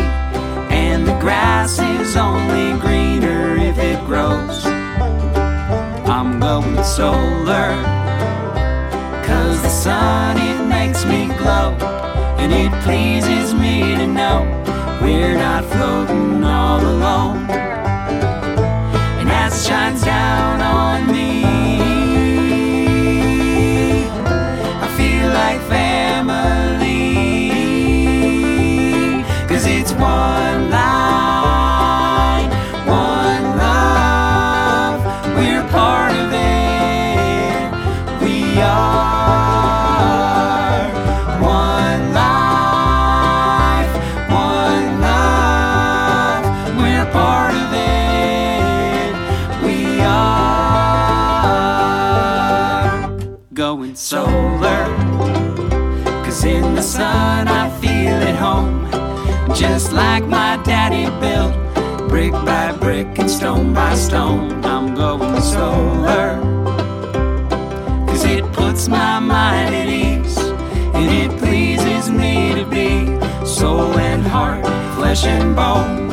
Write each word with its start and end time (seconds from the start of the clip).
And 0.82 1.06
the 1.06 1.16
grass 1.20 1.78
is 1.78 2.16
only 2.16 2.76
greener 2.80 3.56
if 3.56 3.78
it 3.78 4.04
grows. 4.04 4.66
I'm 6.10 6.40
going 6.40 6.82
solar. 6.82 8.01
Sun, 9.82 10.36
it 10.36 10.64
makes 10.68 11.04
me 11.04 11.26
glow. 11.38 11.74
And 12.38 12.52
it 12.52 12.70
pleases 12.84 13.52
me 13.52 13.96
to 13.96 14.06
know 14.06 14.46
we're 15.02 15.34
not 15.34 15.64
floating 15.64 16.44
all 16.44 16.80
alone. 16.80 17.50
And 19.18 19.28
as 19.28 19.52
it 19.60 19.68
shines 19.68 20.04
down 20.04 20.60
on 20.60 21.10
me, 21.10 21.42
I 24.84 24.88
feel 24.96 25.28
like 25.40 25.60
family. 25.62 27.02
Cause 29.48 29.66
it's 29.66 29.90
one 29.94 30.31
Just 59.54 59.92
like 59.92 60.24
my 60.26 60.56
daddy 60.64 61.04
built, 61.20 62.08
brick 62.08 62.32
by 62.32 62.72
brick 62.72 63.18
and 63.18 63.30
stone 63.30 63.74
by 63.74 63.94
stone. 63.94 64.64
I'm 64.64 64.94
going 64.94 65.40
solar. 65.40 66.40
Cause 68.06 68.24
it 68.24 68.44
puts 68.52 68.88
my 68.88 69.18
mind 69.20 69.74
at 69.74 69.88
ease. 69.88 70.38
And 70.94 71.10
it 71.10 71.38
pleases 71.38 72.10
me 72.10 72.54
to 72.54 72.64
be 72.64 73.06
soul 73.46 73.98
and 73.98 74.22
heart, 74.22 74.64
flesh 74.96 75.24
and 75.26 75.54
bone. 75.54 76.10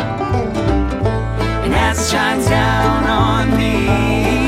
And 1.63 1.73
it 1.73 1.97
shines 2.03 2.47
down 2.47 3.03
on 3.05 3.57
me, 3.57 4.38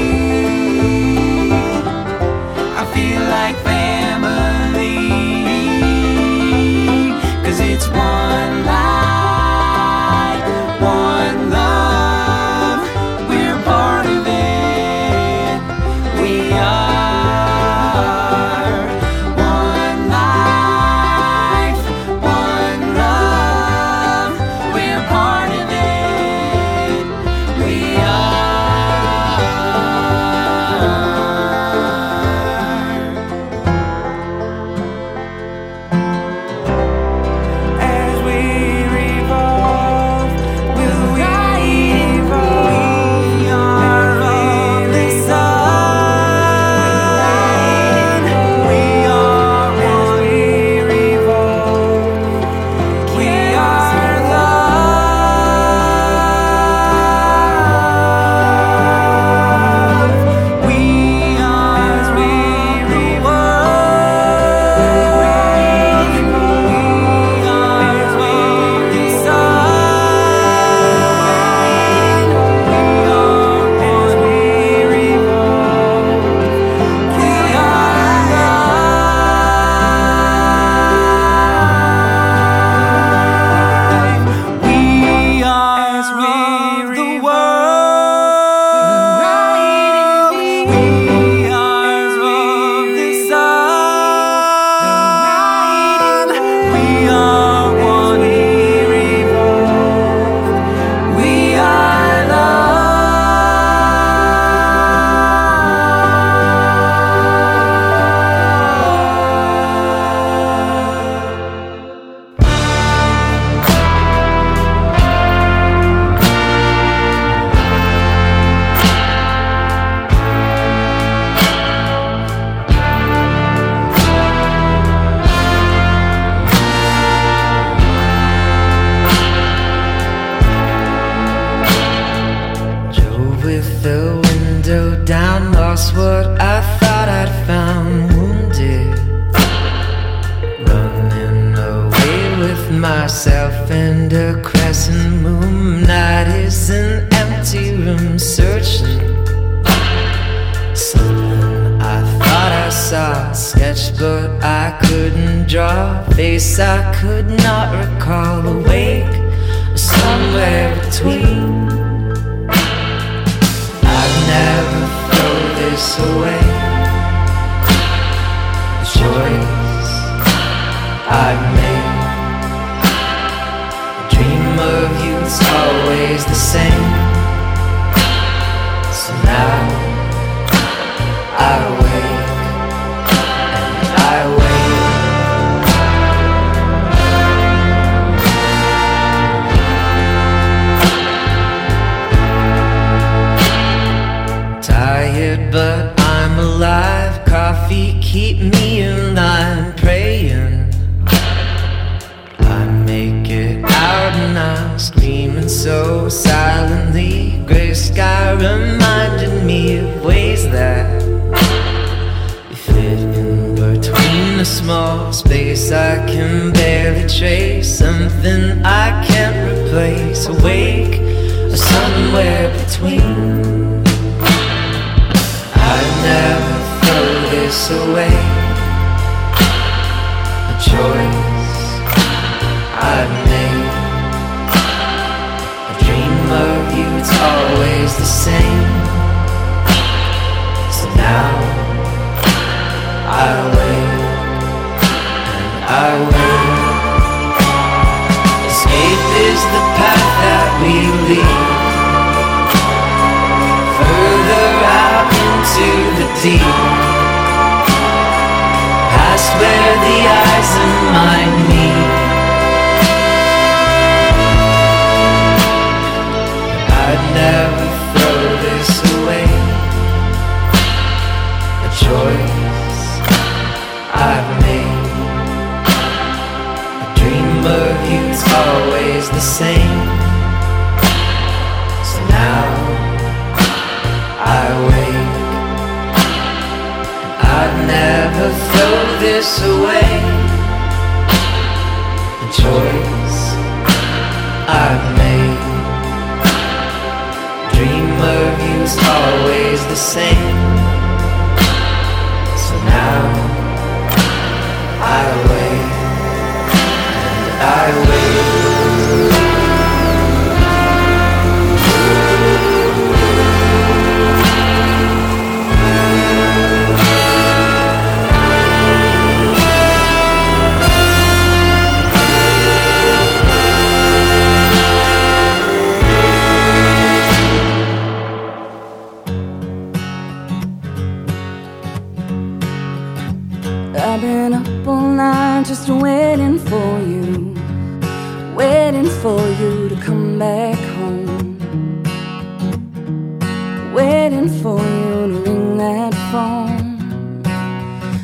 waiting 343.73 344.27
for 344.41 344.59
you 344.59 345.07
to 345.07 345.21
ring 345.25 345.57
that 345.57 345.93
phone. 346.11 347.23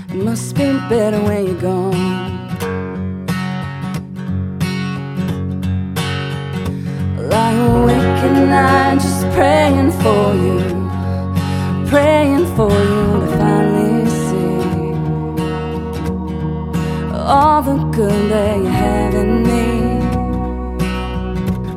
It 0.09 0.23
must 0.23 0.55
be 0.55 0.71
better 0.89 1.21
when 1.21 1.45
you're 1.47 1.61
gone. 1.61 2.47
Lie 7.29 7.51
awake 7.51 8.23
at 8.27 8.47
night, 8.47 8.95
just 9.01 9.23
praying 9.35 9.91
for 10.03 10.33
you, 10.45 10.59
praying 11.89 12.45
for 12.55 12.71
you 12.71 13.03
to 13.21 13.27
finally 13.37 14.09
see 14.25 14.97
all 17.13 17.61
the 17.61 17.77
good 17.91 18.31
that 18.31 18.57
you 18.57 18.65
have 18.65 19.13
in 19.13 19.43
me, 19.43 19.65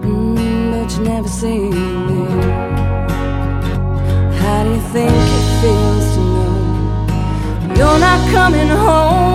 mm, 0.07 0.71
but 0.73 0.97
you 0.97 1.05
never 1.05 1.29
see. 1.29 2.00
coming 8.31 8.69
home. 8.69 9.30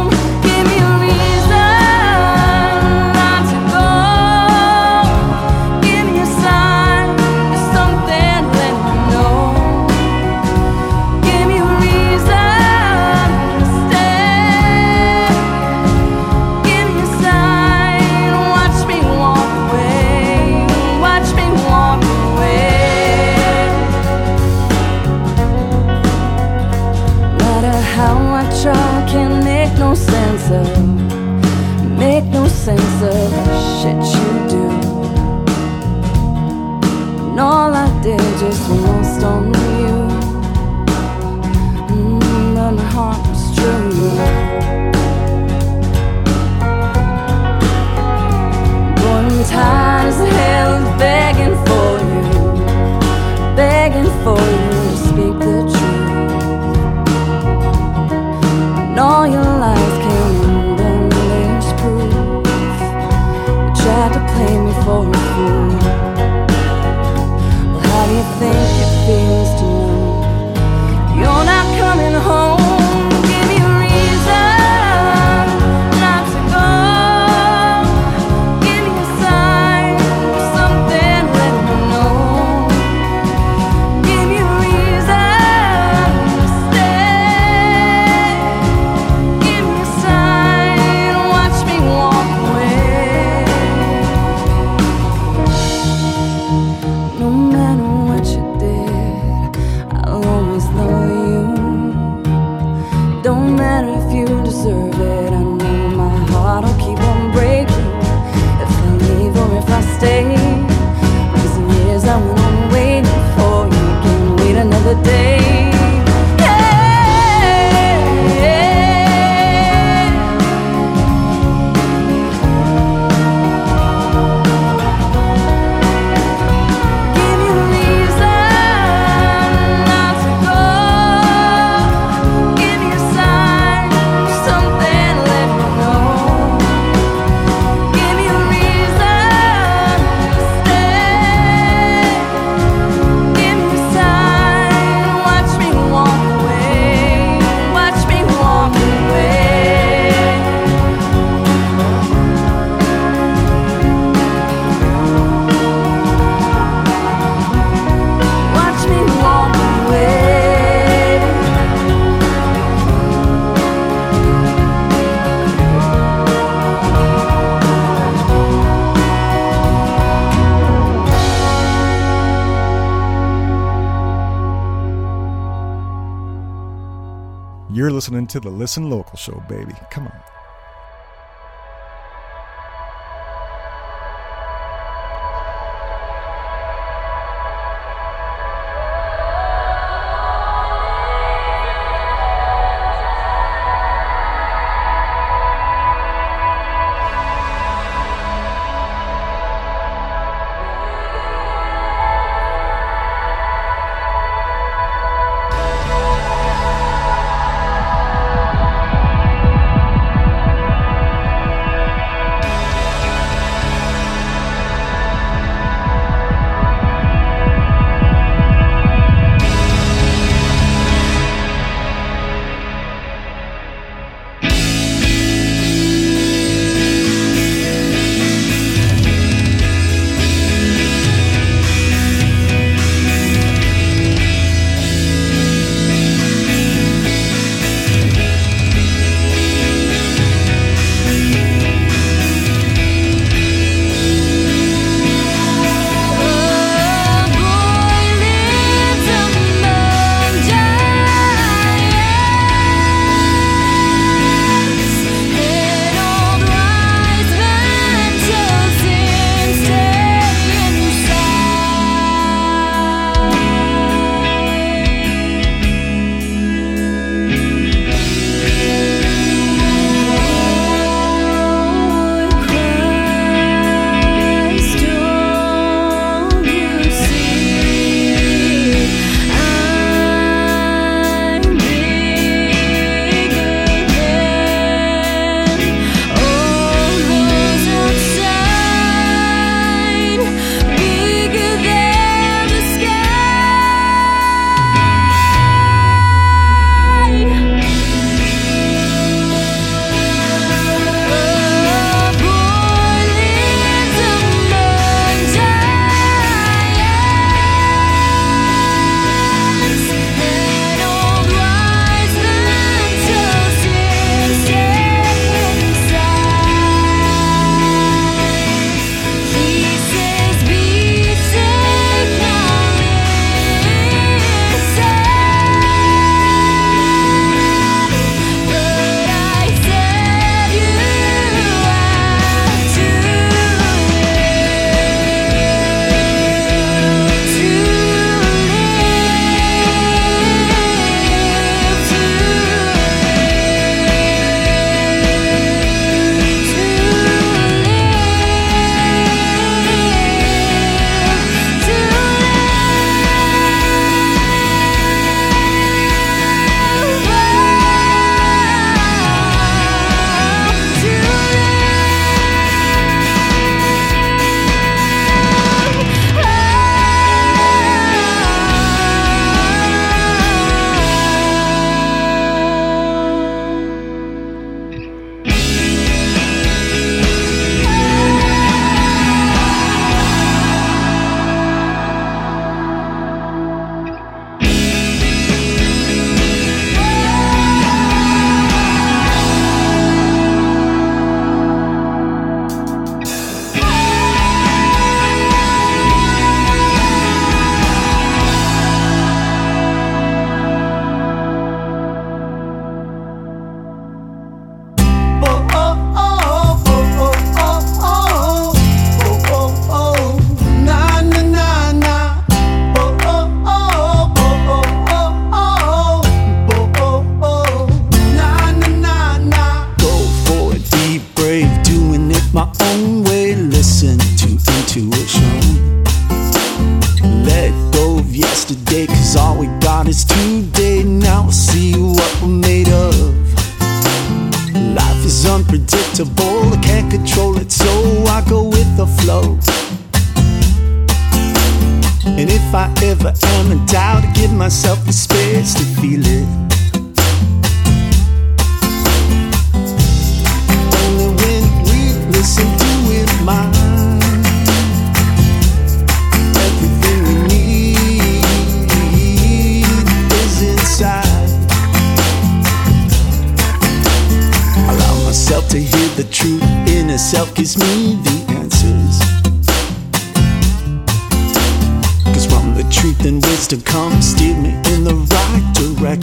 Listening 178.06 178.28
to 178.28 178.40
the 178.40 178.52
Listen 178.52 178.88
Local 178.88 179.18
Show, 179.18 179.44
baby. 179.50 179.74
Come 179.90 180.06
on. 180.06 180.25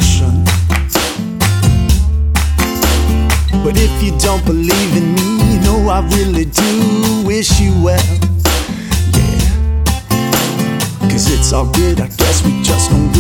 direction. 0.03 0.45
But 3.65 3.77
if 3.77 4.03
you 4.03 4.17
don't 4.19 4.45
believe 4.45 4.97
in 4.97 5.15
me, 5.15 5.55
you 5.55 5.61
know 5.61 5.89
I 5.89 6.01
really 6.17 6.47
do 6.47 7.23
wish 7.25 7.61
you 7.61 7.73
well. 7.83 8.03
Yeah. 9.13 9.85
Cause 11.11 11.31
it's 11.31 11.53
all 11.53 11.71
good, 11.73 12.01
I 12.01 12.09
guess 12.09 12.45
we 12.45 12.63
just 12.63 12.91
don't 12.91 13.12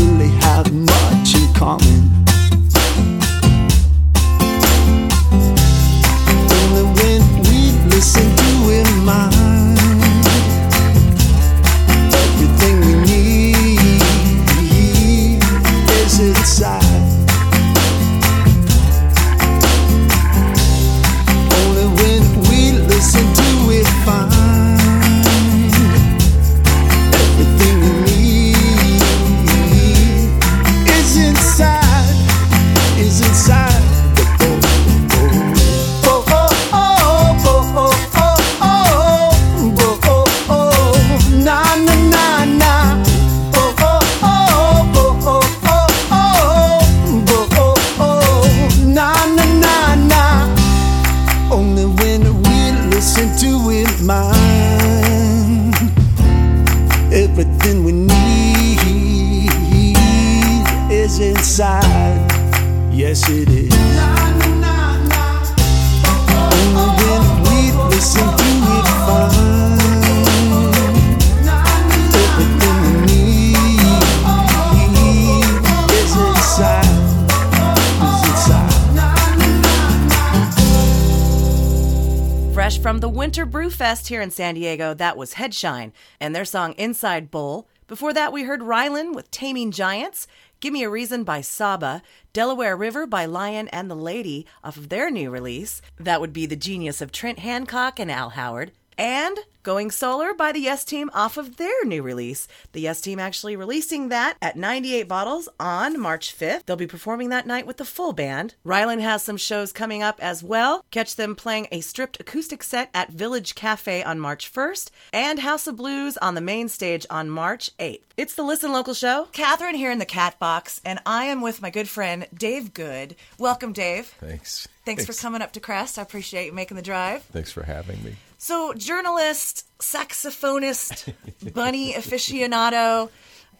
Here 84.08 84.20
in 84.20 84.30
San 84.30 84.54
Diego, 84.56 84.94
that 84.94 85.16
was 85.16 85.34
Headshine 85.34 85.92
and 86.20 86.34
their 86.34 86.44
song 86.44 86.72
Inside 86.72 87.30
Bowl. 87.30 87.68
Before 87.86 88.12
that, 88.12 88.32
we 88.32 88.42
heard 88.42 88.60
Rylan 88.60 89.14
with 89.14 89.30
Taming 89.30 89.70
Giants, 89.70 90.26
Give 90.60 90.72
Me 90.72 90.82
a 90.82 90.90
Reason 90.90 91.24
by 91.24 91.40
Saba, 91.40 92.02
Delaware 92.32 92.76
River 92.76 93.06
by 93.06 93.26
Lion 93.26 93.68
and 93.68 93.90
the 93.90 93.94
Lady 93.94 94.46
off 94.62 94.76
of 94.76 94.88
their 94.88 95.10
new 95.10 95.30
release. 95.30 95.80
That 95.98 96.20
would 96.20 96.32
be 96.32 96.46
The 96.46 96.56
Genius 96.56 97.00
of 97.00 97.12
Trent 97.12 97.38
Hancock 97.38 97.98
and 97.98 98.10
Al 98.10 98.30
Howard. 98.30 98.72
And 98.98 99.38
Going 99.62 99.92
Solar 99.92 100.34
by 100.34 100.50
the 100.50 100.58
Yes 100.58 100.84
Team 100.84 101.08
off 101.14 101.36
of 101.36 101.56
their 101.56 101.84
new 101.84 102.02
release. 102.02 102.48
The 102.72 102.80
Yes 102.80 103.00
Team 103.00 103.20
actually 103.20 103.54
releasing 103.54 104.08
that 104.08 104.36
at 104.42 104.56
98 104.56 105.06
Bottles 105.06 105.48
on 105.60 106.00
March 106.00 106.36
5th. 106.36 106.64
They'll 106.64 106.74
be 106.74 106.86
performing 106.88 107.28
that 107.28 107.46
night 107.46 107.64
with 107.64 107.76
the 107.76 107.84
full 107.84 108.12
band. 108.12 108.56
Ryland 108.64 109.02
has 109.02 109.22
some 109.22 109.36
shows 109.36 109.72
coming 109.72 110.02
up 110.02 110.18
as 110.20 110.42
well. 110.42 110.84
Catch 110.90 111.14
them 111.14 111.36
playing 111.36 111.68
a 111.70 111.80
stripped 111.80 112.18
acoustic 112.18 112.64
set 112.64 112.90
at 112.92 113.10
Village 113.10 113.54
Cafe 113.54 114.02
on 114.02 114.18
March 114.18 114.52
1st 114.52 114.90
and 115.12 115.38
House 115.38 115.68
of 115.68 115.76
Blues 115.76 116.16
on 116.16 116.34
the 116.34 116.40
main 116.40 116.68
stage 116.68 117.06
on 117.08 117.30
March 117.30 117.70
8th. 117.78 118.00
It's 118.16 118.34
the 118.34 118.42
Listen 118.42 118.72
Local 118.72 118.94
Show. 118.94 119.28
Catherine 119.32 119.76
here 119.76 119.92
in 119.92 120.00
the 120.00 120.04
Cat 120.04 120.38
Box, 120.40 120.80
and 120.84 120.98
I 121.06 121.26
am 121.26 121.40
with 121.40 121.62
my 121.62 121.70
good 121.70 121.88
friend 121.88 122.26
Dave 122.34 122.74
Good. 122.74 123.14
Welcome, 123.38 123.72
Dave. 123.72 124.06
Thanks. 124.18 124.66
Thanks, 124.84 125.06
for 125.06 125.12
coming 125.12 125.40
up 125.40 125.52
to 125.52 125.60
Crest. 125.60 125.98
I 125.98 126.02
appreciate 126.02 126.46
you 126.46 126.52
making 126.52 126.76
the 126.76 126.82
drive. 126.82 127.22
Thanks 127.24 127.52
for 127.52 127.62
having 127.62 128.02
me. 128.02 128.16
So, 128.42 128.74
journalist, 128.74 129.68
saxophonist, 129.78 131.14
bunny 131.54 131.92
aficionado, 131.96 133.08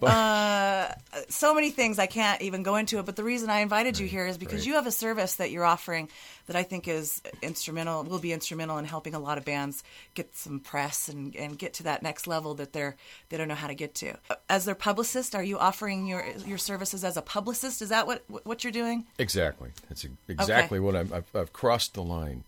uh, 0.02 0.92
so 1.28 1.54
many 1.54 1.70
things 1.70 2.00
I 2.00 2.06
can't 2.06 2.42
even 2.42 2.64
go 2.64 2.74
into 2.74 2.98
it. 2.98 3.06
But 3.06 3.14
the 3.14 3.22
reason 3.22 3.48
I 3.48 3.60
invited 3.60 4.00
you 4.00 4.08
here 4.08 4.26
is 4.26 4.38
because 4.38 4.62
right. 4.62 4.66
you 4.66 4.74
have 4.74 4.88
a 4.88 4.90
service 4.90 5.36
that 5.36 5.52
you're 5.52 5.64
offering 5.64 6.08
that 6.48 6.56
I 6.56 6.64
think 6.64 6.88
is 6.88 7.22
instrumental, 7.42 8.02
will 8.02 8.18
be 8.18 8.32
instrumental 8.32 8.76
in 8.78 8.84
helping 8.84 9.14
a 9.14 9.20
lot 9.20 9.38
of 9.38 9.44
bands 9.44 9.84
get 10.14 10.34
some 10.34 10.58
press 10.58 11.08
and, 11.08 11.36
and 11.36 11.56
get 11.56 11.74
to 11.74 11.84
that 11.84 12.02
next 12.02 12.26
level 12.26 12.54
that 12.54 12.72
they're 12.72 12.96
they 13.28 13.36
don't 13.36 13.46
know 13.46 13.54
how 13.54 13.68
to 13.68 13.76
get 13.76 13.94
to. 13.94 14.16
As 14.50 14.64
their 14.64 14.74
publicist, 14.74 15.36
are 15.36 15.44
you 15.44 15.58
offering 15.58 16.08
your 16.08 16.24
your 16.44 16.58
services 16.58 17.04
as 17.04 17.16
a 17.16 17.22
publicist? 17.22 17.82
Is 17.82 17.90
that 17.90 18.08
what 18.08 18.24
what 18.42 18.64
you're 18.64 18.72
doing? 18.72 19.06
Exactly. 19.20 19.70
That's 19.88 20.04
exactly 20.26 20.80
what 20.80 20.96
I'm. 20.96 21.12
I've, 21.12 21.36
I've 21.36 21.52
crossed 21.52 21.94
the 21.94 22.02
line. 22.02 22.42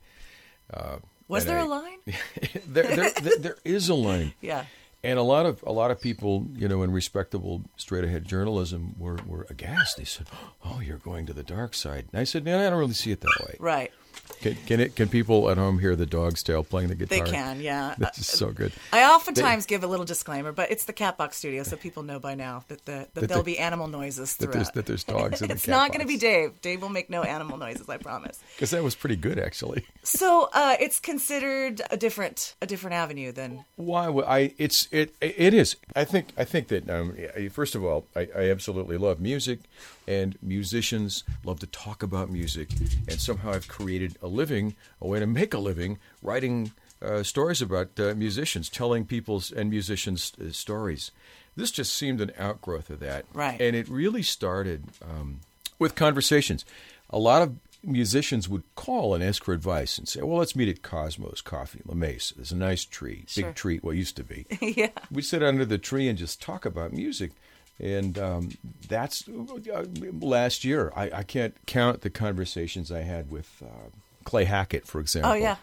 Uh, 0.72 0.96
Was 1.28 1.46
there 1.46 1.58
I- 1.58 1.62
a 1.62 1.66
line? 1.66 1.98
there, 2.66 2.84
there, 2.84 3.10
there, 3.22 3.38
there 3.38 3.56
is 3.64 3.88
a 3.88 3.94
line. 3.94 4.34
Yeah. 4.40 4.64
And 5.02 5.18
a 5.18 5.22
lot 5.22 5.44
of 5.44 5.62
a 5.66 5.72
lot 5.72 5.90
of 5.90 6.00
people, 6.00 6.46
you 6.56 6.66
know, 6.66 6.82
in 6.82 6.90
respectable 6.90 7.60
straight 7.76 8.04
ahead 8.04 8.24
journalism 8.24 8.94
were, 8.98 9.18
were 9.26 9.46
aghast. 9.50 9.98
They 9.98 10.04
said, 10.04 10.26
"Oh, 10.64 10.80
you're 10.80 10.96
going 10.96 11.26
to 11.26 11.34
the 11.34 11.42
dark 11.42 11.74
side." 11.74 12.06
And 12.10 12.18
I 12.18 12.24
said, 12.24 12.42
"No, 12.42 12.58
I 12.58 12.70
don't 12.70 12.78
really 12.78 12.94
see 12.94 13.10
it 13.10 13.20
that 13.20 13.36
way." 13.46 13.56
Right. 13.60 13.92
Can, 14.40 14.56
can 14.66 14.80
it? 14.80 14.94
Can 14.94 15.08
people 15.08 15.48
at 15.48 15.56
home 15.56 15.78
hear 15.78 15.96
the 15.96 16.04
dog's 16.04 16.42
tail 16.42 16.62
playing 16.64 16.88
the 16.88 16.94
guitar? 16.94 17.24
They 17.24 17.30
can, 17.30 17.60
yeah. 17.60 17.94
This 17.98 18.18
is 18.18 18.26
so 18.26 18.50
good. 18.50 18.72
I 18.92 19.04
oftentimes 19.04 19.64
give 19.64 19.82
a 19.82 19.86
little 19.86 20.04
disclaimer, 20.04 20.52
but 20.52 20.70
it's 20.70 20.84
the 20.84 20.92
Catbox 20.92 21.34
Studio, 21.34 21.62
so 21.62 21.76
people 21.76 22.02
know 22.02 22.18
by 22.18 22.34
now 22.34 22.64
that 22.68 22.84
the 22.84 22.92
that, 22.92 23.14
That 23.14 23.28
there'll 23.28 23.42
the- 23.42 23.52
be 23.52 23.58
animal 23.58 23.88
noises 23.88 24.36
that 24.36 24.44
throughout. 24.44 24.52
there's 24.54 24.70
that 24.72 24.86
there's 24.86 25.04
dogs 25.04 25.40
in 25.40 25.50
it's 25.50 25.64
cat 25.64 25.70
not 25.72 25.88
going 25.92 26.02
to 26.02 26.06
be 26.06 26.18
Dave. 26.18 26.60
Dave 26.60 26.82
will 26.82 26.90
make 26.90 27.08
no 27.08 27.22
animal 27.22 27.56
noises, 27.56 27.88
I 27.88 27.96
promise. 27.96 28.38
Because 28.56 28.70
that 28.70 28.82
was 28.84 28.94
pretty 28.94 29.16
good, 29.16 29.38
actually. 29.38 29.84
So 30.02 30.48
uh, 30.52 30.76
it's 30.78 31.00
considered 31.00 31.80
a 31.90 31.96
different 31.96 32.54
a 32.60 32.66
different 32.66 32.94
avenue 32.94 33.32
than 33.32 33.64
Why? 33.76 34.08
would 34.08 34.26
I? 34.26 34.52
It's 34.58 34.88
it. 34.92 35.14
It 35.20 35.54
is. 35.54 35.76
I 35.96 36.04
think. 36.04 36.28
I 36.36 36.44
think 36.44 36.68
that. 36.68 36.88
Um, 36.90 37.16
first 37.50 37.74
of 37.74 37.82
all, 37.84 38.04
I, 38.14 38.28
I 38.36 38.50
absolutely 38.50 38.96
love 38.98 39.20
music, 39.20 39.60
and 40.06 40.36
musicians 40.42 41.24
love 41.44 41.60
to 41.60 41.66
talk 41.66 42.02
about 42.02 42.30
music. 42.30 42.70
And 43.08 43.20
somehow 43.20 43.52
I've 43.52 43.68
created 43.68 44.16
a 44.22 44.26
living, 44.26 44.74
a 45.00 45.06
way 45.06 45.20
to 45.20 45.26
make 45.26 45.54
a 45.54 45.58
living, 45.58 45.98
writing 46.22 46.72
uh, 47.02 47.22
stories 47.22 47.60
about 47.62 47.98
uh, 47.98 48.14
musicians, 48.14 48.68
telling 48.68 49.04
people's 49.04 49.50
and 49.52 49.70
musicians' 49.70 50.32
uh, 50.40 50.50
stories. 50.52 51.10
This 51.56 51.70
just 51.70 51.94
seemed 51.94 52.20
an 52.20 52.32
outgrowth 52.38 52.90
of 52.90 53.00
that, 53.00 53.26
Right. 53.32 53.60
And 53.60 53.76
it 53.76 53.88
really 53.88 54.22
started 54.22 54.84
um, 55.02 55.40
with 55.78 55.94
conversations. 55.94 56.64
A 57.10 57.18
lot 57.18 57.42
of 57.42 57.56
musicians 57.82 58.48
would 58.48 58.62
call 58.74 59.14
and 59.14 59.22
ask 59.22 59.44
for 59.44 59.52
advice 59.52 59.98
and 59.98 60.08
say, 60.08 60.22
"Well, 60.22 60.38
let's 60.38 60.56
meet 60.56 60.68
at 60.68 60.82
Cosmos 60.82 61.42
Coffee, 61.42 61.82
La 61.84 61.94
Mesa. 61.94 62.34
There's 62.36 62.50
a 62.52 62.56
nice 62.56 62.84
tree, 62.84 63.24
Sure. 63.28 63.44
big 63.46 63.54
tree. 63.54 63.80
Well, 63.82 63.94
used 63.94 64.16
to 64.16 64.24
be. 64.24 64.46
yeah. 64.60 64.88
We'd 65.12 65.22
sit 65.26 65.42
under 65.42 65.64
the 65.66 65.78
tree 65.78 66.08
and 66.08 66.18
just 66.18 66.40
talk 66.40 66.64
about 66.64 66.92
music." 66.92 67.32
And 67.80 68.18
um, 68.18 68.50
that's 68.88 69.28
uh, 69.28 69.84
last 70.20 70.64
year. 70.64 70.92
I, 70.94 71.10
I 71.10 71.22
can't 71.24 71.54
count 71.66 72.02
the 72.02 72.10
conversations 72.10 72.92
I 72.92 73.00
had 73.00 73.30
with 73.30 73.62
uh, 73.64 73.90
Clay 74.24 74.44
Hackett, 74.44 74.86
for 74.86 75.00
example. 75.00 75.32
Oh, 75.32 75.34
yeah. 75.34 75.56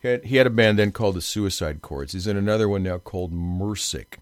He 0.00 0.08
had, 0.08 0.24
he 0.24 0.36
had 0.36 0.48
a 0.48 0.50
band 0.50 0.80
then 0.80 0.90
called 0.90 1.14
the 1.14 1.22
Suicide 1.22 1.80
Chords. 1.80 2.12
He's 2.12 2.26
in 2.26 2.36
another 2.36 2.68
one 2.68 2.82
now 2.82 2.98
called 2.98 3.32
Mursic, 3.32 4.14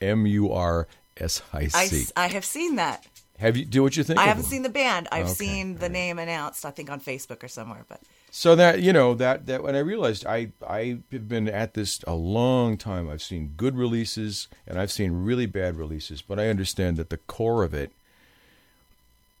M 0.00 0.26
U 0.26 0.52
R 0.52 0.86
S 1.16 1.42
I 1.52 1.66
C. 1.66 2.06
I 2.16 2.28
have 2.28 2.44
seen 2.44 2.76
that. 2.76 3.04
Have 3.38 3.56
you 3.56 3.64
do 3.64 3.82
what 3.82 3.96
you 3.96 4.02
think? 4.04 4.18
I 4.18 4.24
haven't 4.24 4.44
them? 4.44 4.50
seen 4.50 4.62
the 4.62 4.68
band. 4.70 5.08
I've 5.12 5.26
Okay, 5.26 5.34
seen 5.34 5.76
the 5.76 5.88
name 5.88 6.18
announced. 6.18 6.64
I 6.64 6.70
think 6.70 6.90
on 6.90 7.00
Facebook 7.00 7.42
or 7.44 7.48
somewhere. 7.48 7.84
But 7.88 8.00
So 8.30 8.54
that 8.56 8.80
you 8.80 8.92
know 8.92 9.14
that 9.14 9.46
that 9.46 9.62
when 9.62 9.74
I 9.76 9.80
realized 9.80 10.24
I 10.26 10.48
I 10.66 10.98
have 11.12 11.28
been 11.28 11.48
at 11.48 11.74
this 11.74 12.00
a 12.06 12.14
long 12.14 12.76
time. 12.78 13.08
I've 13.10 13.22
seen 13.22 13.52
good 13.56 13.76
releases 13.76 14.48
and 14.66 14.78
I've 14.78 14.90
seen 14.92 15.24
really 15.24 15.46
bad 15.46 15.76
releases, 15.76 16.22
but 16.22 16.38
I 16.40 16.48
understand 16.48 16.96
that 16.96 17.10
the 17.10 17.18
core 17.18 17.62
of 17.62 17.74
it 17.74 17.92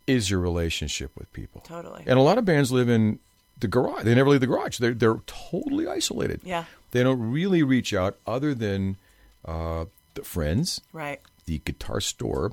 is 0.06 0.30
your 0.30 0.40
relationship 0.40 1.10
with 1.16 1.32
people. 1.32 1.62
Totally. 1.62 2.04
And 2.06 2.18
a 2.18 2.22
lot 2.22 2.38
of 2.38 2.44
bands 2.44 2.70
live 2.70 2.88
in 2.88 3.18
the 3.58 3.66
garage. 3.68 4.04
They 4.04 4.14
never 4.14 4.30
leave 4.30 4.40
the 4.40 4.46
garage. 4.46 4.78
They're 4.78 4.94
they're 4.94 5.20
totally 5.26 5.88
isolated. 5.88 6.40
Yeah. 6.44 6.64
They 6.92 7.02
don't 7.02 7.30
really 7.32 7.62
reach 7.62 7.92
out 7.94 8.16
other 8.26 8.54
than 8.54 8.96
uh, 9.44 9.86
the 10.14 10.22
friends, 10.22 10.80
right. 10.92 11.20
the 11.46 11.58
guitar 11.64 12.00
store, 12.00 12.52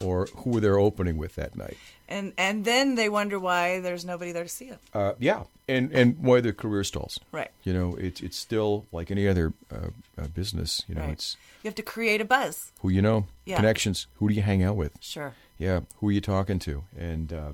or 0.00 0.26
who 0.38 0.60
they're 0.60 0.78
opening 0.78 1.16
with 1.18 1.34
that 1.34 1.56
night. 1.56 1.76
And 2.08 2.32
and 2.38 2.64
then 2.64 2.94
they 2.94 3.08
wonder 3.08 3.38
why 3.38 3.80
there's 3.80 4.04
nobody 4.04 4.32
there 4.32 4.44
to 4.44 4.48
see 4.48 4.70
them. 4.70 4.78
Uh, 4.94 5.12
yeah, 5.18 5.42
and 5.68 5.92
and 5.92 6.16
why 6.18 6.40
their 6.40 6.52
career 6.54 6.82
stalls. 6.84 7.20
Right. 7.32 7.50
You 7.64 7.72
know, 7.74 7.94
it's 7.96 8.20
it's 8.22 8.36
still 8.36 8.86
like 8.92 9.10
any 9.10 9.28
other 9.28 9.52
uh, 9.70 9.88
uh, 10.16 10.28
business. 10.28 10.84
You 10.88 10.94
know, 10.94 11.02
Right. 11.02 11.12
it's 11.12 11.36
You 11.62 11.68
have 11.68 11.74
to 11.74 11.82
create 11.82 12.20
a 12.20 12.24
buzz. 12.24 12.72
who 12.80 12.88
you 12.88 13.02
know, 13.02 13.26
Yeah. 13.44 13.56
connections. 13.56 14.06
Who 14.16 14.28
do 14.28 14.34
you 14.34 14.42
hang 14.42 14.62
out 14.62 14.76
with? 14.76 14.92
Sure. 15.00 15.34
Yeah, 15.58 15.80
who 16.00 16.08
are 16.08 16.12
you 16.12 16.20
talking 16.22 16.58
to? 16.60 16.84
And 16.96 17.32
uh, 17.32 17.52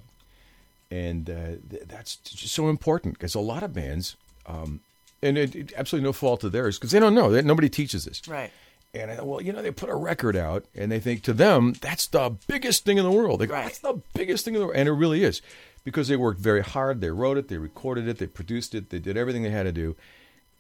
and 0.91 1.29
uh, 1.31 1.47
th- 1.71 1.85
that's 1.89 2.17
just 2.17 2.55
so 2.55 2.69
important 2.69 3.15
because 3.15 3.35
a 3.35 3.41
lot 3.41 3.63
of 3.63 3.73
bands, 3.73 4.17
um, 4.47 4.81
and 5.23 5.37
it, 5.39 5.57
it- 5.57 5.73
absolutely 5.77 6.07
no 6.07 6.13
fault 6.13 6.45
of 6.45 6.53
theirs 6.53 6.79
because 6.79 6.93
they 6.93 7.01
don't 7.01 7.15
know. 7.15 7.31
They, 7.33 7.43
nobody 7.43 7.69
teaches 7.69 8.05
this. 8.05 8.23
Right. 8.29 8.53
And 8.95 9.11
I, 9.11 9.23
well, 9.23 9.41
you 9.43 9.53
know, 9.53 9.61
they 9.61 9.71
put 9.73 9.91
a 9.91 9.95
record 9.97 10.37
out, 10.37 10.65
and 10.75 10.91
they 10.93 11.01
think 11.01 11.23
to 11.25 11.33
them 11.33 11.75
that's 11.81 12.07
the 12.07 12.37
biggest 12.47 12.85
thing 12.85 12.97
in 12.99 13.05
the 13.05 13.11
world. 13.11 13.41
They 13.41 13.47
go, 13.47 13.55
Right. 13.55 13.65
"That's 13.65 13.81
the 13.81 14.01
biggest 14.15 14.45
thing 14.45 14.55
in 14.55 14.61
the 14.61 14.67
world," 14.67 14.79
and 14.79 14.89
it 14.89 14.93
really 14.93 15.25
is, 15.25 15.43
because 15.85 16.09
they 16.09 16.17
worked 16.17 16.41
very 16.41 16.63
hard. 16.63 17.01
They 17.01 17.11
wrote 17.11 17.37
it, 17.37 17.49
they 17.49 17.59
recorded 17.59 18.07
it, 18.09 18.19
they 18.19 18.27
produced 18.27 18.75
it, 18.75 18.91
they 18.91 18.99
did 19.01 19.17
everything 19.17 19.43
they 19.43 19.51
had 19.51 19.65
to 19.65 19.73
do, 19.73 19.97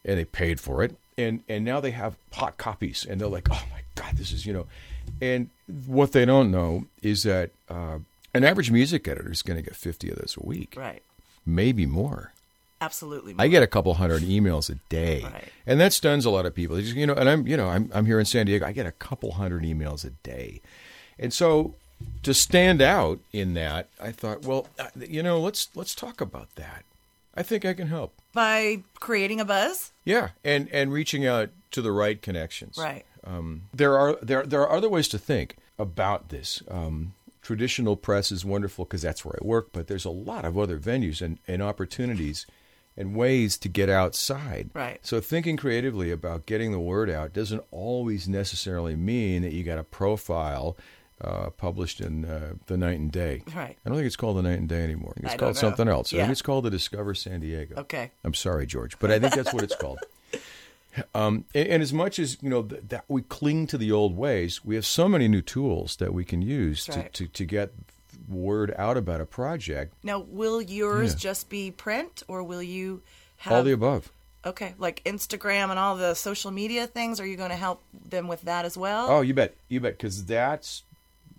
and 0.04 0.18
they 0.18 0.24
paid 0.24 0.58
for 0.60 0.82
it. 0.82 0.96
And 1.16 1.44
and 1.48 1.64
now 1.64 1.78
they 1.80 1.92
have 1.92 2.16
hot 2.32 2.56
copies, 2.58 3.06
and 3.08 3.20
they're 3.20 3.28
like, 3.28 3.48
"Oh 3.50 3.62
my 3.70 3.82
God, 3.94 4.16
this 4.16 4.32
is 4.32 4.44
you 4.46 4.52
know," 4.52 4.66
and 5.20 5.48
what 5.86 6.10
they 6.10 6.24
don't 6.24 6.50
know 6.50 6.86
is 7.02 7.22
that 7.22 7.50
uh, 7.68 7.98
an 8.34 8.42
average 8.42 8.72
music 8.72 9.06
editor 9.06 9.30
is 9.30 9.42
going 9.42 9.56
to 9.56 9.62
get 9.62 9.76
fifty 9.76 10.10
of 10.10 10.16
those 10.16 10.36
a 10.42 10.44
week, 10.44 10.74
Right. 10.76 11.02
maybe 11.46 11.86
more. 11.86 12.32
Absolutely. 12.84 13.34
I 13.38 13.48
get 13.48 13.62
a 13.62 13.66
couple 13.66 13.94
hundred 13.94 14.22
emails 14.22 14.68
a 14.70 14.76
day, 14.88 15.22
Right. 15.22 15.48
and 15.66 15.80
that 15.80 15.92
stuns 15.92 16.24
a 16.24 16.30
lot 16.30 16.46
of 16.46 16.54
people. 16.54 16.78
Just, 16.80 16.94
You 16.94 17.06
know, 17.06 17.14
and 17.14 17.28
I'm 17.28 17.46
you 17.46 17.56
know 17.56 17.68
I'm 17.68 17.90
I'm 17.94 18.06
here 18.06 18.18
in 18.20 18.26
San 18.26 18.46
Diego. 18.46 18.66
I 18.66 18.72
get 18.72 18.86
a 18.86 18.92
couple 18.92 19.32
hundred 19.32 19.62
emails 19.62 20.04
a 20.04 20.10
day, 20.22 20.60
and 21.18 21.32
so 21.32 21.74
to 22.22 22.34
stand 22.34 22.82
out 22.82 23.18
in 23.32 23.54
that, 23.54 23.88
I 24.00 24.10
thought, 24.12 24.42
well, 24.42 24.66
uh, 24.78 24.88
you 25.08 25.22
know, 25.22 25.40
let's 25.40 25.68
let's 25.74 25.94
talk 25.94 26.20
about 26.20 26.54
that. 26.56 26.84
I 27.34 27.42
think 27.42 27.64
I 27.64 27.72
can 27.74 27.88
help. 27.88 28.12
by 28.32 28.82
creating 29.00 29.40
a 29.40 29.44
buzz. 29.44 29.92
Yeah, 30.04 30.28
and 30.44 30.68
and 30.72 30.92
reaching 30.92 31.26
out 31.26 31.48
to 31.72 31.80
the 31.82 31.92
right 31.92 32.20
connections. 32.20 32.76
Right. 32.78 33.04
Um, 33.24 33.62
there 33.72 33.96
are 33.98 34.16
there 34.22 34.44
there 34.44 34.60
are 34.60 34.76
other 34.76 34.88
ways 34.88 35.08
to 35.08 35.18
think 35.18 35.56
about 35.78 36.28
this. 36.28 36.62
Um, 36.68 37.14
traditional 37.42 37.96
press 37.96 38.30
is 38.32 38.44
wonderful 38.44 38.84
because 38.84 39.02
that's 39.02 39.24
where 39.24 39.34
I 39.40 39.44
work, 39.44 39.68
but 39.72 39.86
there's 39.86 40.04
a 40.04 40.10
lot 40.10 40.44
of 40.44 40.56
other 40.58 40.78
venues 40.78 41.20
and, 41.20 41.38
and 41.48 41.60
opportunities 41.62 42.46
and 42.96 43.14
ways 43.16 43.58
to 43.58 43.68
get 43.68 43.88
outside. 43.88 44.70
Right. 44.74 44.98
So 45.02 45.20
thinking 45.20 45.56
creatively 45.56 46.10
about 46.10 46.46
getting 46.46 46.72
the 46.72 46.78
word 46.80 47.10
out 47.10 47.32
doesn't 47.32 47.62
always 47.70 48.28
necessarily 48.28 48.94
mean 48.96 49.42
that 49.42 49.52
you 49.52 49.64
got 49.64 49.78
a 49.78 49.84
profile 49.84 50.76
uh, 51.20 51.50
published 51.50 52.00
in 52.00 52.24
uh, 52.24 52.54
the 52.66 52.76
Night 52.76 52.98
and 52.98 53.10
Day. 53.10 53.42
Right. 53.54 53.76
I 53.84 53.88
don't 53.88 53.96
think 53.96 54.06
it's 54.06 54.16
called 54.16 54.36
the 54.36 54.42
Night 54.42 54.58
and 54.58 54.68
Day 54.68 54.82
anymore. 54.82 55.14
I 55.16 55.20
it's 55.26 55.34
I 55.34 55.36
called 55.36 55.54
know. 55.54 55.60
something 55.60 55.88
else. 55.88 56.12
I 56.12 56.16
Yeah. 56.16 56.22
think 56.24 56.32
it's 56.32 56.42
called 56.42 56.64
the 56.64 56.70
Discover 56.70 57.14
San 57.14 57.40
Diego. 57.40 57.76
Okay. 57.82 58.10
I'm 58.24 58.34
sorry, 58.34 58.66
George, 58.66 58.98
but 58.98 59.10
I 59.10 59.18
think 59.18 59.34
that's 59.34 59.52
what 59.52 59.62
it's 59.62 59.76
called. 59.76 59.98
Um, 61.12 61.44
and, 61.56 61.66
and 61.68 61.82
as 61.82 61.92
much 61.92 62.20
as 62.20 62.40
you 62.40 62.48
know 62.48 62.62
th- 62.62 62.82
that 62.88 63.04
we 63.08 63.22
cling 63.22 63.66
to 63.66 63.76
the 63.76 63.90
old 63.90 64.16
ways, 64.16 64.64
we 64.64 64.76
have 64.76 64.86
so 64.86 65.08
many 65.08 65.26
new 65.26 65.42
tools 65.42 65.96
that 65.96 66.14
we 66.14 66.24
can 66.24 66.40
use 66.40 66.88
right. 66.88 67.12
to, 67.12 67.26
to, 67.26 67.32
to 67.32 67.44
get 67.44 67.72
word 68.28 68.74
out 68.76 68.96
about 68.96 69.20
a 69.20 69.26
project. 69.26 69.94
Now, 70.02 70.18
will 70.20 70.60
yours 70.62 71.12
Yeah. 71.12 71.18
just 71.18 71.48
be 71.48 71.70
print, 71.70 72.22
or 72.28 72.42
will 72.42 72.62
you 72.62 73.02
have 73.38 73.52
all 73.52 73.62
the 73.62 73.72
above. 73.72 74.10
okay, 74.46 74.74
like 74.78 75.02
Instagram 75.04 75.70
and 75.70 75.78
all 75.78 75.96
the 75.96 76.14
social 76.14 76.50
media 76.50 76.86
things? 76.86 77.20
Are 77.20 77.26
you 77.26 77.36
going 77.36 77.50
to 77.50 77.56
help 77.56 77.82
them 78.08 78.28
with 78.28 78.42
that 78.42 78.64
as 78.64 78.76
well? 78.76 79.06
Oh, 79.10 79.20
you 79.20 79.34
bet, 79.34 79.54
you 79.68 79.80
bet, 79.80 79.98
because 79.98 80.24
that's 80.24 80.82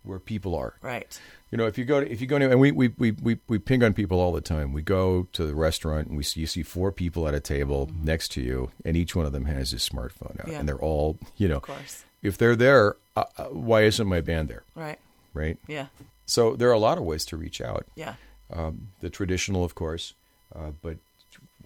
where 0.03 0.19
people 0.19 0.53
are. 0.55 0.75
right. 0.81 1.19
You 1.51 1.57
know, 1.59 1.67
if 1.67 1.77
you 1.77 1.85
go 1.85 2.01
to 2.03 2.11
if 2.11 2.19
you 2.19 2.27
go 2.27 2.37
to 2.37 2.49
and 2.51 2.59
we 2.59 2.71
we, 2.71 2.89
we, 2.97 3.11
we 3.11 3.37
we 3.47 3.59
ping 3.59 3.81
on 3.81 3.93
people 3.93 4.19
all 4.19 4.33
the 4.33 4.41
time. 4.41 4.73
We 4.73 4.81
go 4.81 5.27
to 5.31 5.45
the 5.45 5.55
restaurant 5.55 6.07
and 6.09 6.17
we 6.17 6.23
see 6.23 6.41
you 6.41 6.47
see 6.47 6.63
four 6.63 6.91
people 6.91 7.29
at 7.29 7.33
a 7.33 7.39
table 7.39 7.89
next 8.03 8.29
to 8.33 8.41
you, 8.41 8.71
and 8.83 8.97
each 8.97 9.15
one 9.15 9.25
of 9.25 9.31
them 9.31 9.45
has 9.45 9.71
his 9.71 9.87
smartphone 9.87 10.31
out, 10.31 10.47
Mm-hmm. 10.47 10.51
Yeah. 10.51 10.59
and 10.59 10.67
they're 10.67 10.79
all 10.81 11.17
you 11.37 11.47
know. 11.47 11.57
Of 11.57 11.61
course. 11.63 12.03
If 12.21 12.37
they're 12.37 12.57
there, 12.57 12.97
uh, 13.15 13.25
uh, 13.37 13.43
why 13.45 13.83
isn't 13.83 14.05
my 14.07 14.19
band 14.19 14.49
there? 14.49 14.63
Right. 14.73 14.99
Right. 15.33 15.57
Yeah. 15.67 15.85
So 16.25 16.55
there 16.55 16.69
are 16.69 16.73
a 16.73 16.79
lot 16.79 16.97
of 16.97 17.03
ways 17.03 17.25
to 17.27 17.37
reach 17.37 17.61
out. 17.61 17.85
Yeah. 17.95 18.15
Um, 18.51 18.89
the 19.01 19.09
traditional, 19.09 19.63
of 19.63 19.75
course, 19.75 20.13
uh, 20.55 20.71
but 20.81 20.97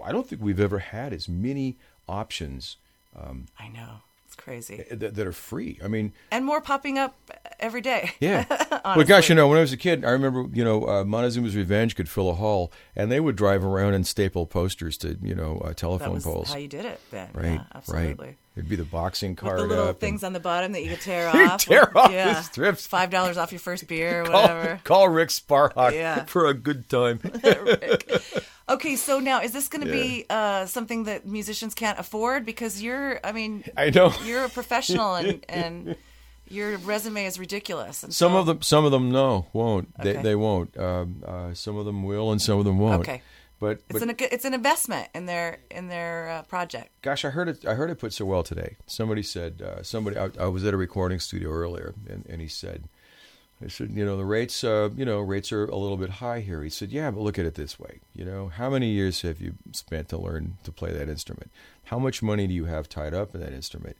I 0.03 0.11
don't 0.11 0.27
think 0.27 0.41
we've 0.41 0.59
ever 0.59 0.79
had 0.79 1.11
as 1.13 1.27
many 1.27 1.77
options 2.07 2.77
I 3.59 3.67
know. 3.67 4.01
It's 4.25 4.35
crazy. 4.35 4.85
that, 4.91 5.15
that 5.15 5.27
are 5.27 5.31
free. 5.33 5.79
I 5.83 5.87
mean, 5.87 6.13
And 6.31 6.45
more 6.45 6.61
popping 6.61 6.97
up 6.97 7.15
every 7.59 7.81
day. 7.81 8.11
yeah. 8.19 8.45
well, 8.95 9.03
gosh, 9.03 9.27
you 9.27 9.35
know, 9.35 9.47
when 9.47 9.57
I 9.57 9.61
was 9.61 9.73
a 9.73 9.77
kid, 9.77 10.05
I 10.05 10.11
remember, 10.11 10.45
you 10.53 10.63
know, 10.63 10.83
uh, 10.83 11.03
Montezuma's 11.03 11.55
Revenge 11.55 11.95
could 11.95 12.07
fill 12.07 12.29
a 12.29 12.35
hall, 12.35 12.71
and 12.95 13.11
they 13.11 13.19
would 13.19 13.35
drive 13.35 13.65
around 13.65 13.95
and 13.95 14.05
staple 14.05 14.45
posters 14.45 14.97
to, 14.99 15.17
you 15.21 15.33
know, 15.35 15.57
uh, 15.65 15.69
that 15.69 15.77
telephone 15.77 16.13
was 16.13 16.23
poles. 16.23 16.49
how 16.51 16.57
you 16.57 16.67
did 16.67 16.85
it 16.85 17.01
then. 17.11 17.29
right, 17.33 17.45
Yeah, 17.53 17.63
absolutely. 17.73 18.25
right. 18.27 18.37
It'd 18.59 18.69
be 18.69 18.75
the 18.75 18.83
boxing 18.83 19.31
With 19.31 19.39
card 19.39 19.59
the 19.59 19.63
little 19.67 19.93
things 19.93 20.23
on 20.23 20.33
the 20.33 20.39
bottom 20.39 20.73
that 20.73 20.83
you 20.83 20.89
could 20.91 21.01
tear 21.01 21.27
off. 21.33 21.63
tear 21.65 21.97
off 21.97 22.09
the 22.09 22.13
yeah. 22.15 22.41
strips. 22.41 22.85
Five 22.85 23.09
dollars 23.09 23.37
off 23.37 23.51
your 23.51 23.59
first 23.59 23.87
beer 23.87 24.21
or 24.21 24.25
call, 24.27 24.41
whatever. 24.41 24.79
call 24.83 25.09
Rick 25.09 25.29
Sparhawk 25.29 25.93
Yeah. 25.93 26.23
for 26.25 26.45
a 26.47 26.53
good 26.53 26.87
time. 26.89 27.19
Okay, 28.67 28.95
so 28.97 29.19
now 29.19 29.41
is 29.41 29.51
this 29.51 29.67
going 29.67 29.83
to 29.85 29.91
be 29.91 30.25
uh, 30.29 30.67
something 30.67 31.05
that 31.05 31.25
musicians 31.25 31.73
can't 31.73 31.97
afford? 31.97 32.45
Because 32.45 32.81
you're, 32.83 33.19
I 33.23 33.31
mean, 33.31 33.63
I 33.75 33.89
know. 33.89 34.13
you're 34.23 34.45
a 34.45 34.49
professional 34.49 35.15
and 35.15 35.43
and 35.49 35.95
your 36.47 36.77
resume 36.79 37.25
is 37.25 37.39
ridiculous. 37.39 38.03
And 38.03 38.13
Some 38.13 38.33
so- 38.33 38.37
of 38.39 38.45
them, 38.45 38.61
some 38.61 38.85
of 38.85 38.91
them, 38.91 39.09
no, 39.11 39.47
won't. 39.53 39.97
They, 39.97 40.13
they 40.13 40.35
won't. 40.35 40.77
Um, 40.77 41.23
uh, 41.25 41.53
some 41.55 41.77
of 41.77 41.85
them 41.85 42.03
will, 42.03 42.31
and 42.31 42.39
some 42.41 42.59
of 42.59 42.65
them 42.65 42.77
won't. 42.77 43.01
Okay. 43.01 43.21
But, 43.59 43.81
It's 43.89 43.99
but 43.99 44.01
an 44.03 44.15
it's 44.19 44.45
an 44.45 44.53
investment 44.53 45.09
in 45.13 45.25
their 45.25 45.59
in 45.69 45.89
their 45.89 46.29
uh, 46.29 46.41
project. 46.43 46.89
gosh, 47.01 47.25
I 47.25 47.29
heard 47.29 47.49
it. 47.49 47.65
I 47.65 47.73
heard 47.73 47.89
it 47.89 47.99
put 47.99 48.13
so 48.13 48.25
well 48.25 48.41
today. 48.43 48.77
Somebody 48.87 49.21
said, 49.21 49.61
uh, 49.61 49.83
somebody. 49.83 50.17
I, 50.17 50.29
I 50.39 50.47
was 50.47 50.63
at 50.63 50.73
a 50.73 50.77
recording 50.77 51.19
studio 51.19 51.49
earlier, 51.51 51.93
and, 52.09 52.25
and 52.29 52.39
he 52.39 52.47
said, 52.47 52.85
I 53.63 53.67
said, 53.67 53.91
you 53.91 54.05
know, 54.05 54.15
the 54.15 54.23
rates, 54.23 54.63
uh, 54.63 54.89
you 54.95 55.03
know, 55.03 55.19
rates 55.19 55.51
are 55.51 55.65
a 55.65 55.75
little 55.75 55.97
bit 55.97 56.09
high 56.09 56.39
here. 56.39 56.63
He 56.63 56.69
said, 56.69 56.91
yeah, 56.91 57.11
but 57.11 57.19
look 57.19 57.37
at 57.37 57.45
it 57.45 57.55
this 57.55 57.77
way. 57.77 57.99
You 58.15 58.23
know, 58.23 58.47
how 58.47 58.69
many 58.69 58.87
years 58.91 59.21
have 59.23 59.41
you 59.41 59.55
spent 59.73 60.07
to 60.09 60.17
learn 60.17 60.57
to 60.63 60.71
play 60.71 60.93
that 60.93 61.09
instrument? 61.09 61.51
How 61.85 61.99
much 61.99 62.23
money 62.23 62.47
do 62.47 62.53
you 62.53 62.65
have 62.65 62.87
tied 62.87 63.13
up 63.13 63.35
in 63.35 63.41
that 63.41 63.51
instrument? 63.51 63.97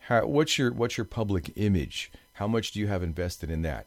How, 0.00 0.26
what's 0.26 0.58
your 0.58 0.72
what's 0.72 0.98
your 0.98 1.06
public 1.06 1.52
image? 1.56 2.10
How 2.34 2.46
much 2.46 2.72
do 2.72 2.80
you 2.80 2.88
have 2.88 3.02
invested 3.02 3.50
in 3.50 3.62
that? 3.62 3.86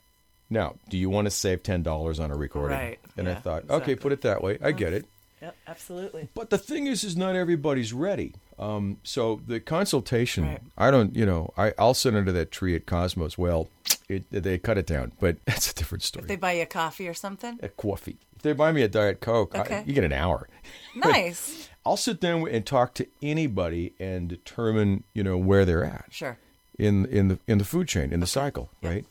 Now, 0.53 0.75
do 0.89 0.97
you 0.97 1.09
want 1.09 1.25
to 1.25 1.31
save 1.31 1.63
ten 1.63 1.81
dollars 1.83 2.19
on 2.19 2.31
a 2.31 2.35
recording? 2.37 2.77
Right, 2.77 2.99
And 3.17 3.27
I 3.27 3.33
thought, 3.33 3.63
exactly. 3.63 3.93
okay, 3.93 3.95
put 3.95 4.11
it 4.11 4.21
that 4.21 4.43
way. 4.43 4.57
I 4.63 4.71
get 4.71 4.93
it. 4.93 5.05
Yep, 5.41 5.55
absolutely. 5.67 6.29
But 6.35 6.49
the 6.51 6.57
thing 6.57 6.87
is, 6.87 7.03
is 7.03 7.17
not 7.17 7.35
everybody's 7.35 7.91
ready. 7.91 8.33
Um, 8.59 8.97
so 9.03 9.41
the 9.45 9.59
consultation, 9.59 10.45
Right. 10.45 10.61
I 10.77 10.89
don't, 10.91 11.15
you 11.15 11.25
know, 11.25 11.51
I, 11.57 11.73
I'll 11.77 11.95
sit 11.95 12.15
under 12.15 12.31
that 12.31 12.51
tree 12.51 12.75
at 12.75 12.85
Cosmos. 12.85 13.37
Well, 13.37 13.67
it, 14.07 14.23
they 14.31 14.57
cut 14.59 14.77
it 14.77 14.85
down, 14.87 15.11
but 15.19 15.37
that's 15.45 15.71
a 15.71 15.75
different 15.75 16.03
story. 16.03 16.23
If 16.23 16.27
they 16.29 16.35
buy 16.37 16.53
you 16.53 16.61
a 16.61 16.65
coffee 16.67 17.07
or 17.09 17.13
something, 17.13 17.59
a 17.61 17.67
coffee. 17.69 18.17
If 18.35 18.43
they 18.43 18.53
buy 18.53 18.71
me 18.71 18.83
a 18.83 18.87
diet 18.87 19.19
coke, 19.21 19.53
I- 19.55 19.61
Okay. 19.61 19.83
you 19.85 19.93
get 19.93 20.03
an 20.05 20.13
hour. 20.13 20.47
nice. 20.95 21.67
I'll 21.85 21.97
sit 21.97 22.21
down 22.21 22.47
and 22.47 22.65
talk 22.65 22.93
to 22.93 23.07
anybody 23.21 23.93
and 23.99 24.29
determine, 24.29 25.03
you 25.13 25.23
know, 25.23 25.37
where 25.37 25.65
they're 25.65 25.83
at 25.83 26.05
Sure. 26.11 26.37
in 26.79 27.05
in 27.07 27.27
the 27.27 27.39
in 27.47 27.57
the 27.57 27.65
food 27.65 27.89
chain 27.89 28.13
in 28.13 28.21
the 28.21 28.27
cycle, 28.27 28.69
right? 28.81 29.03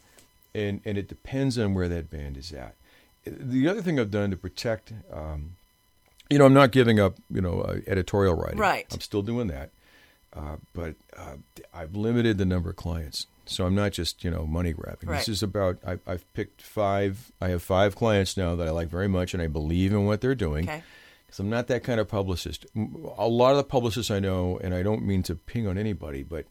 And 0.55 0.81
and 0.85 0.99
it 0.99 1.09
depends 1.09 1.59
on 1.59 1.75
where 1.75 1.88
that 1.88 2.11
band 2.11 2.37
is 2.37 2.53
at. 2.53 2.75
The 3.25 3.69
other 3.69 3.81
thing 3.83 3.99
I've 4.01 4.11
done 4.11 4.31
to 4.31 4.37
protect, 4.37 4.93
um, 5.12 5.53
you 6.29 6.38
know, 6.38 6.45
I'm 6.45 6.53
not 6.55 6.73
giving 6.73 6.99
up, 6.99 7.15
you 7.31 7.41
know, 7.41 7.61
uh, 7.61 7.79
editorial 7.87 8.35
writing. 8.35 8.59
Right. 8.59 8.87
I'm 8.93 9.01
still 9.01 9.23
doing 9.23 9.47
that, 9.49 9.71
uh, 10.35 10.57
but 10.75 10.95
uh, 11.17 11.37
I've 11.73 11.95
limited 11.95 12.37
the 12.38 12.45
number 12.45 12.71
of 12.71 12.77
clients, 12.77 13.27
so 13.47 13.65
I'm 13.65 13.75
not 13.75 13.93
just 13.93 14.25
you 14.25 14.31
know 14.31 14.45
money 14.47 14.73
grabbing. 14.73 15.09
Right. 15.09 15.19
This 15.19 15.29
is 15.29 15.43
about 15.43 15.79
I, 15.87 15.99
I've 16.07 16.31
picked 16.35 16.61
five. 16.62 17.33
I 17.41 17.49
have 17.49 17.62
five 17.62 17.95
clients 17.97 18.37
now 18.37 18.55
that 18.57 18.67
I 18.67 18.71
like 18.71 18.88
very 18.88 19.09
much, 19.09 19.33
and 19.35 19.43
I 19.43 19.47
believe 19.47 19.93
in 19.93 20.05
what 20.05 20.21
they're 20.21 20.35
doing 20.35 20.65
Okay. 20.69 20.83
because 21.27 21.38
I'm 21.38 21.49
not 21.51 21.69
that 21.69 21.83
kind 21.85 22.01
of 22.01 22.09
publicist. 22.09 22.67
A 22.77 23.29
lot 23.29 23.53
of 23.53 23.57
the 23.57 23.65
publicists 23.65 24.11
I 24.11 24.19
know, 24.21 24.59
and 24.62 24.75
I 24.75 24.83
don't 24.83 25.03
mean 25.03 25.23
to 25.25 25.35
ping 25.35 25.67
on 25.67 25.79
anybody, 25.79 26.23
but 26.23 26.45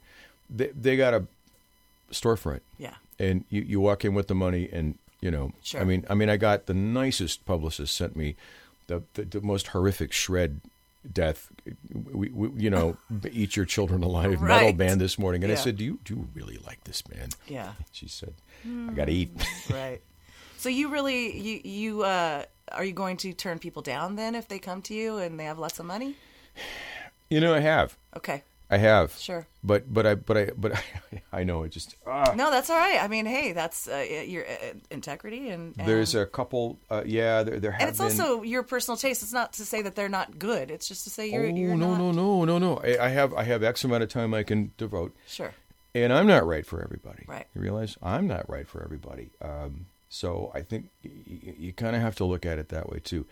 they 0.50 0.68
they 0.68 0.96
got 0.98 1.14
a 1.14 1.26
storefront, 2.12 2.62
Yeah. 2.78 2.96
And 3.22 3.46
you, 3.50 3.62
you 3.62 3.80
walk 3.80 4.04
in 4.04 4.14
with 4.14 4.28
the 4.28 4.36
money, 4.36 4.68
and 4.72 4.98
you 5.22 5.32
know, 5.32 5.52
Sure. 5.64 5.82
I 5.82 5.84
mean, 5.84 6.06
I 6.10 6.16
mean, 6.16 6.30
I 6.30 6.38
got 6.38 6.66
the 6.66 6.74
nicest 6.74 7.46
publicist 7.46 7.96
sent 7.96 8.16
me 8.16 8.36
the 8.88 9.04
the, 9.14 9.24
the 9.24 9.42
most 9.42 9.68
horrific 9.68 10.12
shred 10.12 10.62
death. 11.12 11.52
We, 11.94 12.30
we 12.30 12.50
you 12.62 12.70
know, 12.70 12.98
eat 13.32 13.56
your 13.56 13.66
children 13.66 14.04
alive 14.04 14.42
metal 14.42 14.74
band 14.74 15.00
this 15.00 15.18
morning, 15.20 15.44
and 15.44 15.52
I 15.52 15.56
said, 15.56 15.78
do 15.78 15.84
you 15.84 16.00
do 16.04 16.16
you 16.16 16.28
really 16.34 16.58
like 16.66 16.84
this 16.84 17.02
band? 17.02 17.36
Yeah. 17.48 17.74
She 17.92 18.08
said, 18.08 18.34
I 18.66 18.94
got 18.94 19.06
to 19.06 19.14
eat. 19.14 19.32
Right. 19.70 20.02
So 20.58 20.70
you 20.70 20.90
really 20.90 21.38
you 21.40 21.62
you 21.64 22.04
uh 22.04 22.44
are 22.72 22.84
you 22.84 22.94
going 22.94 23.18
to 23.18 23.34
turn 23.34 23.58
people 23.60 23.82
down 23.82 24.16
then 24.16 24.36
if 24.36 24.48
they 24.48 24.60
come 24.60 24.82
to 24.84 24.94
you 24.94 25.18
and 25.18 25.40
they 25.40 25.46
have 25.46 25.60
lots 25.60 25.80
of 25.80 25.86
money? 25.86 26.16
you 27.30 27.40
know, 27.40 27.54
I 27.54 27.60
have. 27.60 27.98
Okay. 28.16 28.44
I 28.74 28.78
have. 28.78 29.14
Sure. 29.18 29.46
But 29.64 29.94
but 29.94 30.08
I 30.08 30.16
but 30.16 30.38
I 30.38 30.50
but 30.58 30.72
I, 30.76 30.82
I 31.42 31.44
know 31.44 31.64
it 31.64 31.72
just 31.72 31.96
ah. 32.08 32.34
No, 32.36 32.50
that's 32.50 32.70
all 32.70 32.78
right. 32.78 33.04
I 33.04 33.08
mean, 33.10 33.26
hey, 33.26 33.52
that's 33.52 33.88
uh, 33.88 33.98
your 34.26 34.46
uh, 34.46 34.74
integrity 34.90 35.50
and, 35.50 35.76
and 35.78 35.88
There's 35.88 36.16
a 36.16 36.26
couple. 36.26 36.80
Uh, 36.90 37.04
yeah, 37.06 37.44
there, 37.44 37.60
there 37.60 37.72
have 37.72 37.82
and 37.82 37.90
it's 37.90 37.98
been. 38.00 38.08
also 38.22 38.44
your 38.44 38.64
personal 38.64 38.96
taste. 38.98 39.22
It's 39.24 39.34
not 39.34 39.52
to 39.54 39.66
say 39.66 39.82
that 39.82 39.96
they're 39.96 40.08
not 40.10 40.40
good. 40.40 40.72
It's 40.72 40.88
just 40.88 41.04
to 41.04 41.10
say 41.10 41.30
you're 41.30 41.44
oh 41.44 41.48
you're 41.54 41.76
no 41.76 41.92
not 41.96 41.98
no 41.98 42.12
no 42.14 42.46
no 42.46 42.58
no! 42.60 42.78
I, 42.78 43.06
I 43.06 43.10
have 43.10 43.34
I 43.34 43.44
have 43.44 43.62
X 43.62 43.84
amount 43.84 44.04
of 44.04 44.10
time 44.10 44.34
I 44.34 44.44
can 44.44 44.72
devote, 44.78 45.14
sure. 45.28 45.54
and 45.94 46.14
I'm 46.14 46.26
not 46.28 46.48
right 46.48 46.66
for 46.66 46.82
everybody. 46.82 47.26
Right. 47.28 47.46
You 47.54 47.60
realize 47.62 47.98
I'm 48.02 48.26
not 48.26 48.50
right 48.50 48.68
for 48.68 48.82
everybody. 48.84 49.32
Um, 49.42 49.88
So 50.10 50.52
I 50.56 50.62
think 50.62 50.88
y- 51.04 51.12
y- 51.30 51.56
you 51.60 51.74
kind 51.74 51.96
of 51.96 52.02
have 52.02 52.16
to 52.16 52.26
look 52.26 52.46
at 52.46 52.58
it 52.58 52.70
that 52.70 52.90
way 52.90 53.00
too. 53.04 53.26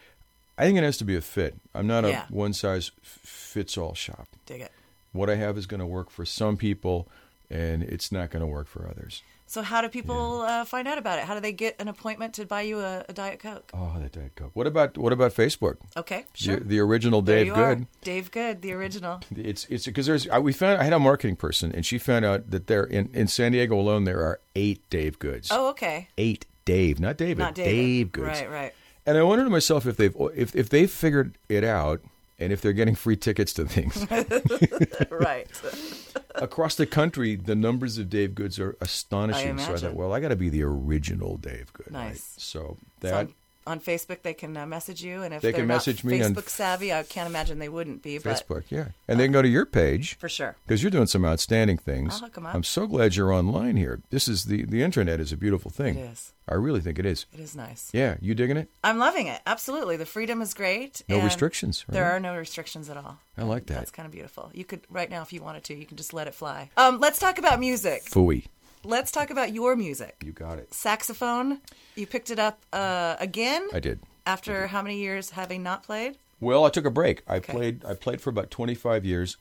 I 0.58 0.64
think 0.64 0.78
it 0.78 0.84
has 0.84 0.98
to 0.98 1.06
be 1.06 1.16
a 1.16 1.22
fit. 1.22 1.56
I'm 1.74 1.88
not 1.88 2.04
a 2.04 2.26
one 2.30 2.52
size 2.54 2.92
fits 3.02 3.78
all 3.78 3.96
shop. 3.96 4.28
Dig 4.46 4.62
it. 4.62 4.72
What 5.12 5.30
I 5.30 5.36
have 5.36 5.58
is 5.58 5.66
going 5.66 5.80
to 5.80 5.86
work 5.86 6.10
for 6.10 6.26
some 6.26 6.58
people, 6.58 7.08
and 7.50 7.84
it's 7.84 8.12
not 8.12 8.30
going 8.30 8.42
to 8.42 8.48
work 8.48 8.68
for 8.68 8.88
others. 8.88 9.24
So 9.50 9.64
how 9.64 9.82
do 9.82 9.90
people 9.90 10.42
uh, 10.42 10.64
find 10.64 10.88
out 10.88 11.00
about 11.00 11.18
it? 11.18 11.26
How 11.26 11.34
do 11.34 11.40
they 11.40 11.52
get 11.52 11.76
an 11.80 11.88
appointment 11.88 12.36
to 12.36 12.46
buy 12.46 12.62
you 12.62 12.82
a, 12.82 13.04
a 13.10 13.14
Diet 13.14 13.40
Coke? 13.40 13.72
Oh, 13.74 13.96
that 14.00 14.12
Diet 14.12 14.36
Coke. 14.36 14.52
What 14.54 14.68
about 14.68 14.96
what 14.96 15.12
about 15.12 15.34
Facebook? 15.34 15.78
Okay, 15.98 16.26
sure. 16.36 16.58
The, 16.58 16.66
the 16.66 16.80
original 16.80 17.24
Dave 17.24 17.48
you 17.48 17.56
are. 17.56 17.76
Good. 17.76 17.88
Dave 18.04 18.30
Good, 18.30 18.62
the 18.62 18.74
original. 18.74 19.22
It's 19.36 19.66
it's 19.66 19.88
because 19.88 20.06
there's 20.06 20.28
I, 20.30 20.38
we 20.38 20.54
found 20.54 20.80
I 20.80 20.84
had 20.84 20.94
a 20.94 21.00
marketing 21.00 21.36
person 21.36 21.72
and 21.74 21.84
she 21.84 21.98
found 21.98 22.26
out 22.26 22.52
that 22.52 22.68
there 22.68 22.84
in, 22.84 23.10
in 23.12 23.28
San 23.28 23.54
Diego 23.54 23.80
alone 23.80 24.04
there 24.04 24.20
are 24.20 24.40
eight 24.56 24.88
Dave 24.92 25.18
Goods. 25.18 25.50
Oh, 25.52 25.70
okay. 25.70 26.10
Eight 26.20 26.46
Dave, 26.66 27.00
not 27.00 27.18
David. 27.18 27.40
Not 27.40 27.56
David. 27.56 27.72
Dave 27.72 28.12
Goods. 28.12 28.42
Right, 28.42 28.52
right. 28.52 28.74
And 29.08 29.18
I 29.18 29.24
wondered 29.24 29.46
to 29.46 29.50
myself 29.50 29.88
if 29.88 29.98
they've 29.98 30.16
if 30.36 30.56
if 30.56 30.70
they've 30.70 30.92
figured 30.92 31.40
it 31.48 31.64
out 31.64 32.02
and 32.40 32.54
if 32.54 32.62
they're 32.62 32.74
getting 32.74 32.96
free 32.96 33.16
tickets 33.16 33.54
to 33.54 33.66
things 33.66 34.06
right. 35.12 35.48
across 36.36 36.76
the 36.76 36.86
country, 36.86 37.36
the 37.36 37.56
numbers 37.56 37.98
of 37.98 38.10
Dave 38.10 38.34
Goods 38.36 38.60
are 38.60 38.78
astonishing. 38.82 39.58
so 39.60 39.74
I 39.74 39.78
thought, 39.78 39.94
well, 39.96 40.14
I 40.14 40.20
got 40.20 40.30
to 40.30 40.36
be 40.36 40.50
the 40.50 40.64
original 40.64 41.38
Dave 41.38 41.72
Good. 41.74 41.94
right? 41.94 42.10
Nice. 42.10 42.34
So 42.38 42.60
So 42.60 42.78
that 43.02 43.14
on, 43.14 43.34
on 43.70 43.80
Facebook, 43.80 44.24
they 44.24 44.34
can 44.34 44.58
uh, 44.58 44.66
message 44.66 45.04
you, 45.04 45.22
and 45.24 45.34
if 45.34 45.42
They 45.42 45.52
they're 45.52 45.60
can 45.62 45.68
not 45.68 45.76
message 45.76 46.04
me 46.04 46.22
on 46.22 46.34
Facebook 46.34 46.50
savvy, 46.50 46.92
I 46.92 47.04
can't 47.04 47.30
imagine 47.30 47.60
they 47.60 47.70
wouldn't 47.70 48.02
be. 48.02 48.18
But 48.18 48.46
Facebook, 48.48 48.64
yeah, 48.70 48.90
and 49.08 49.20
they 49.20 49.26
can 49.26 49.32
go 49.32 49.42
to 49.42 49.48
your 49.48 49.66
page 49.66 50.18
for 50.18 50.28
sure. 50.28 50.56
because 50.66 50.82
you're 50.82 50.90
doing 50.92 51.08
some 51.08 51.24
outstanding 51.24 51.78
things. 51.78 52.16
I'll 52.16 52.20
hook 52.22 52.38
'em 52.38 52.46
up. 52.48 52.56
I'm 52.56 52.64
so 52.64 52.88
glad 52.88 53.16
you're 53.16 53.32
online 53.32 53.78
here. 53.78 54.02
This 54.10 54.28
is 54.28 54.46
the 54.46 54.66
the 54.66 54.82
internet 54.84 55.20
is 55.20 55.32
a 55.32 55.38
beautiful 55.38 55.72
thing. 55.72 55.98
It 55.98 56.12
is. 56.12 56.34
I 56.48 56.56
really 56.56 56.82
think 56.82 56.98
it 56.98 57.06
is. 57.06 57.28
It 57.32 57.40
is 57.40 57.56
nice. 57.56 57.92
Yeah, 57.94 58.16
you 58.22 58.34
digging 58.34 58.58
it? 58.58 58.70
I'm 58.84 58.98
loving 58.98 59.28
it. 59.28 59.40
Absolutely, 59.46 59.98
the 59.98 60.06
freedom 60.08 60.42
is 60.42 60.56
great. 60.56 61.04
No 61.08 61.22
restrictions, 61.22 61.86
right? 61.88 61.94
There 61.94 62.06
are 62.12 62.20
no 62.20 62.36
restrictions 62.36 62.90
at 62.90 62.98
all. 62.98 63.20
I 63.38 63.44
like 63.44 63.68
that. 63.68 63.76
That's 63.76 63.92
kind 63.92 64.08
of 64.08 64.12
beautiful. 64.12 64.50
You 64.54 64.66
could 64.66 64.82
right 64.90 65.10
now, 65.12 65.22
if 65.22 65.32
you 65.32 65.44
wanted 65.44 65.64
to, 65.66 65.76
you 65.76 65.86
can 65.86 65.96
just 65.98 66.12
let 66.12 66.28
it 66.28 66.34
fly. 66.34 66.72
Um, 66.76 67.00
let's 67.00 67.20
talk 67.20 67.38
about 67.38 67.60
music. 67.60 68.04
Fooey. 68.06 68.46
Let's 68.84 69.12
talk 69.12 69.30
about 69.30 69.54
your 69.54 69.76
music. 69.76 70.16
You 70.26 70.32
got 70.32 70.58
it. 70.60 70.74
Saxophone. 70.74 71.60
You 71.96 72.08
picked 72.08 72.30
it 72.32 72.40
up 72.40 72.60
uh, 72.72 73.16
again 73.20 73.68
I 73.74 73.80
did. 73.80 74.00
after 74.26 74.68
how 74.68 74.82
many 74.82 74.98
years 74.98 75.32
having 75.32 75.64
not 75.64 75.84
played? 75.84 76.18
Well, 76.40 76.64
I 76.66 76.70
took 76.70 76.86
a 76.86 76.92
break. 76.92 77.22
I 77.28 77.38
Okay. 77.38 77.52
played. 77.54 77.86
I 77.86 77.94
played 77.96 78.22
for 78.22 78.30
about 78.30 78.50
25 78.50 79.04
years, 79.04 79.36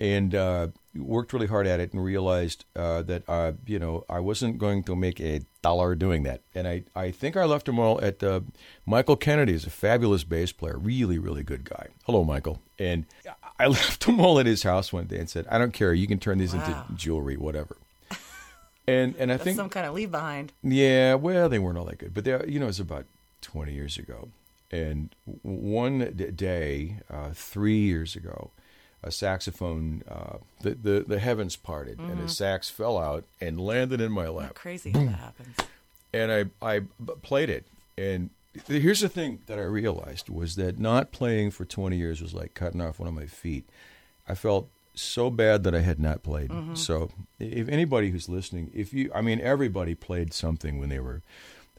and 0.00 0.34
uh, 0.34 0.68
worked 0.96 1.32
really 1.32 1.46
hard 1.46 1.68
at 1.68 1.78
it, 1.78 1.92
and 1.92 2.02
realized 2.02 2.64
uh, 2.74 3.02
that 3.02 3.22
uh, 3.28 3.52
you 3.66 3.78
know 3.78 4.04
I 4.10 4.18
wasn't 4.18 4.58
going 4.58 4.82
to 4.84 4.96
make 4.96 5.20
a 5.20 5.42
dollar 5.62 5.94
doing 5.94 6.24
that. 6.24 6.40
And 6.52 6.66
I, 6.66 6.82
I 6.96 7.12
think 7.12 7.36
I 7.36 7.44
left 7.44 7.66
them 7.66 7.78
all 7.78 8.00
at 8.02 8.20
uh, 8.24 8.40
Michael 8.84 9.14
Kennedy 9.14 9.52
is 9.52 9.64
a 9.64 9.70
fabulous 9.70 10.24
bass 10.24 10.50
player, 10.50 10.76
really, 10.76 11.20
really 11.20 11.44
good 11.44 11.62
guy. 11.64 11.86
Hello, 12.04 12.24
Michael. 12.24 12.60
And 12.80 13.06
I 13.60 13.66
left 13.68 14.04
them 14.04 14.18
all 14.18 14.40
at 14.40 14.46
his 14.46 14.64
house 14.64 14.92
one 14.92 15.04
day 15.04 15.18
and 15.18 15.30
said, 15.30 15.46
I 15.48 15.58
don't 15.58 15.72
care. 15.72 15.94
You 15.94 16.08
can 16.08 16.18
turn 16.18 16.38
these 16.38 16.52
Wow. 16.52 16.64
into 16.64 16.84
jewelry, 16.96 17.36
whatever. 17.36 17.76
And 18.86 19.14
and 19.18 19.30
I 19.30 19.34
That's 19.34 19.44
think 19.44 19.56
some 19.56 19.68
kind 19.68 19.86
of 19.86 19.94
leave 19.94 20.10
behind. 20.10 20.52
yeah, 20.62 21.14
well, 21.14 21.48
they 21.48 21.58
weren't 21.58 21.78
all 21.78 21.84
that 21.84 21.98
good, 21.98 22.14
but 22.14 22.24
they, 22.24 22.32
you 22.48 22.58
know, 22.58 22.66
it 22.66 22.68
was 22.68 22.80
about 22.80 23.04
twenty 23.40 23.72
years 23.74 23.96
ago. 23.98 24.28
And 24.70 25.14
one 25.42 25.98
d- 26.16 26.30
day, 26.30 26.96
uh, 27.10 27.30
three 27.34 27.78
years 27.78 28.16
ago, 28.16 28.50
a 29.02 29.10
saxophone, 29.12 30.02
uh, 30.08 30.38
the, 30.62 30.70
the 30.74 31.04
the 31.06 31.18
heavens 31.18 31.56
parted, 31.56 31.98
and 32.00 32.18
a 32.20 32.28
sax 32.28 32.70
fell 32.70 32.98
out 32.98 33.24
and 33.40 33.60
landed 33.60 34.00
in 34.00 34.10
my 34.10 34.28
lap. 34.28 34.54
Crazy 34.54 34.90
how 34.90 35.00
that 35.00 35.08
happens. 35.10 35.56
And 36.12 36.32
I 36.32 36.44
I 36.76 36.80
played 37.22 37.50
it, 37.50 37.66
and 37.96 38.30
here's 38.66 39.00
the 39.00 39.08
thing 39.08 39.40
that 39.46 39.58
I 39.58 39.62
realized 39.62 40.28
was 40.28 40.56
that 40.56 40.78
not 40.80 41.12
playing 41.12 41.52
for 41.52 41.64
twenty 41.64 41.98
years 41.98 42.20
was 42.20 42.34
like 42.34 42.54
cutting 42.54 42.80
off 42.80 42.98
one 42.98 43.08
of 43.08 43.14
my 43.14 43.26
feet. 43.26 43.68
I 44.28 44.34
felt 44.34 44.68
so 44.94 45.30
bad 45.30 45.62
that 45.64 45.74
I 45.74 45.80
had 45.80 45.98
not 45.98 46.22
played. 46.22 46.50
So 46.74 47.10
if 47.38 47.68
anybody 47.68 48.10
who's 48.10 48.28
listening, 48.28 48.70
if 48.74 48.92
you, 48.92 49.10
I 49.14 49.20
mean, 49.22 49.40
everybody 49.40 49.94
played 49.94 50.32
something 50.34 50.78
when 50.78 50.88
they 50.88 51.00
were 51.00 51.22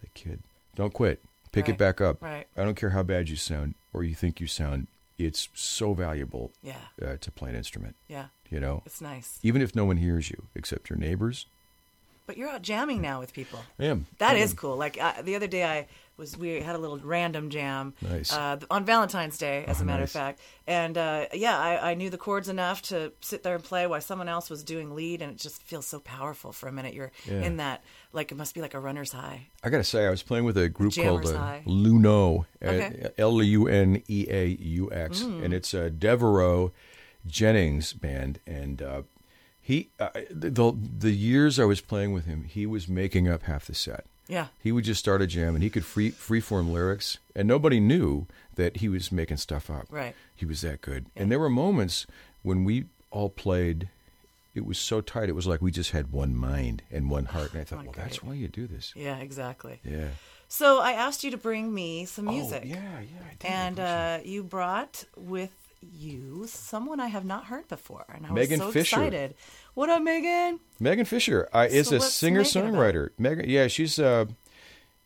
a 0.03 0.07
kid. 0.13 0.39
Don't 0.75 0.93
quit. 0.93 1.19
Pick 1.51 1.65
Right. 1.67 1.75
it 1.75 1.77
back 1.77 2.01
up. 2.01 2.21
Right. 2.21 2.47
I 2.57 2.63
don't 2.63 2.75
care 2.75 2.89
how 2.89 3.03
bad 3.03 3.29
you 3.29 3.35
sound 3.35 3.75
or 3.93 4.03
you 4.03 4.15
think 4.15 4.39
you 4.39 4.47
sound. 4.47 4.87
It's 5.19 5.47
so 5.53 5.93
valuable 5.93 6.51
Yeah. 6.63 6.75
uh, 7.01 7.17
to 7.21 7.31
play 7.31 7.51
an 7.51 7.55
instrument. 7.55 7.95
Yeah. 8.07 8.27
You 8.49 8.59
know, 8.59 8.81
It's 8.85 8.99
nice. 9.01 9.37
even 9.43 9.61
if 9.61 9.75
no 9.75 9.85
one 9.85 9.97
hears 9.97 10.29
you 10.31 10.47
except 10.55 10.89
your 10.89 10.97
neighbors. 10.97 11.45
But 12.25 12.37
you're 12.37 12.49
out 12.49 12.61
jamming 12.63 13.01
now 13.01 13.19
with 13.19 13.33
people. 13.33 13.59
I 13.79 13.85
am. 13.85 14.07
That 14.17 14.35
I 14.37 14.39
is 14.39 14.53
cool. 14.53 14.75
Like 14.77 14.97
I, 14.97 15.21
the 15.21 15.35
other 15.35 15.45
day, 15.47 15.63
I 15.65 15.87
was 16.17 16.37
we 16.37 16.61
had 16.61 16.75
a 16.75 16.77
little 16.77 16.97
random 16.99 17.49
jam 17.49 17.93
Nice. 18.01 18.31
uh, 18.31 18.57
on 18.69 18.85
Valentine's 18.85 19.37
Day, 19.37 19.65
as 19.67 19.79
Oh, 19.79 19.83
a 19.83 19.85
matter 19.85 20.01
nice. 20.01 20.09
of 20.09 20.21
fact. 20.21 20.39
And 20.67 20.97
uh, 20.97 21.25
yeah, 21.33 21.57
I, 21.57 21.91
I 21.91 21.93
knew 21.95 22.09
the 22.11 22.17
chords 22.19 22.49
enough 22.49 22.81
to 22.83 23.11
sit 23.21 23.41
there 23.43 23.55
and 23.55 23.63
play 23.63 23.87
while 23.87 23.99
someone 24.01 24.29
else 24.29 24.49
was 24.49 24.63
doing 24.63 24.93
lead, 24.95 25.21
and 25.21 25.31
it 25.31 25.37
just 25.39 25.63
feels 25.63 25.87
so 25.87 25.99
powerful 25.99 26.51
for 26.51 26.67
a 26.67 26.71
minute. 26.71 26.93
You're 26.93 27.11
Yeah. 27.25 27.41
in 27.41 27.57
that 27.57 27.83
like 28.11 28.31
it 28.31 28.35
must 28.35 28.53
be 28.53 28.61
like 28.61 28.73
a 28.75 28.79
runner's 28.79 29.11
high. 29.11 29.47
I 29.63 29.69
got 29.69 29.77
to 29.77 29.83
say, 29.83 30.05
I 30.05 30.09
was 30.11 30.21
playing 30.21 30.45
with 30.45 30.57
a 30.57 30.69
group 30.69 30.93
called 30.95 31.25
uh, 31.25 31.59
Luneaux, 31.65 32.45
Mm. 32.61 33.11
L 33.17 33.41
U 33.41 33.67
N 33.67 34.03
E 34.07 34.27
A 34.29 34.45
U 34.47 34.91
X, 34.91 35.21
and 35.21 35.53
it's 35.53 35.73
a 35.73 35.89
Devereaux 35.89 36.71
Jennings 37.25 37.93
band. 37.93 38.39
And 38.45 38.81
uh, 38.81 39.01
he, 39.59 39.89
uh, 39.99 40.09
the 40.29 40.73
the 40.99 41.11
years 41.11 41.59
I 41.59 41.65
was 41.65 41.81
playing 41.81 42.13
with 42.13 42.25
him, 42.25 42.43
he 42.43 42.65
was 42.65 42.87
making 42.87 43.27
up 43.27 43.43
half 43.43 43.65
the 43.65 43.73
set. 43.75 44.05
Yeah. 44.27 44.47
He 44.61 44.71
would 44.71 44.83
just 44.85 44.99
start 44.99 45.21
a 45.21 45.27
jam, 45.27 45.53
and 45.55 45.63
he 45.63 45.69
could 45.69 45.85
free 45.85 46.11
freeform 46.11 46.71
lyrics, 46.71 47.17
and 47.35 47.47
nobody 47.47 47.79
knew 47.79 48.25
that 48.55 48.77
he 48.77 48.87
was 48.89 49.11
making 49.11 49.37
stuff 49.37 49.69
up. 49.69 49.87
Right. 49.89 50.15
He 50.35 50.45
was 50.45 50.61
that 50.61 50.81
good. 50.81 51.07
And 51.15 51.31
there 51.31 51.39
were 51.39 51.49
moments 51.49 52.05
when 52.41 52.63
we 52.63 52.85
all 53.11 53.29
played. 53.29 53.89
It 54.55 54.65
was 54.67 54.77
so 54.77 55.01
tight. 55.01 55.29
It 55.29 55.35
was 55.35 55.47
like 55.47 55.63
we 55.63 55.71
just 55.71 55.91
had 55.91 56.11
one 56.11 56.35
mind 56.35 56.83
and 56.91 57.09
one 57.09 57.25
heart. 57.25 57.53
And 57.53 57.61
I 57.61 57.63
thought, 57.63 57.79
Oh, 57.79 57.83
well, 57.85 57.91
great. 57.93 58.03
that's 58.03 58.21
why 58.23 58.33
you 58.35 58.47
do 58.47 58.67
this. 58.67 58.93
Yeah, 58.95 59.17
exactly. 59.17 59.79
Yeah. 59.83 60.09
So 60.47 60.79
I 60.79 60.91
asked 60.91 61.23
you 61.23 61.31
to 61.31 61.37
bring 61.37 61.73
me 61.73 62.05
some 62.05 62.25
music. 62.25 62.61
Oh, 62.63 62.67
yeah, 62.67 62.75
yeah. 62.75 63.25
I 63.25 63.35
did. 63.39 63.47
And 63.49 63.79
uh, 63.79 64.19
you 64.23 64.43
brought 64.43 65.05
with 65.17 65.49
you 65.91 66.45
someone 66.47 66.99
I 66.99 67.07
have 67.07 67.25
not 67.25 67.45
heard 67.45 67.67
before, 67.67 68.05
and 68.13 68.25
I 68.25 68.31
was 68.31 68.49
so 68.49 68.71
Fisher. 68.71 68.97
excited. 68.97 69.35
What 69.73 69.89
up, 69.89 70.01
Megan? 70.01 70.59
Megan 70.79 71.05
Fisher 71.05 71.49
uh, 71.53 71.67
is 71.69 71.89
So 71.89 71.97
a 71.97 71.99
singer 71.99 72.41
songwriter. 72.41 73.09
Megan, 73.17 73.49
yeah, 73.49 73.67
she's 73.67 73.99
uh, 73.99 74.25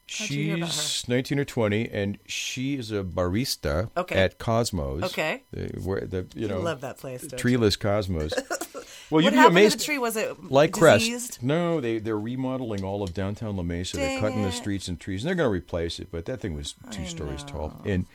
How'd 0.09 0.29
you 0.29 0.43
hear 0.45 0.55
about 0.57 0.69
she's 0.71 1.07
nineteen 1.09 1.37
or 1.37 1.45
twenty, 1.45 1.89
and 1.89 2.17
she 2.25 2.75
is 2.75 2.91
a 2.91 3.03
barista 3.03 3.89
Okay. 3.97 4.15
at 4.15 4.37
Cosmos. 4.39 5.03
Okay. 5.03 5.43
the, 5.51 5.67
where 5.83 6.01
the 6.01 6.25
you 6.33 6.47
know 6.47 6.61
love 6.61 6.81
that 6.81 6.97
place. 6.97 7.21
don't 7.21 7.33
you? 7.33 7.37
treeless 7.37 7.75
Cosmos. 7.75 8.31
well, 9.09 9.21
you'd 9.21 9.31
be 9.31 9.35
happened 9.35 9.57
amazed. 9.57 9.73
to 9.73 9.77
the 9.79 9.83
tree? 9.83 9.97
Was 9.97 10.15
it 10.15 10.49
like 10.49 10.73
diseased? 10.73 11.31
Crest. 11.31 11.43
No, 11.43 11.81
they 11.81 11.99
they're 11.99 12.17
remodeling 12.17 12.85
all 12.85 13.03
of 13.03 13.13
downtown 13.13 13.57
La 13.57 13.63
Mesa. 13.63 13.97
they're 13.97 14.07
Dang 14.07 14.19
cutting 14.21 14.43
the 14.43 14.51
streets 14.53 14.87
and 14.87 14.97
trees, 14.97 15.23
and 15.23 15.27
they're 15.27 15.35
going 15.35 15.47
to 15.49 15.51
replace 15.53 15.99
it. 15.99 16.07
But 16.09 16.25
that 16.25 16.39
thing 16.39 16.55
was 16.55 16.75
two 16.91 17.01
I 17.01 17.05
stories 17.05 17.43
tall. 17.43 17.81
And 17.85 18.05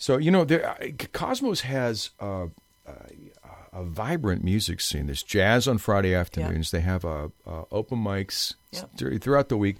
so 0.00 0.16
you 0.16 0.32
know, 0.32 0.44
there, 0.44 0.74
Cosmos 1.12 1.60
has 1.60 2.10
uh, 2.18 2.46
uh, 2.86 2.90
a 3.72 3.84
vibrant 3.84 4.42
music 4.42 4.80
scene. 4.80 5.06
There's 5.06 5.22
jazz 5.22 5.68
on 5.68 5.78
Friday 5.78 6.12
afternoons. 6.14 6.72
They 6.72 6.80
have 6.80 7.04
uh, 7.04 7.28
uh, 7.46 7.62
open 7.70 7.98
mics 7.98 8.54
throughout 8.98 9.48
the 9.48 9.56
week. 9.56 9.76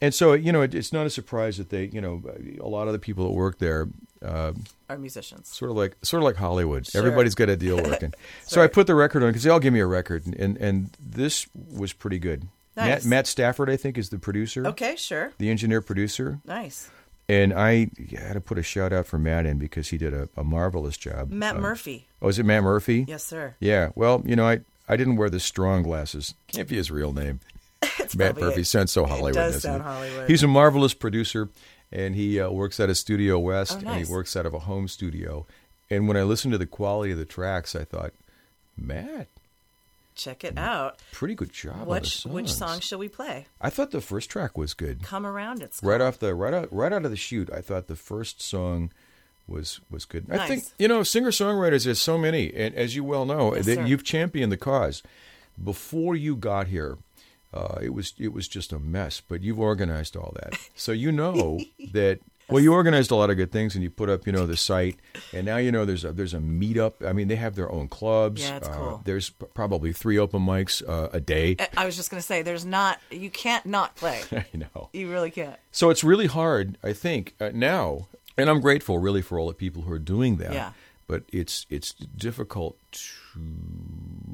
And 0.00 0.14
so, 0.14 0.32
you 0.32 0.52
know, 0.52 0.62
it, 0.62 0.74
it's 0.74 0.92
not 0.92 1.06
a 1.06 1.10
surprise 1.10 1.58
that 1.58 1.70
they, 1.70 1.86
you 1.86 2.00
know, 2.00 2.22
a 2.60 2.68
lot 2.68 2.86
of 2.86 2.92
the 2.92 3.00
people 3.00 3.24
that 3.26 3.32
work 3.32 3.58
there, 3.58 3.88
uh, 4.24 4.52
Are 4.88 4.96
musicians? 4.96 5.48
sort 5.48 5.72
of 5.72 5.76
like 5.76 5.96
sort 6.02 6.22
of 6.22 6.24
like 6.24 6.36
Hollywood. 6.36 6.86
Sure. 6.86 7.00
Everybody's 7.00 7.34
got 7.34 7.48
a 7.48 7.56
deal 7.56 7.76
working. 7.82 8.14
so 8.46 8.62
I 8.62 8.68
put 8.68 8.86
the 8.86 8.94
record 8.94 9.24
on 9.24 9.30
because 9.30 9.42
they 9.42 9.50
all 9.50 9.58
give 9.58 9.72
me 9.74 9.80
a 9.80 9.86
record, 9.86 10.24
and, 10.24 10.34
and 10.36 10.56
and 10.58 10.90
this 11.04 11.48
was 11.54 11.92
pretty 11.92 12.20
good. 12.20 12.46
Nice. 12.76 12.86
Matt, 12.86 13.04
Matt 13.06 13.26
Stafford, 13.26 13.68
I 13.68 13.76
think, 13.76 13.98
is 13.98 14.10
the 14.10 14.20
producer, 14.20 14.64
Okay, 14.68 14.94
sure. 14.94 15.32
the 15.38 15.50
engineer 15.50 15.80
producer, 15.82 16.38
Nice. 16.44 16.90
And 17.28 17.52
I 17.52 17.90
had 18.10 18.34
to 18.34 18.40
put 18.40 18.58
a 18.58 18.62
shout 18.62 18.92
out 18.92 19.06
for 19.06 19.18
Matt 19.18 19.44
in 19.46 19.58
because 19.58 19.88
he 19.88 19.98
did 19.98 20.14
a, 20.14 20.28
a 20.36 20.44
marvelous 20.44 20.96
job. 20.96 21.30
Matt 21.30 21.56
Uh, 21.56 21.60
Murphy. 21.60 22.06
Oh, 22.22 22.28
is 22.28 22.38
it 22.38 22.44
Matt 22.46 22.62
Murphy? 22.62 23.04
Yes, 23.08 23.22
sir. 23.24 23.54
Yeah. 23.60 23.90
Well, 23.94 24.22
you 24.24 24.34
know, 24.36 24.46
I 24.46 24.60
I 24.88 24.96
didn't 24.96 25.16
wear 25.16 25.28
the 25.30 25.40
strong 25.40 25.82
glasses. 25.82 26.34
Can't 26.52 26.68
be 26.68 26.76
his 26.76 26.90
real 26.90 27.12
name. 27.12 27.40
Matt 28.16 28.38
Murphy 28.38 28.62
it. 28.62 28.66
sounds 28.66 28.90
so 28.92 29.04
It 29.04 29.08
Hollywood. 29.10 29.34
does 29.34 29.54
doesn't 29.54 29.70
sound 29.70 29.82
it? 29.82 29.84
Hollywood. 29.84 30.30
He's 30.30 30.42
a 30.42 30.48
marvelous 30.48 30.94
producer, 30.94 31.48
and 31.92 32.14
he 32.14 32.40
uh, 32.40 32.50
works 32.50 32.80
out 32.80 32.88
of 32.90 32.96
Studio 32.96 33.38
West, 33.38 33.82
Oh, 33.84 33.88
and 33.90 34.04
he 34.04 34.10
works 34.10 34.34
out 34.36 34.46
of 34.46 34.54
a 34.54 34.60
home 34.60 34.88
studio. 34.88 35.46
And 35.90 36.08
when 36.08 36.16
I 36.16 36.22
listened 36.22 36.52
to 36.52 36.58
the 36.58 36.66
quality 36.66 37.12
of 37.12 37.18
the 37.18 37.24
tracks, 37.24 37.76
I 37.76 37.84
thought, 37.84 38.12
Matt, 38.76 39.28
Check 40.18 40.42
it 40.44 40.58
out. 40.58 40.98
pretty 41.12 41.34
good 41.34 41.52
job. 41.52 41.86
Which 41.86 42.24
which 42.24 42.52
song 42.52 42.80
shall 42.80 42.98
we 42.98 43.08
play? 43.08 43.46
I 43.60 43.70
thought 43.70 43.92
the 43.92 44.00
first 44.00 44.28
track 44.28 44.58
was 44.58 44.74
good. 44.74 45.02
Come 45.02 45.24
around. 45.24 45.62
It's 45.62 45.82
Right 45.82 45.98
called. 46.00 46.14
off 46.14 46.18
the 46.18 46.34
right 46.34 46.52
out 46.52 46.68
right 46.72 46.92
out 46.92 47.04
of 47.04 47.10
the 47.10 47.16
chute, 47.16 47.48
I 47.54 47.60
thought 47.60 47.86
the 47.86 47.96
first 47.96 48.42
song 48.42 48.90
was 49.46 49.80
was 49.90 50.04
good. 50.04 50.26
I 50.30 50.46
think 50.48 50.64
you 50.78 50.88
know 50.88 51.02
singer 51.04 51.30
songwriters. 51.30 51.84
There's 51.84 52.00
so 52.00 52.18
many, 52.18 52.52
and 52.52 52.74
as 52.74 52.94
you 52.96 53.04
well 53.04 53.24
know, 53.24 53.54
Yes, 53.54 53.64
that 53.66 53.86
you've 53.88 54.04
championed 54.04 54.50
the 54.52 54.56
cause. 54.58 55.02
Before 55.62 56.14
you 56.16 56.36
got 56.36 56.66
here, 56.66 56.98
Uh, 57.54 57.78
it 57.80 57.94
was 57.94 58.12
it 58.18 58.32
was 58.34 58.46
just 58.46 58.72
a 58.74 58.78
mess, 58.78 59.22
but 59.26 59.42
you've 59.42 59.58
organized 59.60 60.16
all 60.16 60.34
that, 60.42 60.58
so 60.74 60.92
you 60.92 61.10
know 61.10 61.60
that. 61.92 62.18
Well, 62.50 62.62
you 62.62 62.72
organized 62.72 63.10
a 63.10 63.14
lot 63.14 63.28
of 63.30 63.36
good 63.36 63.52
things, 63.52 63.74
and 63.74 63.82
you 63.84 63.90
put 63.90 64.08
up, 64.08 64.26
you 64.26 64.32
know, 64.32 64.46
the 64.46 64.56
site, 64.56 64.96
and 65.34 65.44
now 65.44 65.58
you 65.58 65.70
know 65.70 65.84
there's 65.84 66.04
a 66.04 66.12
there's 66.12 66.32
a 66.34 66.38
meetup. 66.38 67.06
I 67.06 67.12
mean, 67.12 67.28
they 67.28 67.36
have 67.36 67.56
their 67.56 67.70
own 67.70 67.88
clubs. 67.88 68.40
Yeah, 68.42 68.56
it's 68.56 68.68
Uh, 68.68 68.72
cool. 68.72 69.00
There's 69.04 69.30
p- 69.30 69.46
probably 69.52 69.92
three 69.92 70.18
open 70.18 70.40
mics 70.42 70.82
uh, 70.88 71.08
a 71.12 71.20
day. 71.20 71.56
I- 71.58 71.68
I 71.82 71.86
was 71.86 71.94
just 71.96 72.10
going 72.10 72.20
to 72.20 72.26
say, 72.26 72.40
there's 72.42 72.64
not, 72.64 73.00
you 73.10 73.28
can't 73.30 73.66
not 73.66 73.96
play. 73.96 74.22
I 74.32 74.46
know. 74.56 74.88
You 74.94 75.10
really 75.10 75.30
can't. 75.30 75.56
So 75.72 75.90
it's 75.90 76.02
really 76.02 76.26
hard, 76.26 76.78
I 76.82 76.92
think, 76.94 77.34
uh, 77.38 77.50
now, 77.52 78.08
and 78.38 78.48
I'm 78.48 78.60
grateful 78.60 78.98
really 78.98 79.20
for 79.22 79.38
all 79.38 79.48
the 79.48 79.54
people 79.54 79.82
who 79.82 79.92
are 79.92 79.98
doing 79.98 80.38
that. 80.38 80.52
Yeah. 80.54 80.72
But 81.06 81.24
it's 81.32 81.66
it's 81.70 81.92
difficult 81.92 82.76
to 82.92 83.00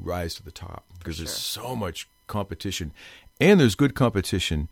rise 0.01 0.35
to 0.35 0.43
the 0.43 0.51
top 0.51 0.85
because 0.99 1.17
there's 1.17 1.31
so 1.35 1.75
much 1.75 2.09
competition, 2.27 2.91
and 3.39 3.59
there's 3.59 3.75
good 3.75 3.95
competition 3.95 4.69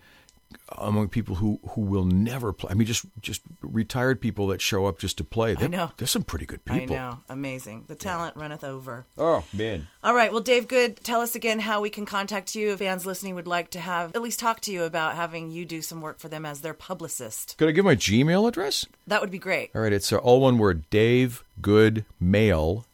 among 0.77 1.09
people 1.09 1.35
who, 1.35 1.59
who 1.71 1.81
will 1.81 2.05
never 2.05 2.53
play. 2.53 2.71
I 2.71 2.73
mean, 2.73 2.87
just 2.87 3.05
just 3.21 3.41
retired 3.61 4.21
people 4.21 4.47
that 4.47 4.61
show 4.61 4.85
up 4.85 4.99
just 4.99 5.17
to 5.17 5.23
play. 5.23 5.55
They're- 5.55 5.69
know. 5.69 5.91
There's 5.97 6.11
some 6.11 6.23
pretty 6.23 6.45
good 6.45 6.63
people. 6.65 6.95
I 6.95 6.99
know. 6.99 7.19
Amazing. 7.29 7.85
The 7.87 7.95
talent 7.95 8.35
runneth 8.35 8.63
over. 8.63 9.05
Oh 9.17 9.43
man. 9.53 9.87
All 10.03 10.13
right. 10.13 10.31
Well, 10.31 10.41
Dave 10.41 10.67
Good, 10.67 10.97
tell 11.03 11.21
us 11.21 11.35
again 11.35 11.59
how 11.59 11.81
we 11.81 11.89
can 11.89 12.05
contact 12.05 12.55
you 12.55 12.71
if 12.71 12.79
fans 12.79 13.05
listening 13.05 13.35
would 13.35 13.47
like 13.47 13.69
to 13.71 13.79
have, 13.79 14.15
at 14.15 14.21
least 14.21 14.39
talk 14.39 14.59
to 14.61 14.71
you 14.71 14.83
about 14.83 15.15
having 15.15 15.51
you 15.51 15.65
do 15.65 15.81
some 15.81 16.01
work 16.01 16.19
for 16.19 16.29
them 16.29 16.45
as 16.45 16.61
their 16.61 16.73
publicist. 16.73 17.55
Could 17.57 17.69
I 17.69 17.71
give 17.71 17.85
my 17.85 17.95
Gmail 17.95 18.47
address? 18.47 18.85
That 19.07 19.21
would 19.21 19.31
be 19.31 19.39
great. 19.39 19.71
All 19.75 19.81
right, 19.81 19.93
it's 19.93 20.11
uh, 20.11 20.17
all 20.17 20.41
one 20.41 20.57
word, 20.57 20.89
Dave 20.89 21.43
Good 21.61 22.05
Mail 22.19 22.85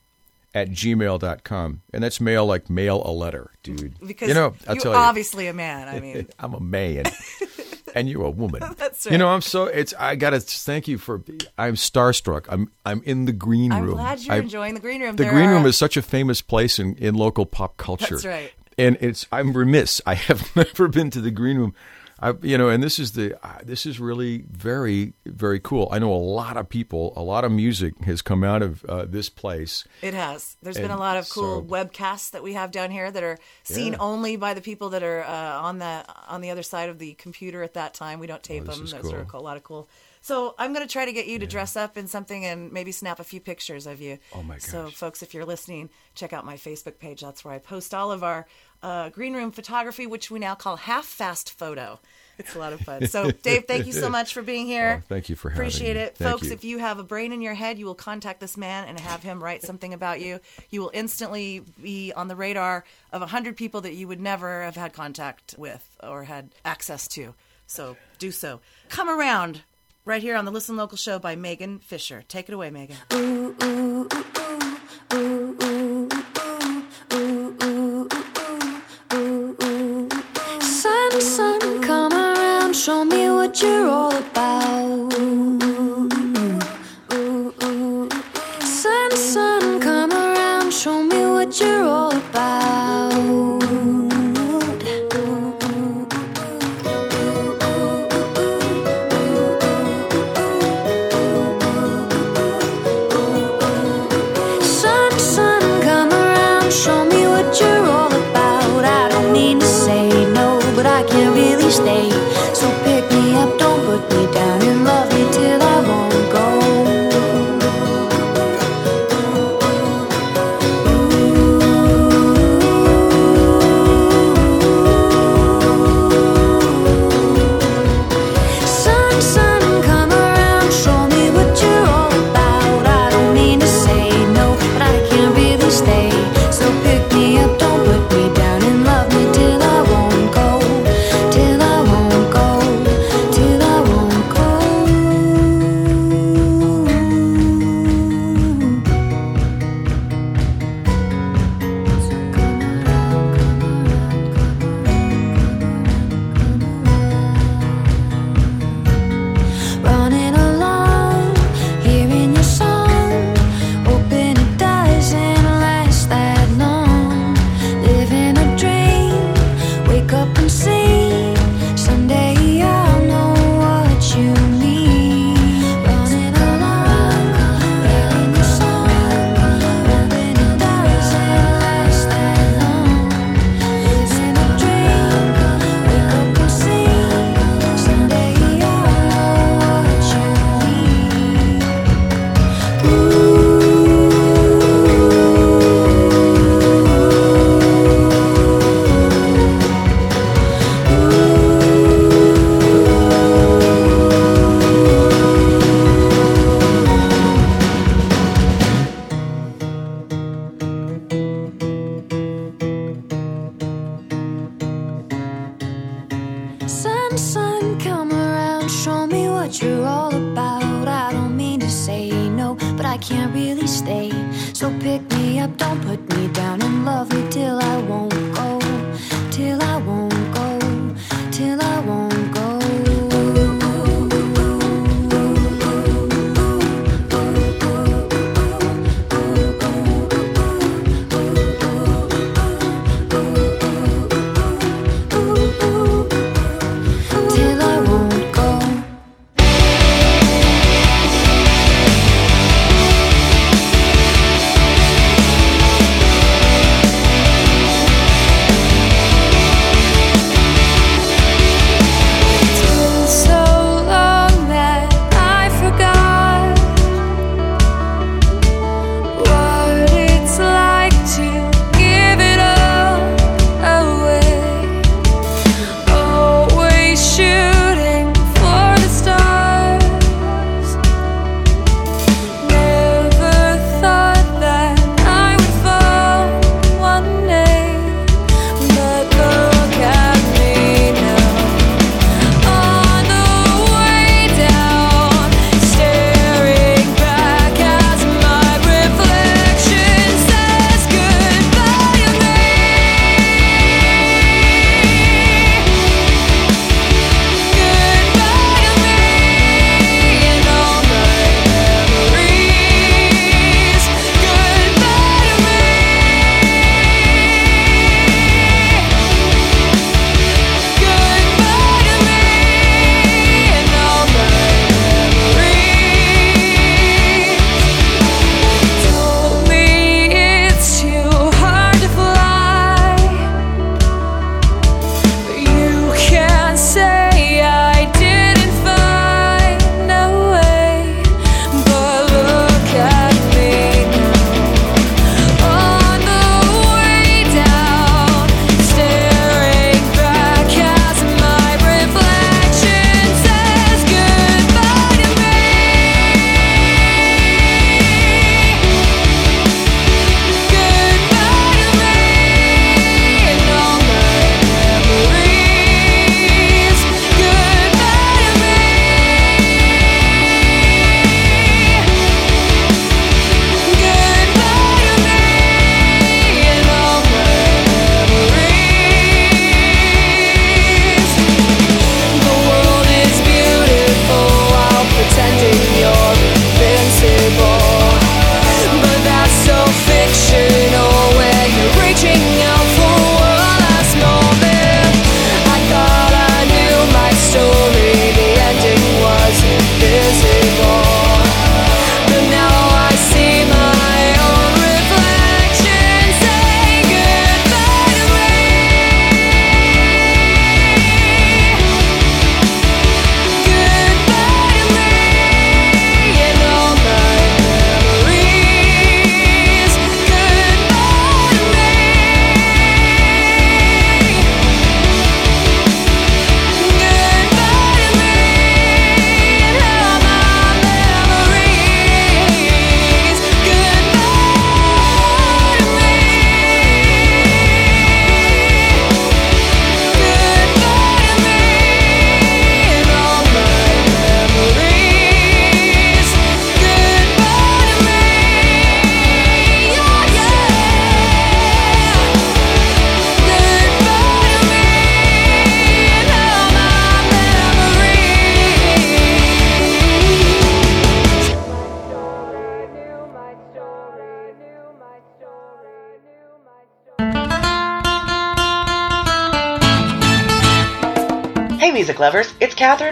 at 0.59 0.69
gmail.com. 0.71 1.81
And 1.93 2.03
that's 2.03 2.19
mail 2.21 2.45
like 2.45 2.69
mail 2.69 3.01
a 3.05 3.11
letter, 3.11 3.51
dude. 3.63 3.95
Because 4.05 4.27
you 4.27 4.33
know, 4.33 4.53
I'll 4.67 4.75
you're 4.75 4.83
tell 4.83 4.91
you. 4.93 4.97
obviously 4.97 5.47
a 5.47 5.53
man. 5.53 5.87
I 5.87 5.99
mean, 5.99 6.27
I'm 6.39 6.53
a 6.53 6.59
man. 6.59 7.05
and 7.95 8.09
you're 8.09 8.25
a 8.25 8.29
woman. 8.29 8.61
That's 8.77 9.05
right. 9.05 9.11
You 9.13 9.17
know, 9.17 9.29
I'm 9.29 9.41
so 9.41 9.65
it's 9.65 9.93
I 9.97 10.15
gotta 10.15 10.39
thank 10.39 10.87
you 10.87 10.97
for 10.97 11.23
I'm 11.57 11.73
starstruck. 11.75 12.45
I'm 12.49 12.71
I'm 12.85 13.01
in 13.03 13.25
the 13.25 13.31
green 13.31 13.71
room. 13.73 13.81
I'm 13.91 13.95
glad 13.95 14.19
you're 14.19 14.35
I- 14.35 14.39
enjoying 14.39 14.73
the 14.75 14.79
green 14.79 15.01
room. 15.01 15.15
The 15.15 15.23
There 15.23 15.31
green 15.31 15.49
are- 15.49 15.53
room 15.55 15.65
is 15.65 15.77
such 15.77 15.97
a 15.97 16.01
famous 16.01 16.41
place 16.41 16.77
in, 16.79 16.95
in 16.95 17.15
local 17.15 17.45
pop 17.45 17.77
culture. 17.77 18.15
That's 18.15 18.25
right. 18.25 18.51
And 18.77 18.97
it's 19.01 19.25
I'm 19.31 19.53
remiss. 19.53 20.01
I 20.05 20.13
have 20.13 20.55
never 20.55 20.87
been 20.87 21.09
to 21.11 21.21
the 21.21 21.31
green 21.31 21.57
room. 21.57 21.73
I, 22.21 22.33
you 22.41 22.57
know, 22.57 22.67
and 22.69 22.83
this 22.83 22.99
is 22.99 23.13
the 23.13 23.37
uh, 23.45 23.59
this 23.63 23.85
is 23.85 23.99
really 23.99 24.43
very 24.51 25.13
very 25.25 25.59
cool. 25.59 25.87
I 25.91 25.99
know 25.99 26.13
a 26.13 26.17
lot 26.17 26.57
of 26.57 26.67
people, 26.67 27.13
a 27.15 27.21
lot 27.23 27.45
of 27.45 27.51
music 27.51 27.97
has 28.03 28.21
come 28.21 28.43
out 28.43 28.61
of 28.61 28.83
uh, 28.85 29.05
this 29.05 29.29
place. 29.29 29.85
It 30.01 30.13
has. 30.13 30.57
There's 30.61 30.77
been 30.77 30.91
a 30.91 30.97
lot 30.97 31.15
of 31.17 31.29
cool 31.29 31.61
so- 31.61 31.65
webcasts 31.65 32.31
that 32.31 32.43
we 32.43 32.53
have 32.53 32.71
down 32.71 32.91
here 32.91 33.09
that 33.09 33.23
are 33.23 33.37
seen 33.63 33.93
Yeah. 33.93 33.99
only 33.99 34.35
by 34.35 34.53
the 34.53 34.61
people 34.61 34.89
that 34.89 35.03
are 35.03 35.23
uh, 35.23 35.61
on 35.61 35.79
the 35.79 36.03
on 36.27 36.41
the 36.41 36.49
other 36.49 36.63
side 36.63 36.89
of 36.89 36.99
the 36.99 37.13
computer 37.13 37.63
at 37.63 37.75
that 37.75 37.93
time. 37.93 38.19
We 38.19 38.27
don't 38.27 38.43
tape 38.43 38.63
Oh, 38.67 38.71
them. 38.71 38.79
That's 38.85 39.01
cool. 39.01 39.11
sort 39.11 39.21
of 39.21 39.33
a 39.33 39.39
lot 39.39 39.55
of 39.57 39.63
cool. 39.63 39.87
So 40.21 40.53
I'm 40.59 40.73
going 40.73 40.85
to 40.85 40.91
try 40.91 41.05
to 41.05 41.13
get 41.13 41.27
you 41.27 41.39
to 41.39 41.47
dress 41.47 41.77
up 41.77 41.95
in 41.97 42.07
something 42.07 42.43
and 42.43 42.73
maybe 42.73 42.91
snap 42.91 43.21
a 43.21 43.23
few 43.23 43.39
pictures 43.39 43.87
of 43.87 44.01
you. 44.01 44.17
Oh, 44.35 44.43
my 44.43 44.57
So 44.57 44.89
folks, 44.89 45.23
if 45.23 45.33
you're 45.33 45.45
listening, 45.45 45.89
check 46.13 46.33
out 46.33 46.43
my 46.45 46.55
Facebook 46.57 46.99
page. 46.99 47.21
That's 47.21 47.45
where 47.45 47.53
I 47.53 47.59
post 47.59 47.93
all 47.93 48.11
of 48.11 48.21
our 48.21 48.45
uh, 48.81 49.09
green 49.09 49.33
room 49.33 49.51
photography, 49.51 50.07
which 50.07 50.31
we 50.31 50.39
now 50.39 50.55
call 50.55 50.77
half 50.77 51.05
fast 51.05 51.51
photo. 51.51 51.99
It's 52.37 52.55
a 52.55 52.59
lot 52.59 52.71
of 52.71 52.79
fun. 52.79 53.05
So, 53.07 53.31
Dave, 53.31 53.65
thank 53.65 53.85
you 53.85 53.91
so 53.91 54.09
much 54.17 54.33
for 54.33 54.41
being 54.41 54.65
here. 54.65 55.01
Oh, 55.03 55.05
thank 55.09 55.27
you 55.27 55.35
for 55.35 55.49
having 55.49 55.61
me. 55.61 55.67
Appreciate 55.67 55.95
me. 55.95 56.03
it. 56.03 56.15
Thank 56.15 56.31
Folks, 56.31 56.47
you. 56.47 56.53
if 56.53 56.63
you 56.63 56.77
have 56.77 56.97
a 56.97 57.03
brain 57.03 57.33
in 57.33 57.41
your 57.41 57.53
head, 57.53 57.77
you 57.77 57.85
will 57.85 57.95
contact 57.95 58.39
this 58.39 58.55
man 58.55 58.87
and 58.87 58.97
have 58.97 59.21
him 59.21 59.43
write 59.43 59.61
something 59.61 59.93
about 59.93 60.21
you. 60.21 60.39
You 60.69 60.79
will 60.79 60.91
instantly 60.93 61.61
be 61.81 62.13
on 62.13 62.29
the 62.29 62.37
radar 62.37 62.85
of 63.11 63.19
100 63.19 63.57
people 63.57 63.81
that 63.81 63.93
you 63.93 64.07
would 64.07 64.21
never 64.21 64.63
have 64.63 64.77
had 64.77 64.93
contact 64.93 65.55
with 65.57 65.97
or 66.01 66.23
had 66.23 66.49
access 66.63 67.09
to. 67.09 67.35
So 67.67 67.97
do 68.19 68.31
so. 68.31 68.61
Come 68.87 69.09
around 69.09 69.61
right 70.05 70.21
here 70.21 70.37
on 70.37 70.45
the 70.45 70.51
Listen 70.51 70.77
Local 70.77 70.97
show 70.97 71.19
by 71.19 71.35
Megan 71.35 71.79
Fisher. 71.79 72.23
Take 72.29 72.47
it 72.47 72.53
away, 72.53 72.69
Megan. 72.69 72.95
Sun, 73.11 74.68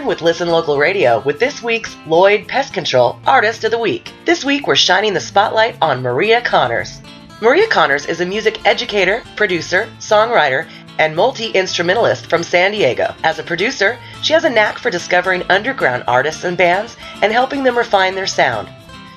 with 0.08 0.22
Listen 0.22 0.48
Local 0.48 0.78
Radio 0.78 1.20
with 1.20 1.38
this 1.38 1.62
week's 1.62 1.94
Lloyd 2.06 2.48
Pest 2.48 2.72
Control 2.72 3.20
Artist 3.26 3.62
of 3.64 3.70
the 3.70 3.78
Week. 3.78 4.10
This 4.24 4.42
week, 4.42 4.66
we're 4.66 4.74
shining 4.74 5.12
the 5.12 5.20
spotlight 5.20 5.76
on 5.82 6.00
Maria 6.00 6.40
Connors. 6.40 7.02
Maria 7.42 7.68
Connors 7.68 8.06
is 8.06 8.22
a 8.22 8.24
music 8.24 8.66
educator, 8.66 9.22
producer, 9.36 9.86
songwriter, 9.98 10.66
and 10.98 11.14
multi 11.14 11.50
instrumentalist 11.50 12.24
from 12.24 12.42
San 12.42 12.70
Diego. 12.70 13.14
As 13.22 13.38
a 13.38 13.42
producer, 13.42 13.98
she 14.22 14.32
has 14.32 14.44
a 14.44 14.50
knack 14.50 14.78
for 14.78 14.88
discovering 14.88 15.42
underground 15.50 16.04
artists 16.08 16.44
and 16.44 16.56
bands 16.56 16.96
and 17.20 17.30
helping 17.30 17.62
them 17.62 17.76
refine 17.76 18.14
their 18.14 18.26
sound. 18.26 18.66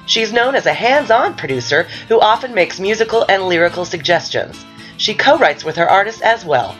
She's 0.08 0.34
known 0.34 0.56
as 0.56 0.66
a 0.66 0.74
hands 0.74 1.10
on 1.10 1.36
producer 1.36 1.84
who 2.10 2.20
often 2.20 2.54
makes 2.54 2.82
musical 2.82 3.26
and 3.30 3.44
lyrical 3.44 3.86
suggestions. 3.86 4.66
She 4.98 5.14
co 5.14 5.38
writes 5.38 5.64
with 5.64 5.78
her 5.78 5.90
artists 5.90 6.22
as 6.22 6.44
well. 6.44 6.76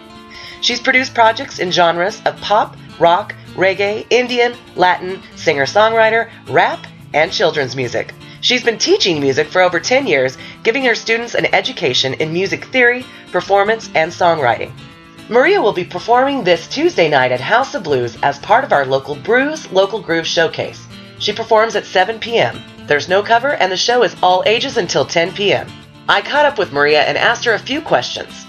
She's 0.60 0.82
produced 0.82 1.14
projects 1.14 1.60
in 1.60 1.72
genres 1.72 2.22
of 2.26 2.36
pop, 2.42 2.76
rock, 3.00 3.36
reggae, 3.56 4.06
Indian, 4.10 4.56
Latin, 4.76 5.22
singer 5.36 5.66
songwriter, 5.66 6.30
rap, 6.48 6.86
and 7.14 7.32
children's 7.32 7.76
music. 7.76 8.14
She's 8.42 8.64
been 8.64 8.78
teaching 8.78 9.20
music 9.20 9.48
for 9.48 9.62
over 9.62 9.80
10 9.80 10.08
years, 10.08 10.38
giving 10.64 10.84
her 10.86 10.96
students 10.96 11.36
an 11.36 11.54
education 11.54 12.16
in 12.16 12.34
music 12.34 12.66
theory, 12.66 13.06
performance, 13.32 13.90
and 13.94 14.12
songwriting. 14.12 14.72
Maria 15.30 15.62
will 15.62 15.74
be 15.74 15.86
performing 15.86 16.44
this 16.44 16.68
Tuesday 16.68 17.08
night 17.08 17.32
at 17.32 17.40
House 17.40 17.76
of 17.76 17.84
Blues 17.84 18.18
as 18.24 18.40
part 18.40 18.64
of 18.64 18.74
our 18.74 18.86
local 18.86 19.16
Brews 19.16 19.72
Local 19.72 20.02
Groove 20.02 20.28
Showcase. 20.28 20.86
She 21.20 21.32
performs 21.32 21.76
at 21.76 21.86
7 21.86 22.20
p.m. 22.20 22.60
There's 22.88 23.08
no 23.08 23.22
cover, 23.22 23.54
and 23.54 23.72
the 23.72 23.78
show 23.78 24.04
is 24.04 24.16
all 24.24 24.44
ages 24.46 24.78
until 24.78 25.06
10 25.06 25.34
p.m. 25.34 25.68
I 26.10 26.22
caught 26.22 26.46
up 26.46 26.58
with 26.58 26.74
Maria 26.74 27.04
and 27.04 27.18
asked 27.18 27.46
her 27.46 27.54
a 27.54 27.60
few 27.60 27.80
questions. 27.80 28.46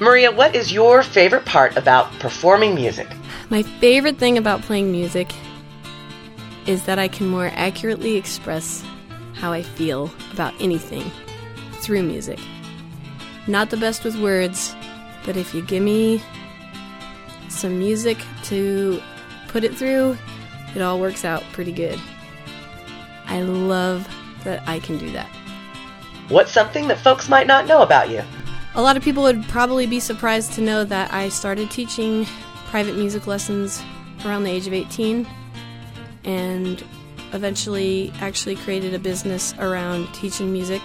Maria, 0.00 0.32
what 0.32 0.56
is 0.56 0.72
your 0.72 1.02
favorite 1.02 1.44
part 1.44 1.76
about 1.76 2.10
performing 2.18 2.74
music? 2.74 3.06
My 3.50 3.62
favorite 3.62 4.18
thing 4.18 4.38
about 4.38 4.62
playing 4.62 4.90
music 4.90 5.32
is 6.66 6.84
that 6.84 6.98
I 6.98 7.08
can 7.08 7.28
more 7.28 7.50
accurately 7.54 8.16
express 8.16 8.84
how 9.34 9.52
I 9.52 9.62
feel 9.62 10.10
about 10.32 10.54
anything 10.60 11.10
through 11.74 12.02
music. 12.04 12.38
Not 13.46 13.70
the 13.70 13.76
best 13.76 14.04
with 14.04 14.20
words, 14.20 14.74
but 15.24 15.36
if 15.36 15.54
you 15.54 15.62
give 15.62 15.82
me 15.82 16.22
some 17.48 17.78
music 17.78 18.18
to 18.44 19.00
put 19.48 19.62
it 19.62 19.74
through, 19.74 20.16
it 20.74 20.80
all 20.80 20.98
works 20.98 21.24
out 21.24 21.42
pretty 21.52 21.72
good. 21.72 22.00
I 23.26 23.42
love 23.42 24.08
that 24.44 24.66
I 24.66 24.80
can 24.80 24.98
do 24.98 25.10
that. 25.12 25.28
What's 26.28 26.52
something 26.52 26.88
that 26.88 26.98
folks 26.98 27.28
might 27.28 27.46
not 27.46 27.66
know 27.66 27.82
about 27.82 28.10
you? 28.10 28.22
A 28.74 28.80
lot 28.80 28.96
of 28.96 29.02
people 29.02 29.22
would 29.24 29.42
probably 29.48 29.86
be 29.86 30.00
surprised 30.00 30.54
to 30.54 30.62
know 30.62 30.82
that 30.84 31.12
I 31.12 31.28
started 31.28 31.70
teaching 31.70 32.26
private 32.70 32.96
music 32.96 33.26
lessons 33.26 33.82
around 34.24 34.44
the 34.44 34.50
age 34.50 34.66
of 34.66 34.72
18 34.72 35.28
and 36.24 36.82
eventually 37.34 38.14
actually 38.20 38.56
created 38.56 38.94
a 38.94 38.98
business 38.98 39.52
around 39.58 40.10
teaching 40.14 40.50
music. 40.50 40.80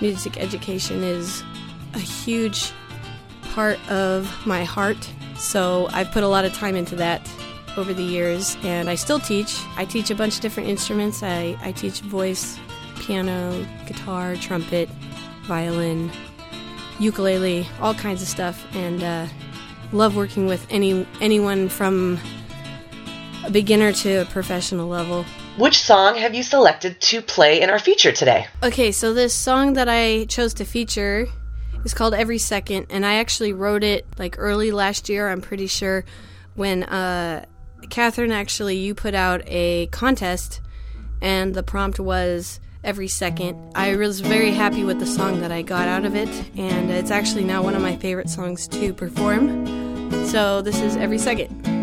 Music 0.00 0.36
education 0.38 1.04
is 1.04 1.44
a 1.94 2.00
huge 2.00 2.72
part 3.54 3.78
of 3.88 4.28
my 4.44 4.64
heart, 4.64 5.08
so 5.38 5.88
I've 5.92 6.10
put 6.10 6.24
a 6.24 6.28
lot 6.28 6.44
of 6.44 6.54
time 6.54 6.74
into 6.74 6.96
that 6.96 7.30
over 7.76 7.94
the 7.94 8.02
years, 8.02 8.56
and 8.64 8.90
I 8.90 8.96
still 8.96 9.20
teach. 9.20 9.60
I 9.76 9.84
teach 9.84 10.10
a 10.10 10.14
bunch 10.16 10.36
of 10.36 10.40
different 10.40 10.68
instruments. 10.68 11.22
I, 11.22 11.56
I 11.60 11.70
teach 11.70 12.00
voice, 12.00 12.58
piano, 12.96 13.64
guitar, 13.86 14.34
trumpet, 14.36 14.88
violin, 15.42 16.10
ukulele, 16.98 17.66
all 17.80 17.94
kinds 17.94 18.22
of 18.22 18.28
stuff, 18.28 18.66
and 18.74 19.02
uh, 19.02 19.26
love 19.92 20.16
working 20.16 20.46
with 20.46 20.66
any 20.70 21.06
anyone 21.20 21.68
from 21.68 22.18
a 23.44 23.50
beginner 23.50 23.92
to 23.92 24.22
a 24.22 24.24
professional 24.24 24.88
level. 24.88 25.24
Which 25.56 25.80
song 25.80 26.16
have 26.16 26.34
you 26.34 26.42
selected 26.42 27.00
to 27.00 27.22
play 27.22 27.62
in 27.62 27.70
our 27.70 27.78
feature 27.78 28.12
today? 28.12 28.46
Okay, 28.62 28.92
so 28.92 29.14
this 29.14 29.32
song 29.32 29.72
that 29.74 29.88
I 29.88 30.26
chose 30.26 30.52
to 30.54 30.64
feature 30.64 31.26
is 31.84 31.94
called 31.94 32.12
Every 32.12 32.38
Second, 32.38 32.86
and 32.90 33.06
I 33.06 33.14
actually 33.14 33.52
wrote 33.52 33.82
it 33.82 34.06
like 34.18 34.34
early 34.38 34.70
last 34.70 35.08
year, 35.08 35.30
I'm 35.30 35.40
pretty 35.40 35.66
sure, 35.66 36.04
when 36.54 36.82
uh, 36.82 37.46
Cathryn 37.84 38.32
actually 38.32 38.76
you 38.76 38.94
put 38.94 39.14
out 39.14 39.42
a 39.46 39.86
contest, 39.86 40.60
and 41.22 41.54
the 41.54 41.62
prompt 41.62 41.98
was 41.98 42.60
Every 42.86 43.08
Second. 43.08 43.58
I 43.74 43.96
was 43.96 44.20
very 44.20 44.52
happy 44.52 44.84
with 44.84 45.00
the 45.00 45.06
song 45.06 45.40
that 45.40 45.50
I 45.50 45.60
got 45.62 45.88
out 45.88 46.04
of 46.04 46.14
it, 46.14 46.28
and 46.56 46.88
it's 46.88 47.10
actually 47.10 47.42
now 47.42 47.60
one 47.60 47.74
of 47.74 47.82
my 47.82 47.96
favorite 47.96 48.30
songs 48.30 48.68
to 48.68 48.94
perform. 48.94 49.66
So 50.26 50.62
this 50.62 50.80
is 50.80 50.96
Every 50.96 51.18
Second. 51.18 51.75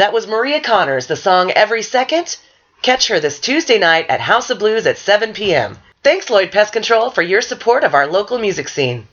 That 0.00 0.14
was 0.14 0.26
Maria 0.26 0.62
Connors, 0.62 1.08
the 1.08 1.14
song 1.14 1.50
Every 1.50 1.82
Second. 1.82 2.38
Catch 2.80 3.08
her 3.08 3.20
this 3.20 3.38
Tuesday 3.38 3.76
night 3.78 4.06
at 4.08 4.18
House 4.18 4.48
of 4.48 4.58
Blues 4.58 4.86
at 4.86 4.96
7 4.96 5.34
p.m. 5.34 5.76
Thanks, 6.02 6.30
Lloyd 6.30 6.50
Pest 6.50 6.72
Control, 6.72 7.10
for 7.10 7.20
your 7.20 7.42
support 7.42 7.84
of 7.84 7.92
our 7.92 8.06
local 8.06 8.38
music 8.38 8.70
scene. 8.70 9.06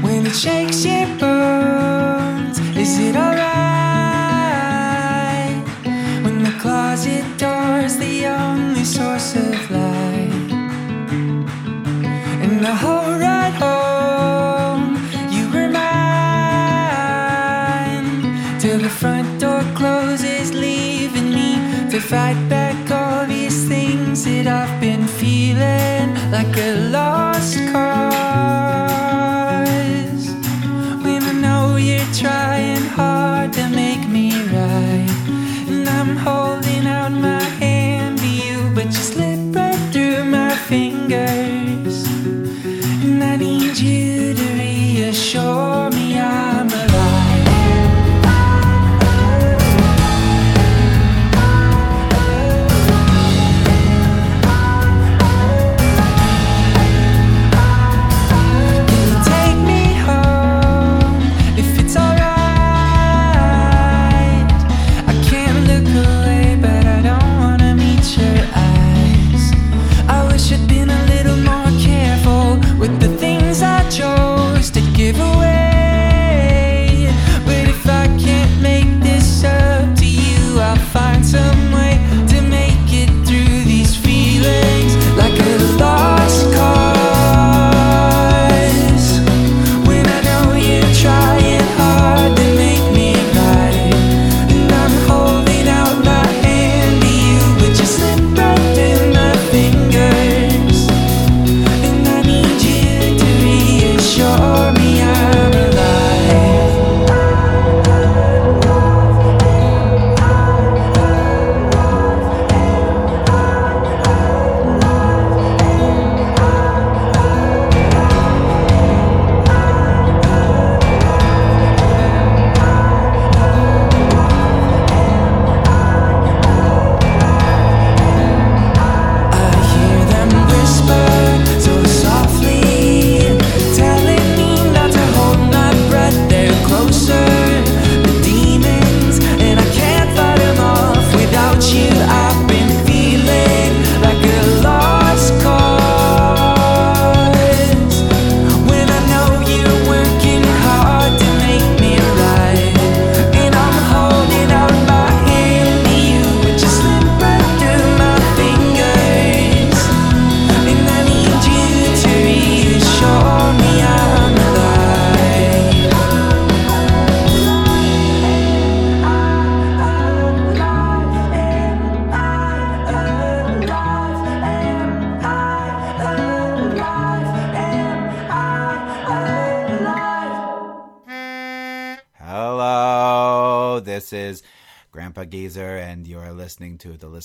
When 0.00 0.26
it 0.26 0.36
shakes, 0.36 0.84
it. 0.84 1.55
The 12.66 12.74
whole 12.74 13.14
ride 13.26 13.56
home. 13.64 14.96
You 15.30 15.44
were 15.54 15.68
mine 15.68 16.18
till 18.58 18.80
the 18.80 18.88
front 18.88 19.40
door 19.40 19.62
closes, 19.76 20.52
leaving 20.52 21.30
me 21.30 21.60
to 21.92 22.00
fight 22.00 22.48
back 22.48 22.90
all 22.90 23.24
these 23.24 23.68
things 23.68 24.24
that 24.24 24.48
I've 24.48 24.80
been 24.80 25.06
feeling 25.06 26.16
like 26.32 26.56
a 26.56 26.90
lost 26.90 27.56
cause. 27.72 28.26
When 31.04 31.22
I 31.22 31.34
know 31.44 31.76
you're 31.76 32.12
trying 32.14 32.86
hard 32.98 33.52
to 33.52 33.68
make 33.68 34.08
me 34.08 34.32
right, 34.56 35.08
and 35.68 35.88
I'm 35.88 36.16
holding. 36.16 36.45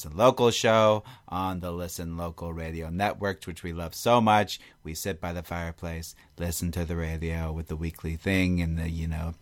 Listen 0.04 0.18
Local 0.18 0.50
show 0.50 1.04
on 1.28 1.60
the 1.60 1.72
Listen 1.72 2.18
Local 2.18 2.54
Radio 2.54 2.90
Network, 2.90 3.44
which 3.44 3.62
we 3.62 3.72
love 3.72 3.94
so 3.94 4.20
much. 4.20 4.60
We 4.84 4.96
sit 4.96 5.22
by 5.22 5.32
the 5.32 5.44
fireplace, 5.44 6.16
listen 6.40 6.72
to 6.72 6.86
the 6.86 6.96
radio 6.96 7.52
with 7.52 7.68
the 7.68 7.76
weekly 7.76 8.16
thing 8.16 8.62
and 8.62 8.80
the, 8.80 8.90
you 8.90 9.08
know, 9.08 9.36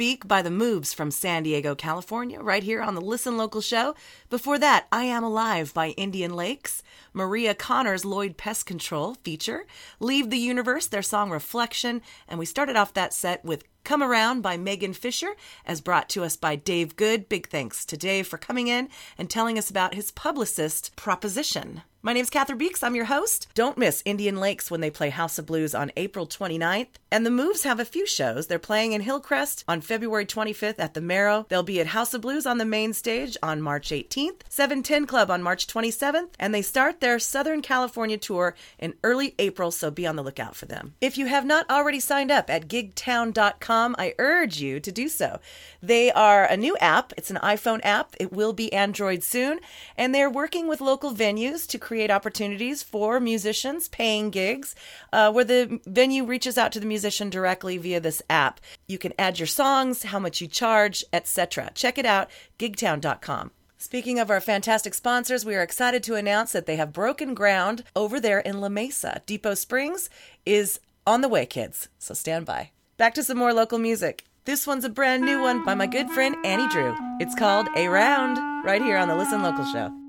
Speak 0.00 0.26
by 0.26 0.40
The 0.40 0.50
Moves 0.50 0.94
from 0.94 1.10
San 1.10 1.42
Diego, 1.42 1.74
California, 1.74 2.40
right 2.40 2.62
here 2.62 2.80
on 2.80 2.94
the 2.94 3.02
Listen 3.02 3.36
Local 3.36 3.60
show. 3.60 3.94
Before 4.30 4.58
that, 4.58 4.86
I 4.90 5.04
Am 5.04 5.22
Alive 5.22 5.74
by 5.74 5.88
Indian 5.90 6.32
Lakes, 6.32 6.82
Maria 7.12 7.54
Connor's 7.54 8.02
Lloyd 8.02 8.38
Pest 8.38 8.64
Control 8.64 9.16
feature, 9.16 9.66
Leave 9.98 10.30
the 10.30 10.38
Universe, 10.38 10.86
their 10.86 11.02
song 11.02 11.28
Reflection, 11.28 12.00
and 12.26 12.38
we 12.38 12.46
started 12.46 12.76
off 12.76 12.94
that 12.94 13.12
set 13.12 13.44
with 13.44 13.64
Come 13.84 14.02
Around 14.02 14.40
by 14.40 14.56
Megan 14.56 14.94
Fisher, 14.94 15.34
as 15.66 15.82
brought 15.82 16.08
to 16.08 16.24
us 16.24 16.34
by 16.34 16.56
Dave 16.56 16.96
Good. 16.96 17.28
Big 17.28 17.50
thanks 17.50 17.84
to 17.84 17.98
Dave 17.98 18.26
for 18.26 18.38
coming 18.38 18.68
in 18.68 18.88
and 19.18 19.28
telling 19.28 19.58
us 19.58 19.68
about 19.68 19.92
his 19.92 20.12
publicist 20.12 20.96
proposition. 20.96 21.82
My 22.02 22.14
name's 22.14 22.30
Cathryn 22.30 22.56
Beeks. 22.56 22.82
I'm 22.82 22.94
your 22.94 23.04
host. 23.04 23.48
Don't 23.52 23.76
miss 23.76 24.02
Indian 24.06 24.38
Lakes 24.38 24.70
when 24.70 24.80
they 24.80 24.88
play 24.88 25.10
House 25.10 25.38
of 25.38 25.44
Blues 25.44 25.74
on 25.74 25.92
April 25.98 26.26
29th. 26.26 26.86
And 27.12 27.26
the 27.26 27.30
Moves 27.30 27.64
have 27.64 27.78
a 27.78 27.84
few 27.84 28.06
shows. 28.06 28.46
They're 28.46 28.58
playing 28.58 28.92
in 28.92 29.02
Hillcrest 29.02 29.64
on 29.68 29.82
February 29.82 30.24
25th 30.24 30.78
at 30.78 30.94
the 30.94 31.02
Marrow. 31.02 31.44
They'll 31.50 31.62
be 31.62 31.78
at 31.78 31.88
House 31.88 32.14
of 32.14 32.22
Blues 32.22 32.46
on 32.46 32.56
the 32.56 32.64
main 32.64 32.94
stage 32.94 33.36
on 33.42 33.60
March 33.60 33.90
18th, 33.90 34.42
710 34.48 35.06
Club 35.06 35.30
on 35.30 35.42
March 35.42 35.66
27th, 35.66 36.30
and 36.38 36.54
they 36.54 36.62
start 36.62 37.00
their 37.00 37.18
Southern 37.18 37.60
California 37.60 38.16
tour 38.16 38.54
in 38.78 38.94
early 39.04 39.34
April, 39.38 39.70
so 39.70 39.90
be 39.90 40.06
on 40.06 40.16
the 40.16 40.22
lookout 40.22 40.56
for 40.56 40.64
them. 40.64 40.94
If 41.02 41.18
you 41.18 41.26
have 41.26 41.44
not 41.44 41.68
already 41.68 42.00
signed 42.00 42.30
up 42.30 42.48
at 42.48 42.66
gigtown.com, 42.66 43.96
I 43.98 44.14
urge 44.18 44.58
you 44.58 44.80
to 44.80 44.92
do 44.92 45.08
so. 45.08 45.38
They 45.82 46.10
are 46.12 46.44
a 46.44 46.56
new 46.56 46.78
app. 46.78 47.12
It's 47.18 47.30
an 47.30 47.38
iPhone 47.42 47.80
app. 47.82 48.14
It 48.18 48.32
will 48.32 48.54
be 48.54 48.72
Android 48.72 49.22
soon, 49.22 49.60
and 49.98 50.14
they're 50.14 50.30
working 50.30 50.66
with 50.66 50.80
local 50.80 51.12
venues 51.12 51.66
to 51.66 51.78
create 51.90 52.08
opportunities 52.08 52.84
for 52.84 53.18
musicians 53.18 53.88
paying 53.88 54.30
gigs 54.30 54.76
uh, 55.12 55.28
where 55.32 55.42
the 55.42 55.80
venue 55.86 56.24
reaches 56.24 56.56
out 56.56 56.70
to 56.70 56.78
the 56.78 56.86
musician 56.86 57.28
directly 57.28 57.76
via 57.78 57.98
this 57.98 58.22
app. 58.30 58.60
You 58.86 58.96
can 58.96 59.12
add 59.18 59.40
your 59.40 59.48
songs, 59.48 60.04
how 60.04 60.20
much 60.20 60.40
you 60.40 60.46
charge, 60.46 61.02
etc. 61.12 61.72
Check 61.74 61.98
it 61.98 62.06
out, 62.06 62.30
gigtown.com. 62.60 63.50
Speaking 63.76 64.20
of 64.20 64.30
our 64.30 64.40
fantastic 64.40 64.94
sponsors, 64.94 65.44
we 65.44 65.56
are 65.56 65.64
excited 65.64 66.04
to 66.04 66.14
announce 66.14 66.52
that 66.52 66.66
they 66.66 66.76
have 66.76 66.92
broken 66.92 67.34
ground 67.34 67.82
over 67.96 68.20
there 68.20 68.38
in 68.38 68.60
La 68.60 68.68
Mesa. 68.68 69.22
Depot 69.26 69.54
Springs 69.54 70.08
is 70.46 70.78
on 71.04 71.22
the 71.22 71.28
way, 71.28 71.44
kids, 71.44 71.88
so 71.98 72.14
stand 72.14 72.46
by. 72.46 72.70
Back 72.98 73.14
to 73.14 73.24
some 73.24 73.36
more 73.36 73.52
local 73.52 73.78
music. 73.78 74.26
This 74.44 74.64
one's 74.64 74.84
a 74.84 74.90
brand 74.90 75.24
new 75.24 75.42
one 75.42 75.64
by 75.64 75.74
my 75.74 75.88
good 75.88 76.08
friend 76.10 76.36
Annie 76.44 76.68
Drew. 76.68 76.94
It's 77.18 77.34
called 77.34 77.66
A 77.74 77.88
Round, 77.88 78.38
right 78.64 78.80
here 78.80 78.96
on 78.96 79.08
the 79.08 79.16
Listen 79.16 79.42
Local 79.42 79.64
Show. 79.64 79.99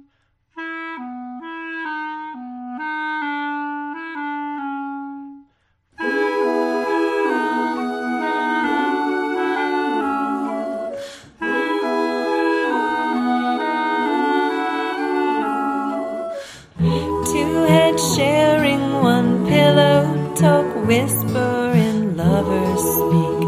Whisper 20.91 21.71
in 21.73 22.17
lovers 22.17 22.83
speak. 22.99 23.41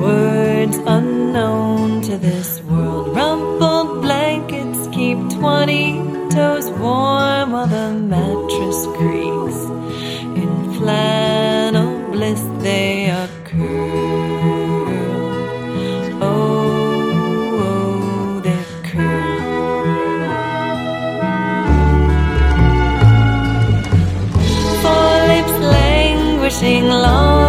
Words 0.00 0.78
unknown 0.96 2.00
to 2.08 2.16
this 2.16 2.62
world. 2.62 3.14
Rumpled 3.14 4.00
blankets 4.00 4.88
keep 4.96 5.18
twenty 5.38 5.84
toes 6.30 6.70
warm 6.82 7.52
while 7.52 7.66
the 7.66 7.88
mattress 8.12 8.80
creaks. 8.96 9.60
In 10.42 10.52
flannel 10.78 11.92
bliss 12.12 12.42
they 12.64 12.99
languishing 26.62 26.88
long 26.90 27.39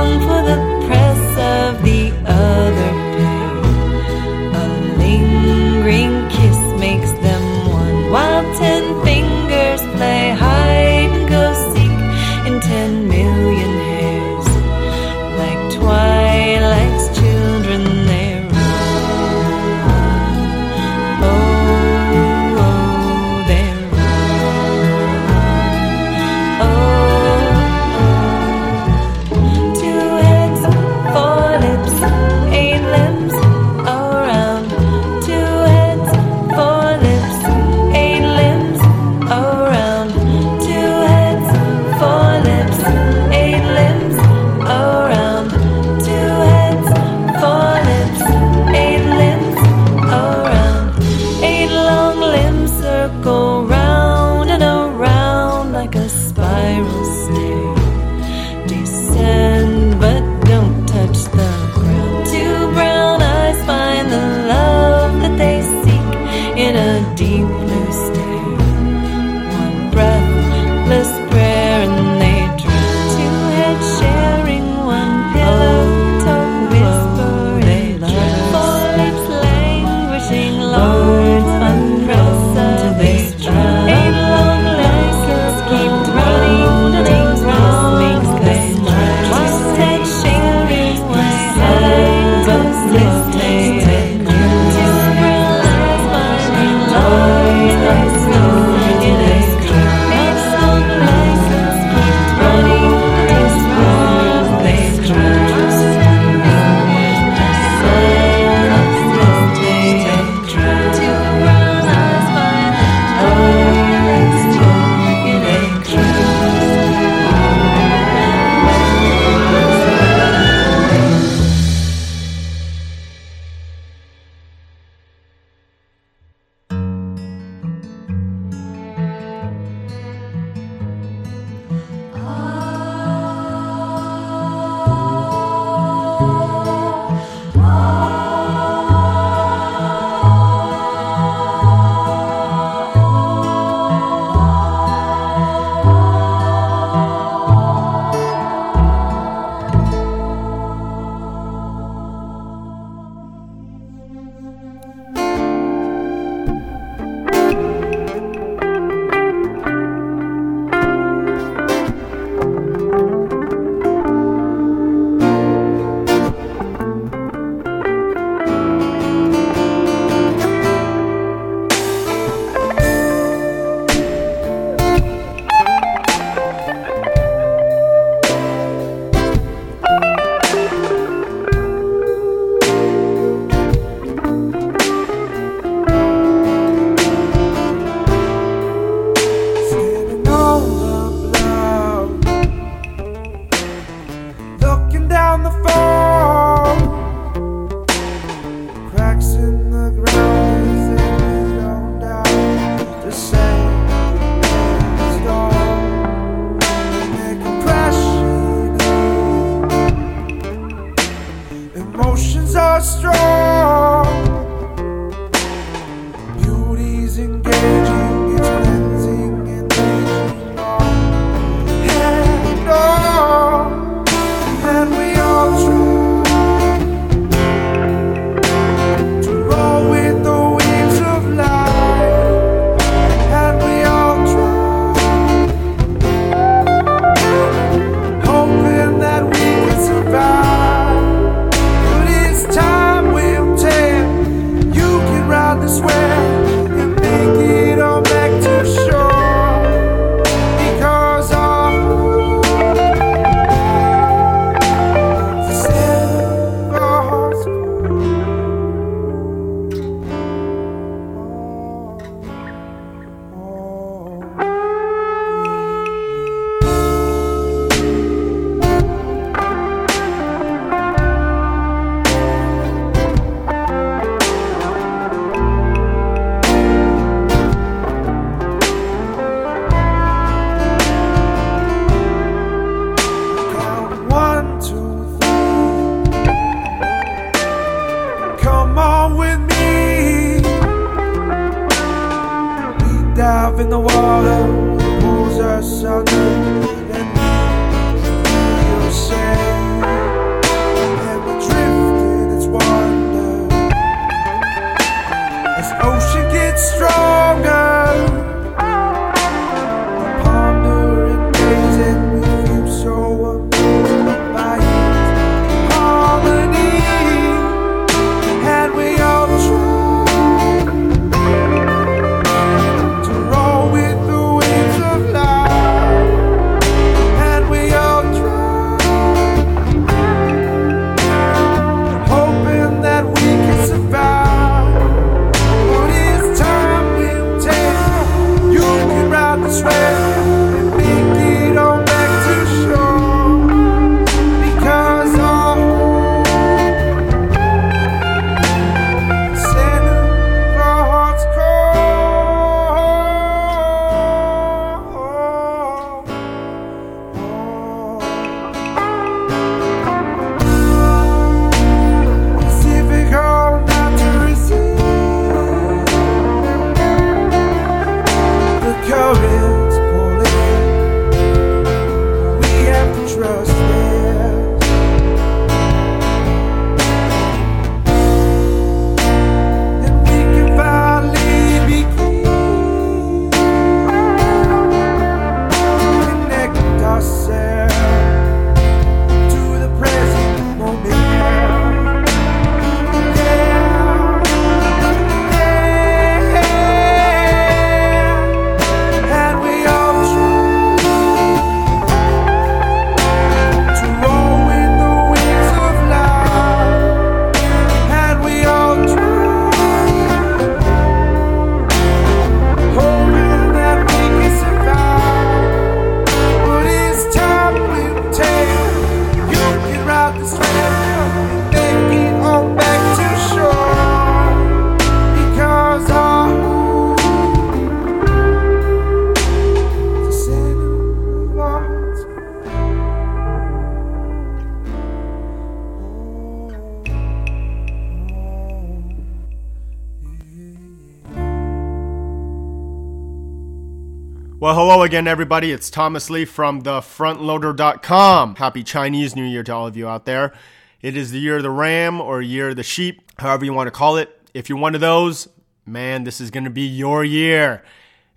again, 444.91 445.07
everybody. 445.07 445.53
It's 445.53 445.69
Thomas 445.69 446.09
Lee 446.09 446.25
from 446.25 446.63
thefrontloader.com. 446.63 448.35
Happy 448.35 448.61
Chinese 448.61 449.15
New 449.15 449.23
Year 449.23 449.41
to 449.41 449.53
all 449.53 449.65
of 449.65 449.77
you 449.77 449.87
out 449.87 450.03
there. 450.03 450.33
It 450.81 450.97
is 450.97 451.11
the 451.11 451.17
year 451.17 451.37
of 451.37 451.43
the 451.43 451.49
ram 451.49 452.01
or 452.01 452.21
year 452.21 452.49
of 452.49 452.57
the 452.57 452.63
sheep, 452.63 453.01
however 453.17 453.45
you 453.45 453.53
want 453.53 453.67
to 453.67 453.71
call 453.71 453.95
it. 453.95 454.09
If 454.33 454.49
you're 454.49 454.57
one 454.57 454.75
of 454.75 454.81
those, 454.81 455.29
man, 455.65 456.03
this 456.03 456.19
is 456.19 456.29
going 456.29 456.43
to 456.43 456.49
be 456.49 456.63
your 456.63 457.05
year. 457.05 457.63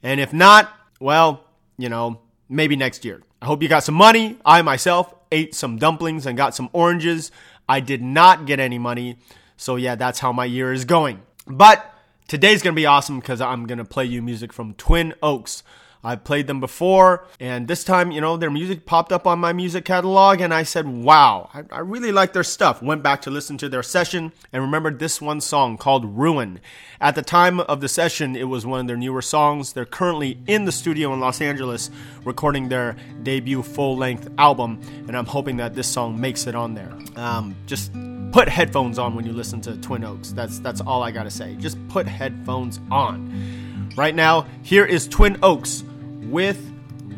And 0.02 0.18
if 0.18 0.32
not, 0.32 0.76
well, 0.98 1.44
you 1.78 1.88
know, 1.88 2.20
maybe 2.48 2.74
next 2.74 3.04
year. 3.04 3.22
I 3.40 3.46
hope 3.46 3.62
you 3.62 3.68
got 3.68 3.84
some 3.84 3.94
money. 3.94 4.36
I 4.44 4.60
myself 4.62 5.14
ate 5.30 5.54
some 5.54 5.76
dumplings 5.76 6.26
and 6.26 6.36
got 6.36 6.56
some 6.56 6.70
oranges. 6.72 7.30
I 7.68 7.78
did 7.78 8.02
not 8.02 8.46
get 8.46 8.58
any 8.58 8.80
money. 8.80 9.18
So, 9.56 9.76
yeah, 9.76 9.94
that's 9.94 10.18
how 10.18 10.32
my 10.32 10.46
year 10.46 10.72
is 10.72 10.84
going. 10.84 11.22
But 11.46 11.88
today's 12.26 12.62
going 12.62 12.74
to 12.74 12.80
be 12.80 12.86
awesome 12.86 13.20
because 13.20 13.40
I'm 13.40 13.68
going 13.68 13.78
to 13.78 13.84
play 13.84 14.06
you 14.06 14.20
music 14.22 14.52
from 14.52 14.74
Twin 14.74 15.14
Oaks. 15.22 15.62
I've 16.04 16.22
played 16.22 16.46
them 16.46 16.60
before, 16.60 17.26
and 17.40 17.66
this 17.66 17.82
time, 17.82 18.10
you 18.10 18.20
know, 18.20 18.36
their 18.36 18.50
music 18.50 18.84
popped 18.84 19.10
up 19.10 19.26
on 19.26 19.38
my 19.38 19.54
music 19.54 19.86
catalog, 19.86 20.40
and 20.40 20.52
I 20.52 20.62
said, 20.62 20.86
wow, 20.86 21.48
I, 21.54 21.62
I 21.70 21.78
really 21.80 22.12
like 22.12 22.34
their 22.34 22.44
stuff. 22.44 22.82
Went 22.82 23.02
back 23.02 23.22
to 23.22 23.30
listen 23.30 23.56
to 23.58 23.68
their 23.68 23.82
session 23.82 24.32
and 24.52 24.62
remembered 24.62 24.98
this 24.98 25.20
one 25.20 25.40
song 25.40 25.78
called 25.78 26.04
Ruin. 26.04 26.60
At 27.00 27.14
the 27.14 27.22
time 27.22 27.60
of 27.60 27.80
the 27.80 27.88
session, 27.88 28.36
it 28.36 28.44
was 28.44 28.66
one 28.66 28.80
of 28.80 28.86
their 28.86 28.96
newer 28.96 29.22
songs. 29.22 29.72
They're 29.72 29.84
currently 29.86 30.38
in 30.46 30.66
the 30.66 30.72
studio 30.72 31.12
in 31.14 31.20
Los 31.20 31.40
Angeles 31.40 31.90
recording 32.24 32.68
their 32.68 32.96
debut 33.22 33.62
full 33.62 33.96
length 33.96 34.28
album, 34.36 34.80
and 35.08 35.16
I'm 35.16 35.26
hoping 35.26 35.56
that 35.56 35.74
this 35.74 35.88
song 35.88 36.20
makes 36.20 36.46
it 36.46 36.54
on 36.54 36.74
there. 36.74 36.92
Um, 37.16 37.56
just 37.66 37.92
put 38.32 38.48
headphones 38.48 38.98
on 38.98 39.14
when 39.14 39.24
you 39.24 39.32
listen 39.32 39.60
to 39.62 39.76
Twin 39.76 40.04
Oaks. 40.04 40.32
That's 40.32 40.58
that's 40.58 40.80
all 40.80 41.02
I 41.02 41.12
gotta 41.12 41.30
say. 41.30 41.54
Just 41.56 41.78
put 41.88 42.06
headphones 42.06 42.80
on. 42.90 43.92
Right 43.96 44.14
now, 44.14 44.46
here 44.62 44.84
is 44.84 45.06
Twin 45.06 45.38
Oaks 45.42 45.84
with 46.30 46.58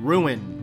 Ruin. 0.00 0.55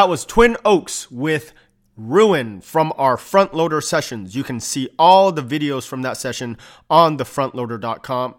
That 0.00 0.08
was 0.08 0.24
Twin 0.24 0.56
Oaks 0.64 1.10
with 1.10 1.52
Ruin 1.94 2.62
from 2.62 2.90
our 2.96 3.18
front 3.18 3.52
loader 3.52 3.82
sessions. 3.82 4.34
You 4.34 4.42
can 4.42 4.58
see 4.58 4.88
all 4.98 5.30
the 5.30 5.42
videos 5.42 5.86
from 5.86 6.00
that 6.00 6.16
session 6.16 6.56
on 6.88 7.18
thefrontloader.com 7.18 8.36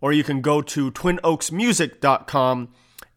or 0.00 0.12
you 0.12 0.24
can 0.24 0.40
go 0.40 0.60
to 0.60 0.90
twinoaksmusic.com 0.90 2.68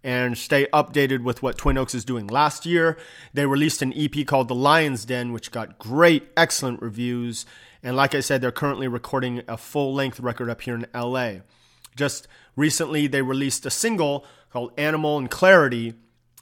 and 0.03 0.37
stay 0.37 0.67
updated 0.71 1.23
with 1.23 1.41
what 1.41 1.57
Twin 1.57 1.75
Oaks 1.79 1.95
is 1.95 2.05
doing. 2.05 2.27
Last 2.27 2.67
year, 2.67 2.99
they 3.33 3.47
released 3.47 3.81
an 3.81 3.91
EP 3.97 4.27
called 4.27 4.49
The 4.49 4.53
Lion's 4.53 5.03
Den, 5.03 5.33
which 5.33 5.51
got 5.51 5.79
great, 5.79 6.27
excellent 6.37 6.83
reviews. 6.83 7.47
And 7.81 7.95
like 7.95 8.13
I 8.13 8.19
said, 8.19 8.41
they're 8.41 8.51
currently 8.51 8.87
recording 8.87 9.41
a 9.47 9.57
full 9.57 9.91
length 9.91 10.19
record 10.19 10.51
up 10.51 10.61
here 10.61 10.75
in 10.75 10.85
LA. 10.93 11.37
Just 11.95 12.27
recently, 12.55 13.07
they 13.07 13.23
released 13.23 13.65
a 13.65 13.71
single 13.71 14.23
called 14.51 14.71
Animal 14.77 15.17
and 15.17 15.31
Clarity. 15.31 15.95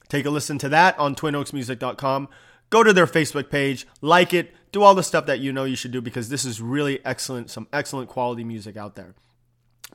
Take 0.10 0.26
a 0.26 0.30
listen 0.30 0.57
to 0.60 0.69
that 0.69 0.98
on 0.99 1.15
twinoaksmusic.com. 1.15 2.30
Go 2.69 2.84
to 2.84 2.94
their 2.94 3.07
Facebook 3.07 3.49
page, 3.49 3.88
like 4.02 4.34
it, 4.34 4.53
do 4.72 4.82
all 4.84 4.95
the 4.95 5.03
stuff 5.03 5.26
that 5.27 5.40
you 5.40 5.53
know 5.53 5.64
you 5.64 5.76
should 5.76 5.91
do 5.91 6.02
because 6.02 6.30
this 6.30 6.44
is 6.44 6.61
really 6.61 7.03
excellent, 7.06 7.49
some 7.49 7.68
excellent 7.72 8.10
quality 8.10 8.44
music 8.44 8.76
out 8.76 8.95
there. 8.95 9.15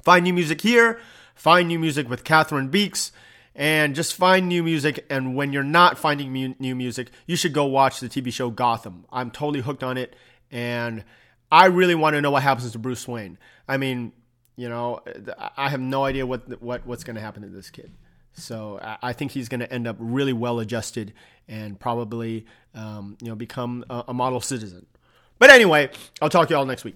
Find 0.02 0.24
new 0.24 0.32
music 0.32 0.60
here, 0.60 1.00
find 1.34 1.68
new 1.68 1.78
music 1.78 2.08
with 2.08 2.24
Cathryn 2.24 2.70
Beeks, 2.70 3.12
and 3.54 3.94
just 3.94 4.14
find 4.14 4.48
new 4.48 4.62
music. 4.62 5.04
And 5.10 5.34
when 5.34 5.52
you're 5.52 5.62
not 5.62 5.98
finding 5.98 6.32
mu- 6.32 6.54
new 6.58 6.74
music, 6.74 7.10
you 7.26 7.36
should 7.36 7.52
go 7.52 7.66
watch 7.66 8.00
the 8.00 8.08
TV 8.08 8.32
show 8.32 8.50
Gotham. 8.50 9.04
I'm 9.12 9.30
totally 9.30 9.60
hooked 9.60 9.82
on 9.82 9.98
it, 9.98 10.14
and 10.50 11.04
I 11.52 11.66
really 11.66 11.94
want 11.94 12.14
to 12.14 12.22
know 12.22 12.30
what 12.30 12.42
happens 12.42 12.70
to 12.72 12.78
Bruce 12.78 13.06
Wayne. 13.06 13.36
I 13.68 13.76
mean, 13.76 14.12
you 14.56 14.68
know, 14.68 15.00
I 15.56 15.68
have 15.68 15.80
no 15.80 16.04
idea 16.04 16.26
what 16.26 16.62
what 16.62 16.86
what's 16.86 17.04
going 17.04 17.16
to 17.16 17.22
happen 17.22 17.42
to 17.42 17.48
this 17.48 17.70
kid. 17.70 17.92
So 18.34 18.78
I- 19.02 19.12
think 19.12 19.32
he's 19.32 19.48
going 19.48 19.60
to 19.60 19.72
end 19.72 19.86
up 19.86 19.96
really 19.98 20.32
well 20.32 20.60
adjusted 20.60 21.12
and 21.48 21.78
probably, 21.78 22.46
um, 22.74 23.16
you 23.20 23.28
know, 23.28 23.34
become 23.34 23.84
a, 23.90 24.04
a 24.08 24.14
model 24.14 24.40
citizen. 24.40 24.86
But 25.38 25.50
anyway, 25.50 25.90
I'll 26.22 26.28
talk 26.28 26.48
to 26.48 26.54
you 26.54 26.58
all 26.58 26.66
next 26.66 26.84
week. 26.84 26.94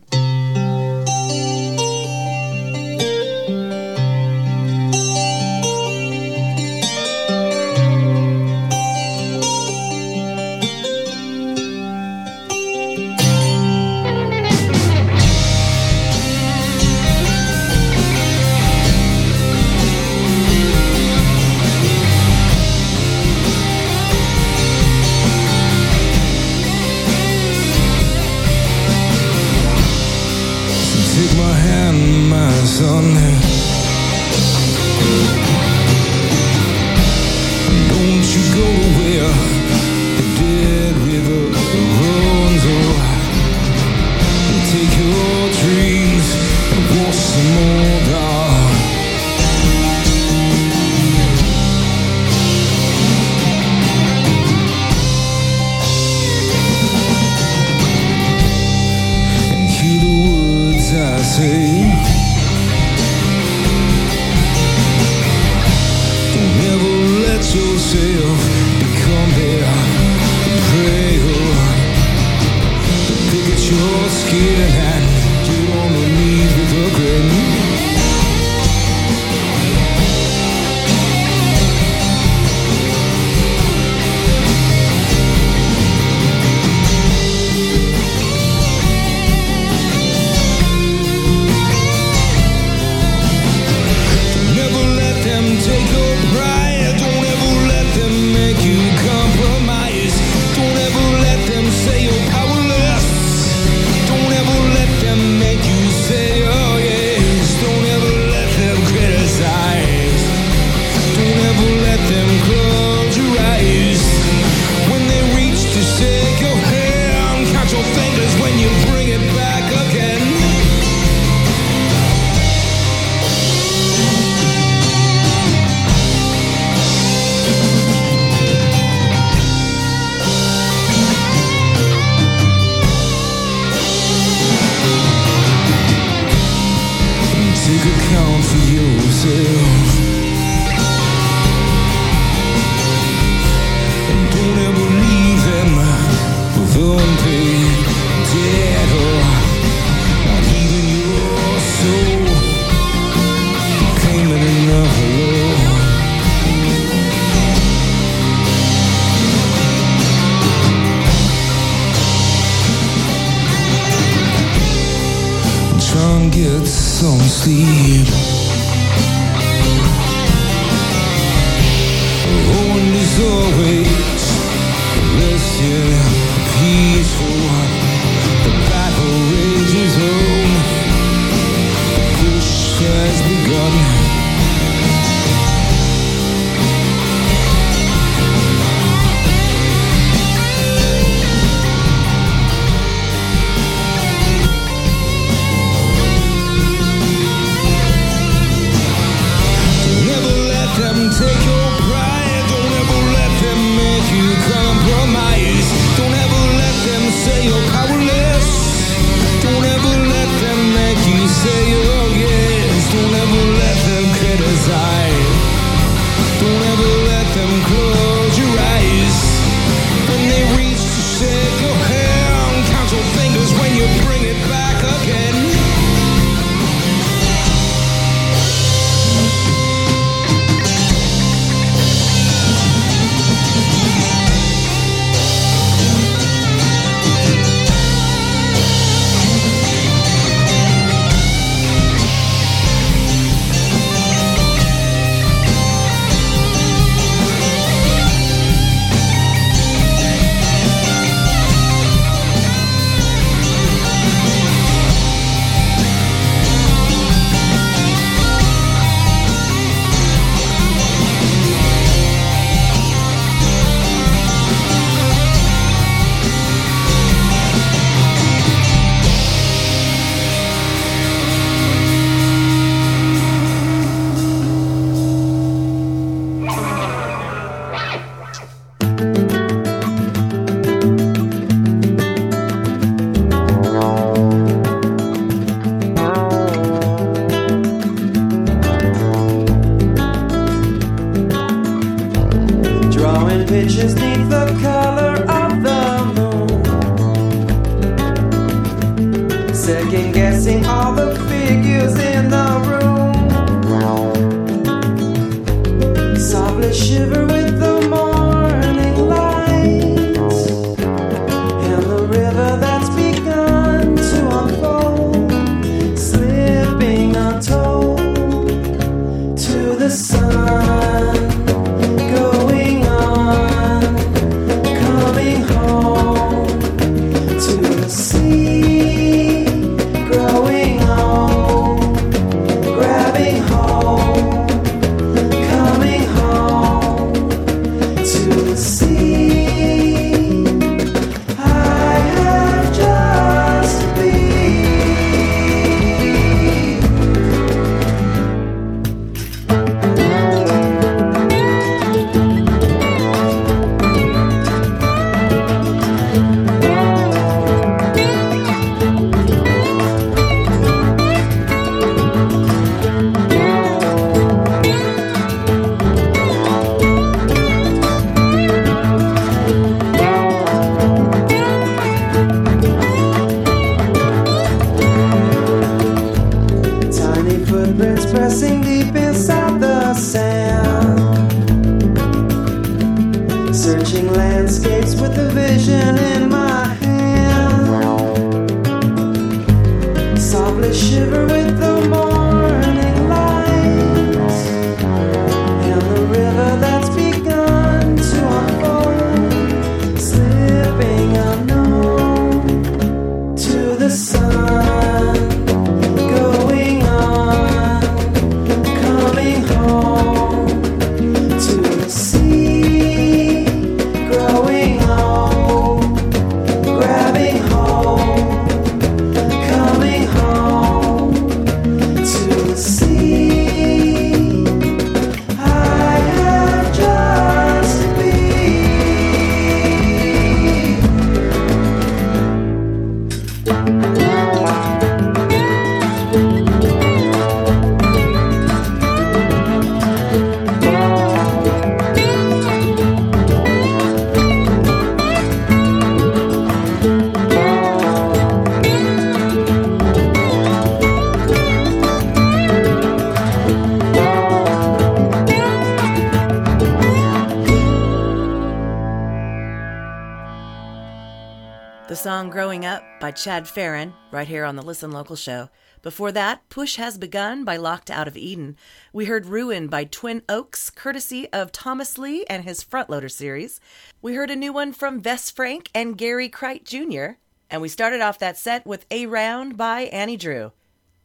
Song 462.04 462.28
Growing 462.28 462.66
Up 462.66 462.84
by 463.00 463.12
Chad 463.12 463.48
Farron, 463.48 463.94
right 464.10 464.28
here 464.28 464.44
on 464.44 464.56
the 464.56 464.62
Listen 464.62 464.92
Local 464.92 465.16
show. 465.16 465.48
Before 465.80 466.12
that, 466.12 466.46
Push 466.50 466.76
Has 466.76 466.98
Begun 466.98 467.46
by 467.46 467.56
Locked 467.56 467.90
Out 467.90 468.06
of 468.06 468.14
Eden. 468.14 468.58
We 468.92 469.06
heard 469.06 469.24
Ruin 469.24 469.68
by 469.68 469.84
Twin 469.84 470.20
Oaks, 470.28 470.68
courtesy 470.68 471.32
of 471.32 471.50
Thomas 471.50 471.96
Lee 471.96 472.26
and 472.28 472.44
his 472.44 472.62
Frontloader 472.62 473.10
series. 473.10 473.58
We 474.02 474.16
heard 474.16 474.30
a 474.30 474.36
new 474.36 474.52
one 474.52 474.74
from 474.74 475.00
Vess 475.00 475.32
Frank 475.32 475.70
and 475.74 475.96
Gary 475.96 476.28
Kreit 476.28 476.64
Jr. 476.64 477.16
And 477.48 477.62
we 477.62 477.70
started 477.70 478.02
off 478.02 478.18
that 478.18 478.36
set 478.36 478.66
with 478.66 478.84
A 478.90 479.06
Round 479.06 479.56
by 479.56 479.84
Annie 479.84 480.18
Drew. 480.18 480.52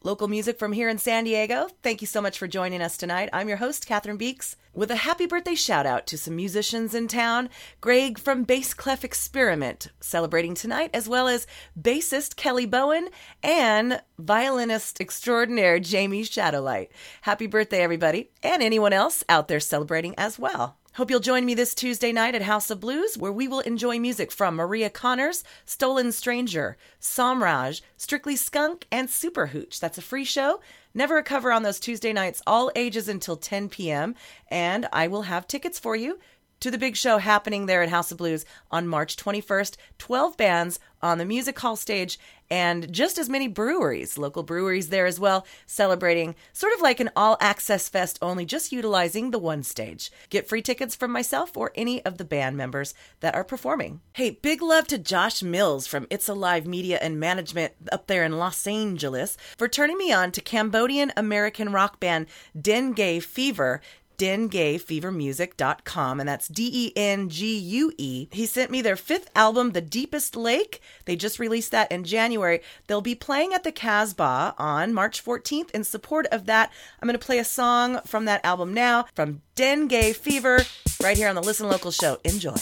Local 0.03 0.27
music 0.27 0.59
from 0.59 0.73
here 0.73 0.89
in 0.89 0.97
San 0.97 1.23
Diego. 1.23 1.69
Thank 1.81 2.01
you 2.01 2.07
so 2.07 2.21
much 2.21 2.37
for 2.37 2.45
joining 2.45 2.81
us 2.81 2.97
tonight. 2.97 3.29
I'm 3.31 3.47
your 3.47 3.57
host, 3.57 3.87
Cathryn 3.87 4.17
Beeks, 4.17 4.57
with 4.73 4.91
a 4.91 4.97
happy 4.97 5.25
birthday 5.25 5.55
shout 5.55 5.85
out 5.85 6.05
to 6.07 6.17
some 6.17 6.35
musicians 6.35 6.93
in 6.93 7.07
town. 7.07 7.49
Greg 7.81 8.17
from 8.19 8.43
Bass 8.43 8.73
Clef 8.73 9.03
Experiment 9.03 9.89
celebrating 9.99 10.53
tonight, 10.53 10.89
as 10.93 11.09
well 11.09 11.27
as 11.27 11.47
bassist 11.79 12.35
Kelly 12.35 12.65
Bowen 12.65 13.09
and 13.41 14.01
violinist 14.17 15.01
extraordinaire 15.01 15.79
Jamie 15.79 16.23
Shadowlight. 16.23 16.89
Happy 17.21 17.47
birthday, 17.47 17.81
everybody, 17.81 18.31
and 18.43 18.61
anyone 18.61 18.93
else 18.93 19.23
out 19.27 19.47
there 19.47 19.59
celebrating 19.59 20.13
as 20.17 20.37
well. 20.37 20.77
Hope 20.93 21.11
you'll 21.11 21.19
join 21.19 21.45
me 21.45 21.53
this 21.53 21.75
Tuesday 21.75 22.11
night 22.11 22.35
at 22.35 22.41
House 22.41 22.69
of 22.69 22.79
Blues, 22.79 23.17
where 23.17 23.31
we 23.31 23.47
will 23.47 23.61
enjoy 23.61 23.99
music 23.99 24.31
from 24.31 24.55
Maria 24.55 24.89
Connors, 24.89 25.43
Stolen 25.63 26.11
Stranger, 26.11 26.77
Samraj, 26.99 27.81
Strictly 27.95 28.35
Skunk, 28.35 28.85
and 28.91 29.09
Super 29.09 29.47
Hooch. 29.47 29.79
That's 29.79 29.97
a 29.97 30.01
free 30.01 30.25
show. 30.25 30.59
Never 30.93 31.17
a 31.17 31.23
cover 31.23 31.51
on 31.51 31.63
those 31.63 31.79
Tuesday 31.79 32.13
nights, 32.13 32.41
all 32.47 32.71
ages 32.75 33.07
until 33.07 33.37
10 33.37 33.69
p.m. 33.69 34.15
And 34.49 34.87
I 34.91 35.07
will 35.07 35.23
have 35.23 35.47
tickets 35.47 35.77
for 35.77 35.95
you 35.95 36.19
to 36.59 36.71
the 36.71 36.77
big 36.77 36.97
show 36.97 37.19
happening 37.19 37.65
there 37.65 37.81
at 37.81 37.89
House 37.89 38.11
of 38.11 38.17
Blues 38.17 38.45
on 38.71 38.87
March 38.87 39.15
21st. 39.15 39.77
12 39.97 40.35
bands 40.35 40.79
on 41.01 41.17
the 41.17 41.25
music 41.25 41.57
hall 41.59 41.75
stage 41.75 42.19
and 42.49 42.91
just 42.91 43.17
as 43.17 43.29
many 43.29 43.47
breweries, 43.47 44.17
local 44.17 44.43
breweries 44.43 44.89
there 44.89 45.05
as 45.05 45.19
well, 45.19 45.45
celebrating 45.65 46.35
sort 46.53 46.73
of 46.73 46.81
like 46.81 46.99
an 46.99 47.09
all 47.15 47.37
access 47.39 47.89
fest, 47.89 48.17
only 48.21 48.45
just 48.45 48.71
utilizing 48.71 49.31
the 49.31 49.39
one 49.39 49.63
stage. 49.63 50.11
Get 50.29 50.47
free 50.47 50.61
tickets 50.61 50.95
from 50.95 51.11
myself 51.11 51.55
or 51.55 51.71
any 51.75 52.03
of 52.05 52.17
the 52.17 52.25
band 52.25 52.57
members 52.57 52.93
that 53.19 53.35
are 53.35 53.43
performing. 53.43 54.01
Hey, 54.13 54.31
big 54.31 54.61
love 54.61 54.87
to 54.87 54.97
Josh 54.97 55.43
Mills 55.43 55.87
from 55.87 56.07
It's 56.09 56.27
Alive 56.27 56.65
Media 56.65 56.97
and 57.01 57.19
Management 57.19 57.73
up 57.91 58.07
there 58.07 58.23
in 58.23 58.37
Los 58.37 58.65
Angeles 58.65 59.37
for 59.57 59.67
turning 59.67 59.97
me 59.97 60.11
on 60.11 60.31
to 60.31 60.41
Cambodian 60.41 61.11
American 61.15 61.71
rock 61.71 61.99
band 61.99 62.27
Dengue 62.59 63.21
Fever 63.21 63.81
denguefevermusic.com, 64.19 66.19
and 66.19 66.29
that's 66.29 66.47
D 66.47 66.69
E 66.71 66.93
N 66.95 67.29
G 67.29 67.57
U 67.57 67.91
E. 67.97 68.27
He 68.31 68.45
sent 68.45 68.69
me 68.69 68.83
their 68.83 68.95
fifth 68.95 69.31
album, 69.35 69.71
The 69.71 69.81
Deepest 69.81 70.35
Lake. 70.35 70.79
They 71.05 71.15
just 71.15 71.39
released 71.39 71.71
that 71.71 71.91
in 71.91 72.03
January. 72.03 72.61
They'll 72.87 73.01
be 73.01 73.15
playing 73.15 73.53
at 73.53 73.63
the 73.63 73.71
Casbah 73.71 74.53
on 74.57 74.93
March 74.93 75.25
14th. 75.25 75.71
In 75.71 75.83
support 75.83 76.27
of 76.27 76.45
that, 76.45 76.71
I'm 77.01 77.07
going 77.07 77.17
to 77.17 77.25
play 77.25 77.39
a 77.39 77.45
song 77.45 78.01
from 78.05 78.25
that 78.25 78.45
album 78.45 78.71
now 78.73 79.05
from 79.15 79.41
Dengue 79.55 80.15
Fever 80.15 80.59
right 81.01 81.17
here 81.17 81.29
on 81.29 81.35
the 81.35 81.41
Listen 81.41 81.69
Local 81.69 81.91
show. 81.91 82.19
Enjoy. 82.23 82.55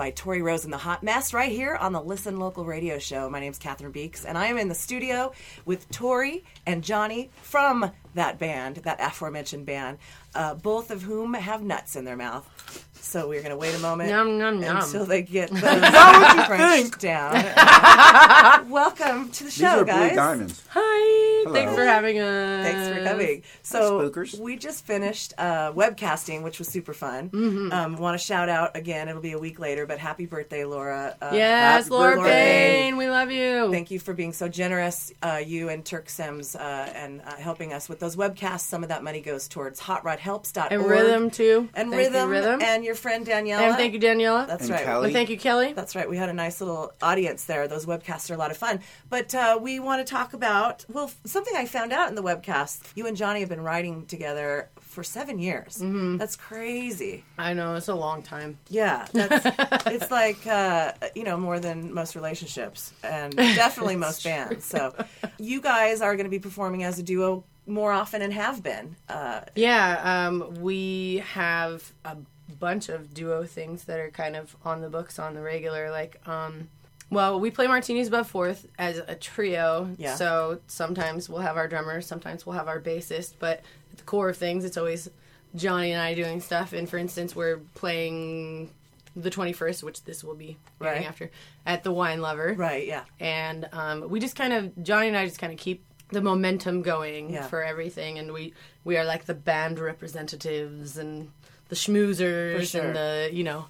By 0.00 0.12
Tori 0.12 0.40
Roze 0.40 0.64
and 0.64 0.72
the 0.72 0.78
Hot 0.78 1.02
Mess 1.02 1.34
right 1.34 1.52
here 1.52 1.76
on 1.76 1.92
the 1.92 2.00
Listen 2.00 2.38
Local 2.38 2.64
radio 2.64 2.98
show. 2.98 3.28
My 3.28 3.38
name 3.38 3.50
is 3.50 3.58
Cathryn 3.58 3.92
Beeks, 3.92 4.24
and 4.24 4.38
I 4.38 4.46
am 4.46 4.56
in 4.56 4.68
the 4.68 4.74
studio 4.74 5.30
with 5.66 5.90
Tori 5.90 6.42
and 6.64 6.82
Johnny 6.82 7.28
from 7.42 7.90
that 8.14 8.38
band, 8.38 8.76
that 8.76 8.98
aforementioned 8.98 9.66
band, 9.66 9.98
uh, 10.34 10.54
both 10.54 10.90
of 10.90 11.02
whom 11.02 11.34
have 11.34 11.62
nuts 11.62 11.96
in 11.96 12.06
their 12.06 12.16
mouth. 12.16 12.79
So 13.10 13.26
we're 13.28 13.40
going 13.40 13.50
to 13.50 13.56
wait 13.56 13.74
a 13.74 13.78
moment 13.80 14.08
Yum, 14.08 14.38
yum, 14.38 14.62
yum. 14.62 14.76
until 14.76 15.04
they 15.04 15.22
get 15.22 15.50
the 15.54 15.60
that 15.62 16.46
French 16.46 16.96
down. 16.98 18.70
Welcome 18.70 19.30
to 19.30 19.44
the 19.44 19.50
show, 19.50 19.64
These 19.64 19.82
are 19.82 19.84
guys. 19.84 20.08
blue 20.10 20.16
diamonds. 20.16 20.62
Hi. 20.68 21.42
Hello. 21.42 21.52
Thanks 21.54 21.74
for 21.74 21.84
having 21.84 22.20
us. 22.20 22.66
Thanks 22.66 22.96
for 22.98 23.04
coming. 23.04 23.42
So 23.64 24.12
we 24.40 24.56
just 24.56 24.86
finished 24.86 25.34
uh, 25.38 25.72
webcasting, 25.72 26.42
which 26.42 26.60
was 26.60 26.68
super 26.68 26.92
fun. 26.94 27.30
Mhm. 27.30 27.72
Um, 27.72 27.96
Want 27.96 28.16
to 28.18 28.24
shout 28.24 28.48
out 28.48 28.76
again? 28.76 29.08
It'll 29.08 29.20
be 29.20 29.32
a 29.32 29.38
week 29.40 29.58
later, 29.58 29.86
but 29.86 29.98
happy 29.98 30.26
birthday, 30.26 30.64
Laura! 30.64 31.16
Uh, 31.20 31.30
Yes, 31.32 31.84
happy 31.84 31.90
Laura 31.90 32.16
birthday. 32.16 32.82
Bain, 32.82 32.96
we 32.96 33.10
love 33.10 33.32
you. 33.32 33.72
Thank 33.72 33.90
you 33.90 33.98
for 33.98 34.14
being 34.14 34.32
so 34.32 34.46
generous, 34.48 35.12
uh, 35.22 35.40
you 35.44 35.68
and 35.68 35.84
Turk 35.84 36.08
Sims, 36.08 36.54
uh, 36.54 36.92
and 36.94 37.22
uh, 37.22 37.34
helping 37.36 37.72
us 37.72 37.88
with 37.88 37.98
those 37.98 38.14
webcasts. 38.14 38.60
Some 38.60 38.84
of 38.84 38.90
that 38.90 39.02
money 39.02 39.20
goes 39.20 39.48
towards 39.48 39.80
HotRodHelps.org 39.80 40.70
And 40.72 40.84
Rhythm, 40.86 41.30
too. 41.30 41.68
and 41.74 41.90
Thank 41.90 41.92
you, 41.92 41.98
Rhythm, 42.12 42.30
Rhythm. 42.30 42.62
and 42.62 42.84
your 42.84 42.94
friend 43.00 43.26
Daniela. 43.26 43.60
And 43.60 43.76
thank 43.76 43.92
you, 43.94 44.00
Daniela. 44.00 44.46
That's 44.46 44.62
And 44.64 44.70
right. 44.70 44.84
Kelly. 44.84 45.04
And 45.06 45.12
thank 45.12 45.30
you, 45.30 45.38
Kelly. 45.38 45.72
That's 45.72 45.96
right. 45.96 46.08
We 46.08 46.16
had 46.16 46.28
a 46.28 46.32
nice 46.32 46.60
little 46.60 46.92
audience 47.02 47.44
there. 47.44 47.66
Those 47.68 47.86
webcasts 47.86 48.30
are 48.30 48.34
a 48.34 48.38
lot 48.38 48.50
of 48.50 48.56
fun. 48.56 48.80
But 49.08 49.34
uh, 49.34 49.58
we 49.60 49.80
want 49.80 50.06
to 50.06 50.10
talk 50.10 50.32
about 50.34 50.84
well 50.88 51.10
something 51.24 51.54
I 51.56 51.66
found 51.66 51.92
out 51.92 52.08
in 52.08 52.14
the 52.14 52.22
webcast. 52.22 52.82
You 52.94 53.06
and 53.06 53.16
Johnny 53.16 53.40
have 53.40 53.48
been 53.48 53.60
writing 53.62 54.06
together 54.06 54.68
for 54.78 55.02
seven 55.02 55.38
years. 55.38 55.78
Mhm. 55.78 56.18
That's 56.18 56.36
crazy. 56.36 57.24
I 57.38 57.54
know 57.54 57.74
it's 57.74 57.88
a 57.88 57.94
long 57.94 58.22
time. 58.22 58.58
Yeah, 58.68 59.06
that's, 59.12 59.86
it's 59.86 60.10
like 60.10 60.46
uh, 60.46 60.92
you 61.14 61.24
know 61.24 61.36
more 61.36 61.58
than 61.60 61.92
most 61.94 62.14
relationships, 62.14 62.92
and 63.02 63.34
definitely 63.36 63.96
most 63.96 64.22
bands. 64.24 64.64
So, 64.64 64.94
you 65.38 65.60
guys 65.60 66.00
are 66.00 66.14
going 66.16 66.24
to 66.24 66.30
be 66.30 66.38
performing 66.38 66.82
as 66.84 66.98
a 66.98 67.02
duo 67.02 67.44
more 67.66 67.92
often 67.92 68.20
and 68.22 68.32
have 68.32 68.62
been. 68.64 68.96
Uh, 69.08 69.42
Yeah, 69.54 70.26
um, 70.26 70.54
we 70.60 71.22
have 71.34 71.92
a 72.04 72.16
bunch 72.60 72.88
of 72.88 73.12
duo 73.14 73.44
things 73.44 73.84
that 73.84 73.98
are 73.98 74.10
kind 74.10 74.36
of 74.36 74.54
on 74.64 74.80
the 74.82 74.88
books 74.88 75.18
on 75.18 75.34
the 75.34 75.40
regular. 75.40 75.90
Like, 75.90 76.20
um, 76.28 76.68
well, 77.10 77.40
we 77.40 77.50
play 77.50 77.66
Martinis 77.66 78.06
Above 78.08 78.28
Fourth 78.28 78.68
as 78.78 78.98
a 78.98 79.16
trio. 79.16 79.90
Yeah. 79.98 80.14
So 80.14 80.60
sometimes 80.68 81.28
we'll 81.28 81.40
have 81.40 81.56
our 81.56 81.66
drummer, 81.66 82.00
sometimes 82.00 82.46
we'll 82.46 82.56
have 82.56 82.68
our 82.68 82.80
bassist, 82.80 83.34
but 83.40 83.62
at 83.90 83.98
the 83.98 84.04
core 84.04 84.28
of 84.28 84.36
things, 84.36 84.64
it's 84.64 84.76
always 84.76 85.10
Johnny 85.56 85.90
and 85.90 86.00
I 86.00 86.14
doing 86.14 86.40
stuff. 86.40 86.72
And 86.72 86.88
for 86.88 86.98
instance, 86.98 87.34
we're 87.34 87.58
playing 87.74 88.70
the 89.16 89.30
21st, 89.30 89.82
which 89.82 90.04
this 90.04 90.22
will 90.22 90.36
be 90.36 90.56
Right. 90.78 91.04
after, 91.04 91.30
at 91.66 91.82
the 91.82 91.90
Wine 91.90 92.20
Lover. 92.20 92.54
Right, 92.56 92.86
yeah. 92.86 93.02
And 93.18 93.68
um, 93.72 94.08
we 94.08 94.20
just 94.20 94.36
kind 94.36 94.52
of, 94.52 94.80
Johnny 94.84 95.08
and 95.08 95.16
I 95.16 95.24
just 95.26 95.40
kind 95.40 95.52
of 95.52 95.58
keep 95.58 95.82
the 96.10 96.20
momentum 96.20 96.82
going 96.82 97.30
Yeah. 97.30 97.48
for 97.48 97.64
everything. 97.64 98.18
And 98.20 98.32
we, 98.32 98.54
we 98.84 98.96
are 98.96 99.04
like 99.04 99.24
the 99.24 99.34
band 99.34 99.80
representatives 99.80 100.96
and 100.96 101.30
the 101.70 101.76
schmoozers 101.76 102.70
sure. 102.70 102.82
and 102.82 102.94
the, 102.96 103.30
you 103.32 103.42
know, 103.44 103.64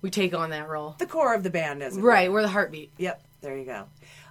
we 0.00 0.10
take 0.10 0.32
on 0.34 0.50
that 0.50 0.68
role. 0.68 0.94
the 0.98 1.06
core 1.06 1.34
of 1.34 1.42
the 1.42 1.50
band, 1.50 1.82
is 1.82 1.98
Right, 1.98 2.28
were. 2.28 2.34
we're 2.34 2.42
the 2.42 2.48
heartbeat. 2.48 2.92
Yep, 2.98 3.20
there 3.40 3.56
you 3.58 3.64
go. 3.64 3.84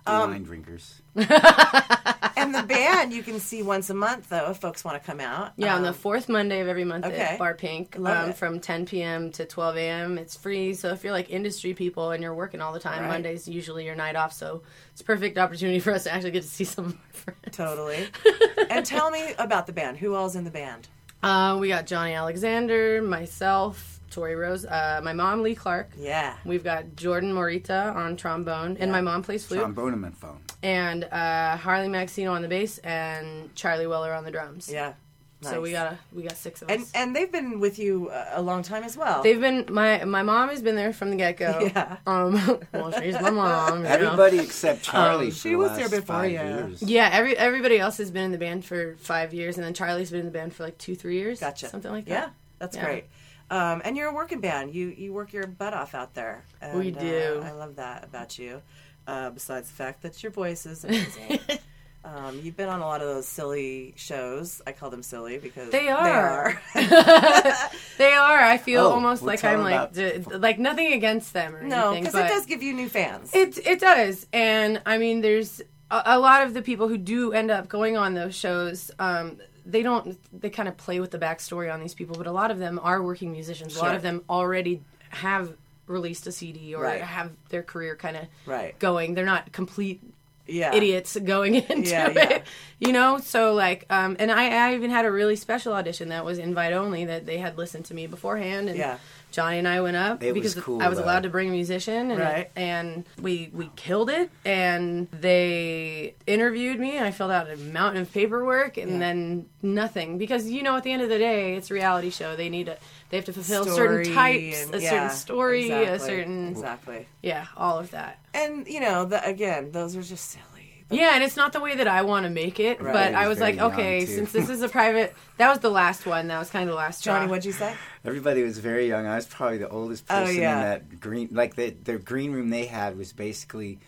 Wine 0.08 0.44
drinkers. 0.44 1.02
and 1.16 2.56
the 2.56 2.64
band 2.66 3.12
you 3.12 3.22
can 3.22 3.42
see 3.42 3.62
once 3.62 3.90
a 3.90 3.94
month 3.94 4.30
though 4.30 4.52
if 4.52 4.58
folks 4.58 4.86
want 4.86 5.02
to 5.02 5.06
come 5.06 5.20
out. 5.20 5.52
Yeah, 5.58 5.76
on 5.76 5.82
the 5.82 5.90
Um, 5.90 5.94
fourth 5.96 6.30
Monday 6.30 6.62
of 6.62 6.70
every 6.70 6.86
month 6.86 7.06
okay. 7.06 7.18
at 7.18 7.40
Bar 7.40 7.56
Pink, 7.56 7.96
Love 8.00 8.24
um, 8.26 8.30
it. 8.30 8.38
from 8.38 8.62
10 8.62 8.86
p.m. 8.86 9.32
to 9.34 9.44
12 9.46 9.76
a.m. 9.76 10.18
It's 10.18 10.38
free, 10.38 10.74
so 10.76 10.94
if 10.94 11.04
you're 11.04 11.12
like 11.12 11.30
industry 11.30 11.74
people 11.74 12.12
and 12.12 12.24
you're 12.24 12.34
working 12.34 12.62
all 12.62 12.72
the 12.72 12.80
time, 12.80 13.02
Right. 13.02 13.10
Monday's 13.10 13.50
usually 13.50 13.84
your 13.86 13.96
night 13.96 14.16
off, 14.16 14.32
so 14.32 14.62
it's 14.94 15.02
a 15.02 15.04
perfect 15.04 15.38
opportunity 15.38 15.80
for 15.80 15.92
us 15.92 16.04
to 16.06 16.14
actually 16.14 16.32
get 16.32 16.44
to 16.44 16.48
see 16.50 16.64
some 16.64 16.86
of 16.86 16.94
our 16.94 17.12
friends. 17.12 17.58
Totally. 17.58 18.08
and 18.70 18.86
tell 18.86 19.12
me 19.12 19.34
about 19.38 19.68
the 19.68 19.74
band. 19.74 19.98
Who 19.98 20.16
all's 20.16 20.38
in 20.38 20.46
the 20.46 20.52
band? 20.52 20.88
Uh, 21.24 21.58
we 21.60 21.68
got 21.68 21.88
Johnny 21.88 22.14
Alexander, 22.14 23.02
myself, 23.02 24.00
Tori 24.12 24.36
Roze, 24.36 24.66
uh, 24.66 25.02
my 25.04 25.14
mom, 25.14 25.42
Lee 25.42 25.56
Clark. 25.56 25.92
Yeah. 25.98 26.36
We've 26.46 26.64
got 26.64 26.96
Jordan 26.96 27.34
Morita 27.34 27.96
on 27.96 28.16
trombone, 28.16 28.78
and 28.80 28.92
my 28.92 29.02
mom 29.02 29.24
plays 29.24 29.46
flute. 29.46 29.60
Trombone 29.62 29.94
and 29.94 30.18
phone. 30.18 30.42
And 30.64 31.04
uh, 31.06 31.58
Harley 31.58 31.88
Maxino 31.88 32.32
on 32.32 32.42
the 32.42 32.48
bass, 32.48 32.78
and 32.80 33.54
Charlie 33.56 33.88
Weller 33.88 34.14
on 34.14 34.24
the 34.24 34.32
drums. 34.32 34.70
Yeah. 34.72 34.94
So 35.42 35.62
we 35.62 35.72
got 35.72 35.94
a, 35.94 35.98
we 36.14 36.24
got 36.24 36.36
six 36.36 36.62
of 36.64 36.70
us. 36.70 36.76
And 36.76 36.88
and 36.96 37.16
they've 37.16 37.32
been 37.32 37.60
with 37.60 37.78
you 37.78 38.10
uh, 38.10 38.32
a 38.34 38.42
long 38.42 38.64
time 38.64 38.84
as 38.84 38.98
well. 38.98 39.22
They've 39.22 39.40
been 39.40 39.66
my 39.70 40.04
my 40.04 40.24
mom 40.24 40.50
has 40.50 40.62
been 40.64 40.76
there 40.76 40.92
from 40.94 41.12
the 41.12 41.16
get 41.16 41.38
go. 41.38 41.60
Yeah. 41.76 41.98
Um. 42.08 42.60
Well, 42.74 42.92
she's 43.00 43.14
my 43.22 43.30
mom. 43.30 43.78
you 43.78 43.84
know. 43.84 43.90
Everybody 43.90 44.40
except 44.40 44.82
Charlie. 44.84 45.28
Um, 45.28 45.32
she 45.32 45.50
the 45.50 45.56
was 45.58 45.78
there 45.78 45.90
before 45.90 46.02
five 46.16 46.32
you. 46.32 46.38
years. 46.40 46.82
Yeah. 46.82 47.10
Every 47.14 47.38
everybody 47.38 47.78
else 47.80 47.98
has 47.98 48.10
been 48.10 48.24
in 48.26 48.32
the 48.32 48.38
band 48.40 48.66
for 48.66 48.96
five 48.98 49.34
years, 49.34 49.58
and 49.58 49.64
then 49.66 49.74
Charlie's 49.76 50.10
been 50.10 50.22
in 50.22 50.26
the 50.26 50.32
band 50.32 50.54
for 50.56 50.64
like 50.64 50.78
two, 50.80 50.96
three 50.96 51.18
years. 51.18 51.40
Gotcha. 51.40 51.70
Something 51.70 51.92
like 51.92 52.06
that. 52.06 52.12
Yeah, 52.12 52.30
that's 52.60 52.76
Yeah. 52.76 52.86
great. 52.86 53.04
Um, 53.50 53.82
and 53.86 53.96
you're 53.96 54.10
a 54.10 54.14
working 54.14 54.42
band. 54.42 54.74
You 54.74 54.88
you 54.90 55.14
work 55.14 55.34
your 55.34 55.46
butt 55.48 55.74
off 55.74 55.94
out 55.94 56.14
there. 56.16 56.44
And, 56.62 56.80
We 56.80 56.92
do. 56.92 57.42
Uh, 57.44 57.48
I 57.48 57.52
love 57.52 57.76
that 57.76 58.04
about 58.04 58.38
you. 58.40 58.62
Uh, 59.06 59.30
besides 59.30 59.70
the 59.70 59.74
fact 59.76 60.02
that 60.02 60.22
your 60.24 60.32
voice 60.32 60.66
is 60.66 60.84
amazing. 60.84 61.40
um, 62.06 62.40
you've 62.42 62.56
been 62.56 62.70
on 62.70 62.80
a 62.80 62.86
lot 62.86 63.02
of 63.02 63.08
those 63.08 63.28
silly 63.28 63.94
shows. 63.98 64.62
I 64.66 64.72
call 64.72 64.90
them 64.90 65.04
silly 65.04 65.38
because 65.40 65.72
They 65.72 65.84
They 65.86 65.90
are. 65.90 66.50
are. 66.50 66.62
They 67.98 68.14
are. 68.14 68.40
I 68.40 68.58
feel 68.58 68.84
Oh, 68.86 68.92
almost 68.92 69.22
well, 69.24 69.28
like 69.34 69.44
I'm 69.44 69.62
like 69.62 69.94
d- 69.94 70.20
like 70.20 70.60
nothing 70.60 70.94
against 70.94 71.34
them 71.34 71.56
or 71.56 71.64
no, 71.64 71.88
anything, 71.92 72.04
because 72.06 72.16
it 72.20 72.28
does 72.28 72.46
give 72.46 72.62
you 72.64 72.74
new 72.74 72.88
fans. 72.90 73.32
It 73.34 73.58
it 73.66 73.80
does, 73.80 74.28
and 74.32 74.82
I 74.86 74.98
mean, 75.00 75.22
there's 75.22 75.62
a, 75.92 76.04
a 76.06 76.20
lot 76.20 76.44
of 76.44 76.54
the 76.54 76.62
people 76.62 76.88
who 76.88 76.98
do 76.98 77.34
end 77.34 77.50
up 77.52 77.68
going 77.68 77.98
on 77.98 78.14
those 78.14 78.36
shows. 78.36 78.92
Um, 79.00 79.38
they 79.66 79.82
don't. 79.84 80.18
They 80.40 80.50
kind 80.50 80.70
of 80.70 80.78
play 80.78 81.00
with 81.00 81.12
the 81.12 81.18
backstory 81.20 81.74
on 81.74 81.80
these 81.82 81.94
people, 81.96 82.16
but 82.16 82.28
a 82.28 82.32
lot 82.32 82.52
of 82.52 82.60
them 82.60 82.80
are 82.84 83.02
working 83.02 83.32
musicians. 83.32 83.76
A 83.76 83.80
lot 83.80 83.96
of 83.96 84.02
them 84.04 84.24
already 84.30 84.82
have 85.10 85.54
released 85.88 86.28
a 86.28 86.32
CD 86.32 86.76
or 86.76 86.84
Right. 86.84 87.02
have 87.02 87.32
their 87.50 87.64
career 87.64 87.96
kind 87.96 88.16
of 88.18 88.24
Right. 88.46 88.78
going. 88.80 89.14
They're 89.16 89.26
not 89.26 89.52
complete 89.54 90.02
yeah. 90.48 90.74
idiots 90.74 91.16
going 91.18 91.56
into 91.70 91.90
Yeah, 91.90 92.10
it. 92.10 92.44
You 92.80 92.92
know, 92.94 93.18
so 93.20 93.54
like, 93.54 93.86
um, 93.90 94.16
and 94.20 94.32
I, 94.32 94.70
I 94.70 94.76
even 94.76 94.92
had 94.92 95.06
a 95.06 95.12
really 95.12 95.36
special 95.36 95.74
audition 95.74 96.10
that 96.10 96.24
was 96.26 96.38
invite 96.40 96.74
only 96.74 97.06
that 97.06 97.26
they 97.26 97.38
had 97.40 97.58
listened 97.58 97.86
to 97.86 97.94
me 97.94 98.08
beforehand, 98.08 98.70
and 98.70 98.78
Yeah. 98.78 98.98
Johnny 99.30 99.58
and 99.58 99.68
I 99.68 99.82
went 99.82 99.98
up 99.98 100.24
It 100.24 100.32
was 100.34 100.54
because 100.56 100.64
cool, 100.64 100.82
I 100.82 100.88
was 100.88 100.98
though. 101.00 101.04
allowed 101.04 101.24
to 101.24 101.30
bring 101.30 101.50
a 101.50 101.52
musician, 101.52 102.12
and, 102.12 102.20
Right. 102.20 102.50
and 102.56 103.04
we 103.22 103.50
we 103.54 103.70
killed 103.76 104.10
it. 104.10 104.30
And 104.46 105.10
they 105.12 106.16
interviewed 106.26 106.80
me, 106.80 106.96
and 106.98 107.06
I 107.06 107.12
filled 107.12 107.32
out 107.32 107.50
a 107.50 107.58
mountain 107.58 108.02
of 108.04 108.12
paperwork, 108.14 108.78
and 108.78 108.94
Yeah. 108.94 109.00
then 109.00 109.46
nothing 109.62 110.18
because 110.18 110.50
you 110.50 110.64
know, 110.64 110.78
at 110.78 110.84
the 110.84 110.92
end 110.92 111.02
of 111.02 111.10
the 111.10 111.18
day, 111.18 111.56
it's 111.56 111.70
a 111.72 111.74
reality 111.74 112.10
show. 112.10 112.36
They 112.36 112.50
need 112.50 112.68
a 112.70 112.78
they 113.10 113.18
have 113.18 113.26
to 113.26 113.34
fulfill 113.34 113.64
Story 113.64 114.06
certain 114.06 114.14
types, 114.14 114.66
and- 114.66 114.76
a 114.76 114.82
yeah, 114.82 114.90
certain 114.90 115.10
story, 115.18 115.70
a 115.72 116.00
certain 116.00 116.50
exactly. 116.50 117.08
yeah, 117.22 117.46
all 117.56 117.80
of 117.80 117.92
that. 117.92 118.20
And 118.34 118.68
you 118.68 118.80
know, 118.80 119.06
the, 119.06 119.24
again, 119.26 119.72
those 119.72 119.96
are 119.96 120.02
just 120.02 120.30
silly. 120.30 120.44
But 120.90 121.00
Yeah, 121.00 121.16
and 121.16 121.24
it's 121.24 121.36
not 121.36 121.52
the 121.52 121.60
way 121.60 121.76
that 121.76 121.88
I 121.88 122.04
want 122.04 122.24
to 122.26 122.30
make 122.30 122.62
it, 122.62 122.82
Right. 122.82 122.94
but 122.94 123.10
He 123.10 123.16
I 123.16 123.28
was 123.28 123.38
was 123.38 123.42
like, 123.42 123.58
okay, 123.60 124.06
too. 124.06 124.16
since 124.16 124.32
this 124.32 124.50
is 124.50 124.62
a 124.62 124.70
private, 124.70 125.14
that 125.38 125.50
was 125.50 125.60
the 125.60 125.70
last 125.70 126.06
one. 126.06 126.28
That 126.30 126.40
was 126.40 126.50
kind 126.50 126.64
of 126.64 126.70
the 126.74 126.78
last 126.78 127.04
Johnny, 127.04 127.24
straw. 127.26 127.30
what'd 127.30 127.44
you 127.46 127.52
say? 127.52 127.74
Everybody 128.06 128.42
was 128.44 128.58
very 128.60 128.88
young. 128.88 129.06
I 129.06 129.16
was 129.16 129.26
probably 129.28 129.58
the 129.58 129.68
oldest 129.70 130.06
Oh, 130.10 130.22
person 130.24 130.38
yeah. 130.42 130.56
in 130.56 130.62
that 130.64 131.00
green. 131.02 131.30
Like 131.32 131.56
the 131.56 131.72
the 131.72 131.98
green 131.98 132.32
room 132.32 132.50
they 132.50 132.66
had 132.66 132.98
was 132.98 133.12
basically. 133.14 133.80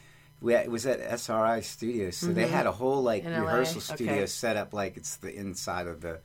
We, 0.41 0.53
it 0.55 0.71
was 0.71 0.85
at 0.85 1.01
SRI 1.01 1.59
Studios, 1.59 2.15
so 2.15 2.27
mm-hmm. 2.27 2.35
they 2.35 2.47
had 2.47 2.65
a 2.65 2.71
whole 2.71 3.01
like 3.03 3.25
rehearsal 3.25 3.81
studio 3.81 4.13
Okay. 4.13 4.25
set 4.25 4.55
up 4.55 4.73
like 4.73 4.95
it's 4.95 5.17
the 5.17 5.33
inside 5.35 5.85
of 5.87 5.99
the 5.99 6.21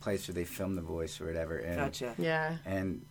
place 0.00 0.28
where 0.28 0.34
they 0.34 0.44
film 0.44 0.74
the 0.74 0.82
voice 0.82 1.20
or 1.20 1.26
whatever. 1.26 1.58
And, 1.58 1.76
Gotcha. 1.76 2.14
Yeah. 2.18 2.56
And 2.64 3.02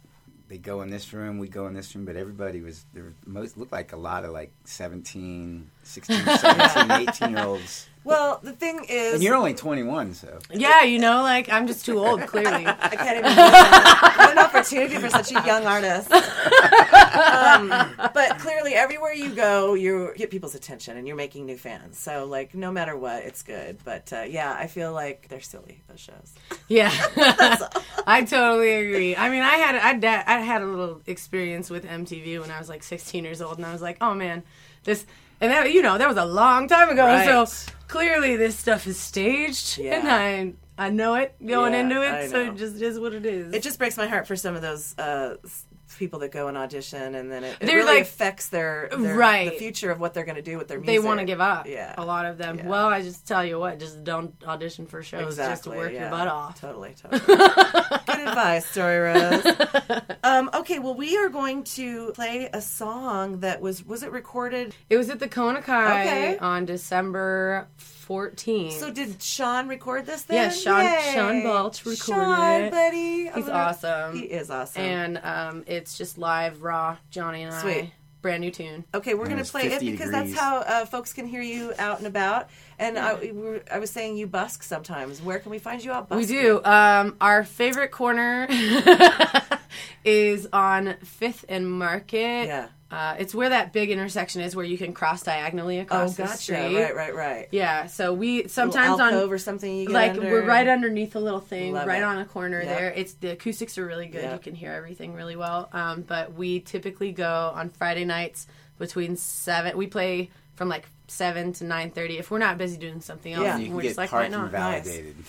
they 0.50 0.58
go 0.58 0.82
in 0.82 0.90
this 0.90 1.14
room, 1.14 1.38
we 1.38 1.48
go 1.48 1.68
in 1.68 1.74
this 1.74 1.96
room, 1.96 2.06
but 2.06 2.16
everybody 2.16 2.62
was 2.62 2.86
there. 2.94 3.04
were 3.04 3.14
Most 3.26 3.58
looked 3.58 3.72
like 3.72 3.94
a 3.94 3.98
lot 3.98 4.26
of 4.26 4.32
like 4.32 4.52
17, 4.66 5.70
16, 5.90 6.18
17, 6.24 6.92
18 7.10 7.30
year 7.32 7.44
olds, 7.46 7.88
Well, 8.04 8.40
the 8.44 8.54
thing 8.54 8.86
is, 8.88 9.16
and 9.16 9.24
you're 9.24 9.36
only 9.36 9.54
twenty 9.54 9.84
one, 9.84 10.14
so 10.14 10.40
Yeah, 10.54 10.84
you 10.84 11.00
know, 11.00 11.22
like 11.24 11.50
I'm 11.52 11.68
just 11.68 11.86
too 11.86 12.00
old, 12.00 12.22
clearly. 12.28 12.66
I 12.66 12.96
can't 12.96 13.18
even 13.18 13.36
what 13.36 14.32
an 14.32 14.38
opportunity 14.40 14.96
for 14.98 15.10
such 15.10 15.32
a 15.32 15.46
young 15.46 15.66
artist. 15.66 16.10
Um, 16.12 17.70
but 18.14 18.40
clearly, 18.40 18.74
everywhere 18.74 19.14
you 19.14 19.30
go, 19.36 19.74
you 19.74 20.14
get 20.16 20.30
people's 20.32 20.56
attention, 20.56 20.98
and 20.98 21.08
you're 21.08 21.16
making 21.18 21.46
new 21.46 21.58
fans. 21.58 21.98
So, 21.98 22.26
like, 22.26 22.54
no 22.56 22.72
matter 22.72 22.96
what, 22.96 23.24
it's 23.24 23.42
good. 23.44 23.78
But 23.84 24.12
uh, 24.14 24.22
yeah, 24.22 24.56
I 24.58 24.68
feel 24.68 24.94
like 24.94 25.28
they're 25.30 25.42
silly 25.42 25.82
those 25.88 26.00
shows. 26.00 26.34
Yeah, 26.68 26.92
I 28.08 28.26
totally 28.30 28.72
agree. 28.76 29.16
I 29.16 29.30
mean, 29.30 29.42
I 29.44 29.56
had 29.56 29.76
I, 29.76 29.94
da- 29.96 30.24
I 30.26 30.40
had 30.40 30.62
a 30.62 30.66
little 30.66 31.02
experience 31.08 31.70
with 31.70 31.86
MTV 31.86 32.40
when 32.40 32.52
I 32.52 32.60
was 32.60 32.70
like 32.70 32.84
16 32.84 33.24
years 33.24 33.42
old, 33.42 33.58
and 33.58 33.66
I 33.66 33.72
was 33.74 33.82
like, 33.82 33.98
oh 34.02 34.14
man, 34.14 34.44
this 34.84 35.06
and 35.42 35.52
that 35.52 35.72
you 35.72 35.82
know 35.82 35.98
that 35.98 36.08
was 36.08 36.18
a 36.18 36.26
long 36.26 36.68
time 36.68 36.90
ago. 36.90 37.06
Right. 37.06 37.48
So 37.48 37.68
clearly 37.88 38.36
this 38.36 38.58
stuff 38.58 38.88
is 38.88 39.00
staged, 39.00 39.78
Yeah. 39.78 39.96
and 40.00 40.08
I 40.80 40.86
I 40.88 40.90
know 40.90 41.16
it 41.16 41.36
going 41.46 41.74
Yeah, 41.74 41.80
into 41.82 42.02
it, 42.02 42.30
so 42.30 42.42
it 42.42 42.56
just 42.56 42.82
is 42.82 43.00
what 43.00 43.14
it 43.14 43.26
is. 43.26 43.54
It 43.54 43.64
just 43.64 43.78
breaks 43.80 43.98
my 43.98 44.08
heart 44.08 44.28
for 44.28 44.36
some 44.36 44.56
of 44.56 44.62
those 44.62 44.98
uh, 44.98 45.36
people 46.00 46.20
that 46.20 46.32
go 46.32 46.48
and 46.48 46.58
audition, 46.58 47.14
and 47.16 47.32
then 47.32 47.44
it, 47.44 47.58
it 47.60 47.68
really 47.68 47.84
like- 47.98 48.02
affects 48.04 48.48
their, 48.50 48.90
their 48.98 49.16
Right. 49.16 49.52
the 49.52 49.58
future 49.58 49.92
of 49.92 50.00
what 50.00 50.14
they're 50.16 50.24
going 50.26 50.38
to 50.38 50.42
do 50.42 50.58
with 50.58 50.68
their 50.70 50.80
music. 50.80 50.96
they 51.02 51.06
want 51.06 51.20
to 51.20 51.26
give 51.26 51.42
up. 51.42 51.68
Yeah. 51.68 51.94
a 51.98 52.06
lot 52.06 52.26
of 52.26 52.38
them. 52.38 52.58
Yeah. 52.58 52.68
Well, 52.68 52.88
I 52.88 53.02
just 53.02 53.28
tell 53.28 53.44
you 53.46 53.60
what, 53.60 53.78
just 53.80 54.04
don't 54.04 54.34
audition 54.48 54.88
for 54.88 55.04
shows 55.04 55.36
just 55.36 55.38
to 55.38 55.52
Exactly, 55.72 55.78
work 55.78 55.92
your 55.92 56.10
butt 56.10 56.28
off. 56.28 56.60
Totally, 56.62 56.96
totally. 57.00 57.20
Good 57.28 58.28
advice, 58.28 58.74
Tori 58.74 58.98
Roze. 59.00 59.46
Um, 60.24 60.50
okay, 60.54 60.80
well, 60.80 60.96
we 60.96 61.18
are 61.18 61.30
going 61.30 61.64
to 61.64 62.12
play 62.12 62.50
a 62.54 62.62
song 62.62 63.40
that 63.40 63.62
was 63.62 63.84
was 63.86 64.04
it 64.04 64.12
recorded? 64.12 64.76
It 64.90 64.98
was 64.98 65.10
at 65.10 65.20
the 65.20 65.28
Kona 65.30 65.62
Kai 65.62 66.02
Okay. 66.02 66.38
on 66.40 66.66
December 66.66 67.68
14th. 68.10 68.72
So 68.74 68.90
did 68.92 69.22
Sean 69.22 69.68
record 69.68 70.06
this? 70.06 70.24
Then? 70.24 70.36
Yeah, 70.38 70.50
Sean- 70.50 70.84
Yay. 70.84 71.12
Sean 71.14 71.44
Balch 71.44 71.86
recorded 71.86 72.26
Sean, 72.26 72.62
it. 72.64 72.72
buddy, 72.72 73.24
He's 73.26 73.32
gonna- 73.46 73.52
awesome. 73.52 74.16
He 74.18 74.24
is 74.26 74.50
awesome. 74.50 74.82
and 74.82 75.18
um, 75.24 75.64
it's 75.68 75.98
just 75.98 76.18
live, 76.18 76.62
raw, 76.64 76.98
Johnny 77.12 77.44
and 77.44 77.54
Sweet. 77.54 77.78
I. 77.78 77.94
Brand 78.22 78.42
new 78.42 78.52
tune. 78.52 78.84
Okay, 78.94 79.14
we're 79.14 79.28
going 79.30 79.42
to 79.42 79.50
play 79.50 79.68
it 79.72 79.80
because 79.80 80.10
degrees. 80.10 80.12
that's 80.12 80.34
how 80.38 80.58
uh, 80.58 80.86
folks 80.86 81.14
can 81.14 81.26
hear 81.26 81.42
you 81.42 81.72
out 81.80 82.00
and 82.00 82.08
about. 82.08 82.50
And 82.78 82.98
I, 83.00 83.32
I 83.72 83.80
was 83.80 83.92
saying 83.92 84.18
you 84.18 84.28
busk 84.28 84.62
sometimes. 84.62 85.22
Where 85.22 85.40
can 85.40 85.52
we 85.52 85.58
find 85.58 85.82
you 85.82 85.94
out 85.94 86.10
busk? 86.10 86.20
We 86.20 86.26
do. 86.26 86.62
Um, 86.66 87.16
our 87.22 87.46
favorite 87.46 87.92
corner 87.92 88.46
is 90.04 90.48
on 90.52 90.96
Fifth 91.04 91.46
and 91.48 91.72
Market. 91.72 92.48
Yeah. 92.48 92.68
Uh, 92.92 93.16
it's 93.20 93.36
where 93.36 93.50
that 93.50 93.72
big 93.72 93.92
intersection 93.92 94.42
is 94.42 94.56
where 94.56 94.66
you 94.66 94.76
can 94.78 94.94
cross 94.94 95.22
diagonally 95.22 95.78
Oh, 95.78 95.82
across 95.84 96.16
the 96.16 96.26
street. 96.28 96.76
Right, 96.76 96.96
right, 96.96 97.14
right. 97.16 97.48
Yeah, 97.52 97.86
so 97.86 98.14
we 98.14 98.48
sometimes 98.48 99.00
on 99.00 99.14
over 99.14 99.38
something 99.38 99.76
you 99.76 99.86
get 99.86 99.94
like 99.94 100.12
under. 100.14 100.24
we're 100.32 100.44
right 100.46 100.68
underneath 100.68 101.16
a 101.16 101.20
little 101.20 101.40
thing, 101.40 101.74
Love 101.74 101.86
right 101.88 102.00
it. 102.02 102.04
on 102.04 102.18
a 102.18 102.26
corner 102.26 102.60
Yep. 102.62 102.78
there. 102.78 102.90
It's 102.92 103.14
the 103.14 103.34
acoustics 103.34 103.78
are 103.78 103.86
really 103.86 104.08
good. 104.08 104.24
Yep. 104.24 104.34
You 104.34 104.40
can 104.40 104.56
hear 104.56 104.72
everything 104.72 105.14
really 105.14 105.36
well. 105.36 105.70
Um, 105.72 106.02
but 106.02 106.34
we 106.34 106.62
typically 106.62 107.12
go 107.12 107.52
on 107.54 107.70
Friday 107.70 108.06
nights 108.06 108.48
between 108.80 109.18
seven. 109.18 109.78
We 109.78 109.86
play 109.86 110.32
from 110.56 110.68
like 110.68 110.88
seven 111.08 111.54
to 111.54 111.66
nine 111.66 111.92
thirty. 111.92 112.18
If 112.18 112.32
we're 112.32 112.40
not 112.40 112.58
busy 112.58 112.78
doing 112.78 113.02
something 113.02 113.32
else, 113.32 113.44
Yeah. 113.44 113.58
you 113.60 113.66
can 113.68 113.76
we're 113.76 113.82
get 113.84 113.88
just 113.90 113.98
like, 114.00 114.12
why 114.12 114.30
parking 114.30 114.32
not? 114.32 114.52
validated. 114.52 115.16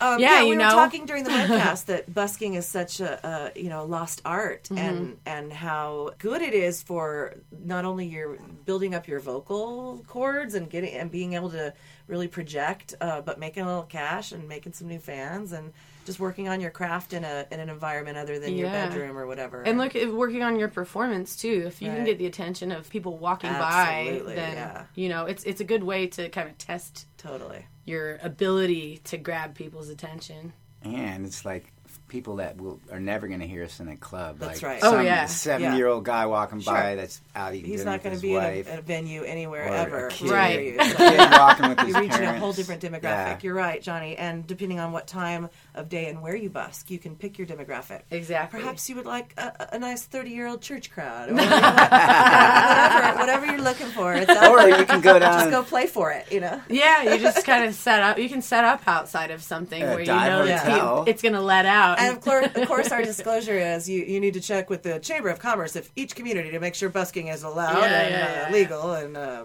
Um, 0.00 0.18
Yeah, 0.20 0.42
we 0.42 0.50
you 0.50 0.54
were 0.56 0.62
know. 0.62 0.70
talking 0.70 1.06
during 1.06 1.24
the 1.24 1.30
podcast 1.42 1.86
that 1.86 2.12
busking 2.12 2.54
is 2.54 2.66
such 2.66 3.00
a, 3.00 3.52
a 3.54 3.58
you 3.58 3.68
know 3.68 3.84
lost 3.84 4.22
art, 4.24 4.64
Mm-hmm. 4.64 4.78
and 4.78 5.16
and 5.26 5.52
how 5.52 6.10
good 6.18 6.42
it 6.42 6.54
is 6.54 6.82
for 6.82 7.34
not 7.64 7.84
only 7.84 8.06
your 8.06 8.36
building 8.64 8.94
up 8.94 9.06
your 9.08 9.20
vocal 9.20 10.04
cords 10.06 10.54
and 10.54 10.68
getting 10.70 10.94
and 10.94 11.10
being 11.10 11.34
able 11.34 11.50
to 11.50 11.72
really 12.06 12.28
project, 12.28 12.94
uh, 13.00 13.20
but 13.22 13.38
making 13.38 13.62
a 13.62 13.66
little 13.66 13.82
cash 13.84 14.32
and 14.32 14.46
making 14.48 14.72
some 14.74 14.88
new 14.88 14.98
fans 14.98 15.52
and 15.52 15.72
just 16.04 16.20
working 16.20 16.48
on 16.50 16.60
your 16.60 16.70
craft 16.70 17.14
in 17.14 17.24
a 17.24 17.46
in 17.50 17.60
an 17.60 17.70
environment 17.70 18.18
other 18.18 18.38
than 18.38 18.54
your 18.54 18.68
bedroom 18.68 19.16
or 19.16 19.26
whatever. 19.26 19.62
And 19.62 19.78
look, 19.78 19.94
working 19.94 20.42
on 20.42 20.58
your 20.58 20.68
performance 20.68 21.34
too. 21.36 21.64
If 21.66 21.80
you 21.80 21.88
can 21.88 22.04
get 22.04 22.18
the 22.18 22.26
attention 22.26 22.72
of 22.72 22.90
people 22.90 23.16
walking 23.16 23.48
Absolutely, 23.50 24.34
by, 24.34 24.40
then 24.40 24.52
yeah. 24.54 24.84
you 24.94 25.08
know 25.08 25.24
it's 25.24 25.44
it's 25.44 25.60
a 25.62 25.64
good 25.64 25.82
way 25.82 26.06
to 26.08 26.28
kind 26.28 26.48
of 26.48 26.58
test 26.58 27.06
totally. 27.16 27.64
Your 27.84 28.18
ability 28.22 29.00
to 29.04 29.16
grab 29.16 29.54
people's 29.54 29.88
attention. 29.88 30.52
And 30.82 31.24
it's 31.24 31.44
like 31.44 31.72
people 32.08 32.36
that 32.36 32.60
will 32.60 32.78
are 32.92 33.00
never 33.00 33.26
going 33.28 33.40
to 33.40 33.46
hear 33.46 33.64
us 33.64 33.80
in 33.80 33.88
a 33.88 33.96
club. 33.96 34.38
That's 34.38 34.62
like 34.62 34.70
right. 34.72 34.80
Oh, 34.82 34.92
Some 34.92 35.04
yeah. 35.06 35.24
seventy 35.26 35.76
year 35.78 35.86
old 35.86 36.04
guy 36.04 36.26
walking 36.26 36.60
Sure. 36.60 36.74
by 36.74 36.94
that's 36.96 37.22
out 37.34 37.54
eating 37.54 37.70
He's 37.70 37.84
not 37.84 38.02
going 38.02 38.10
to 38.10 38.20
his 38.20 38.22
be 38.22 38.30
in 38.34 38.42
wife. 38.42 38.68
a, 38.68 38.72
at 38.74 38.78
a 38.80 38.82
venue 38.82 39.22
anywhere 39.22 39.64
or 39.70 39.74
ever. 39.74 40.06
a 40.08 40.10
kid, 40.10 40.30
Right. 40.30 40.64
you. 40.66 40.76
a 40.78 40.84
So- 40.90 40.96
kid 40.96 41.18
walking 41.30 41.68
with 41.70 41.80
his 41.86 41.88
You're 41.94 42.00
reaching 42.02 42.22
a 42.24 42.38
whole 42.38 42.52
different 42.52 42.82
demographic. 42.82 43.02
Yeah. 43.02 43.38
You're 43.42 43.54
right, 43.54 43.80
Johnny. 43.82 44.16
And 44.16 44.46
depending 44.46 44.78
on 44.80 44.92
what 44.92 45.06
time 45.06 45.48
of 45.74 45.88
day 45.88 46.06
and 46.08 46.22
where 46.22 46.36
you 46.36 46.48
busk, 46.50 46.90
you 46.90 46.98
can 46.98 47.16
pick 47.16 47.36
your 47.38 47.46
demographic. 47.46 48.02
Exactly. 48.10 48.60
Perhaps 48.60 48.88
you 48.88 48.96
would 48.96 49.06
like 49.06 49.34
a, 49.36 49.68
a 49.72 49.78
nice 49.78 50.04
30 50.04 50.30
year 50.30 50.46
old 50.46 50.60
church 50.62 50.90
crowd. 50.90 51.30
Or 51.34 51.34
whatever, 51.34 53.18
whatever 53.18 53.46
you're 53.46 53.60
looking 53.62 53.86
for. 53.88 54.14
It's 54.14 54.30
out 54.30 54.50
Or 54.50 54.68
you 54.68 54.84
can 54.86 55.00
go 55.00 55.18
down- 55.18 55.40
Just 55.40 55.50
go 55.50 55.62
play 55.62 55.86
for 55.86 56.10
it, 56.12 56.30
you 56.30 56.40
know? 56.40 56.60
Yeah, 56.68 57.02
you 57.14 57.18
just 57.18 57.44
kind 57.46 57.64
of 57.64 57.74
set 57.74 58.02
up. 58.02 58.18
You 58.18 58.28
can 58.28 58.42
set 58.42 58.64
up 58.64 58.86
outside 58.86 59.30
of 59.30 59.42
something 59.42 59.82
A 59.82 59.86
where 59.86 60.00
you 60.00 60.06
know 60.06 60.44
that 60.46 61.08
it's 61.08 61.22
going 61.22 61.34
to 61.34 61.40
let 61.40 61.66
out. 61.66 61.98
and 61.98 62.16
of 62.16 62.22
course, 62.22 62.46
of 62.54 62.68
course, 62.68 62.90
our 62.92 63.02
disclosure 63.02 63.58
is 63.58 63.88
you, 63.88 64.04
you 64.04 64.20
need 64.20 64.34
to 64.34 64.40
check 64.40 64.70
with 64.70 64.82
the 64.82 64.98
Chamber 65.00 65.28
of 65.28 65.38
Commerce 65.38 65.76
of 65.76 65.90
each 65.96 66.14
community 66.14 66.50
to 66.52 66.60
make 66.60 66.74
sure 66.74 66.88
busking 66.88 67.28
is 67.28 67.42
allowed 67.42 67.78
Yeah, 67.80 68.00
and 68.00 68.10
yeah, 68.14 68.24
uh, 68.24 68.46
yeah. 68.48 68.52
legal 68.52 68.92
and 68.92 69.16
uh, 69.16 69.42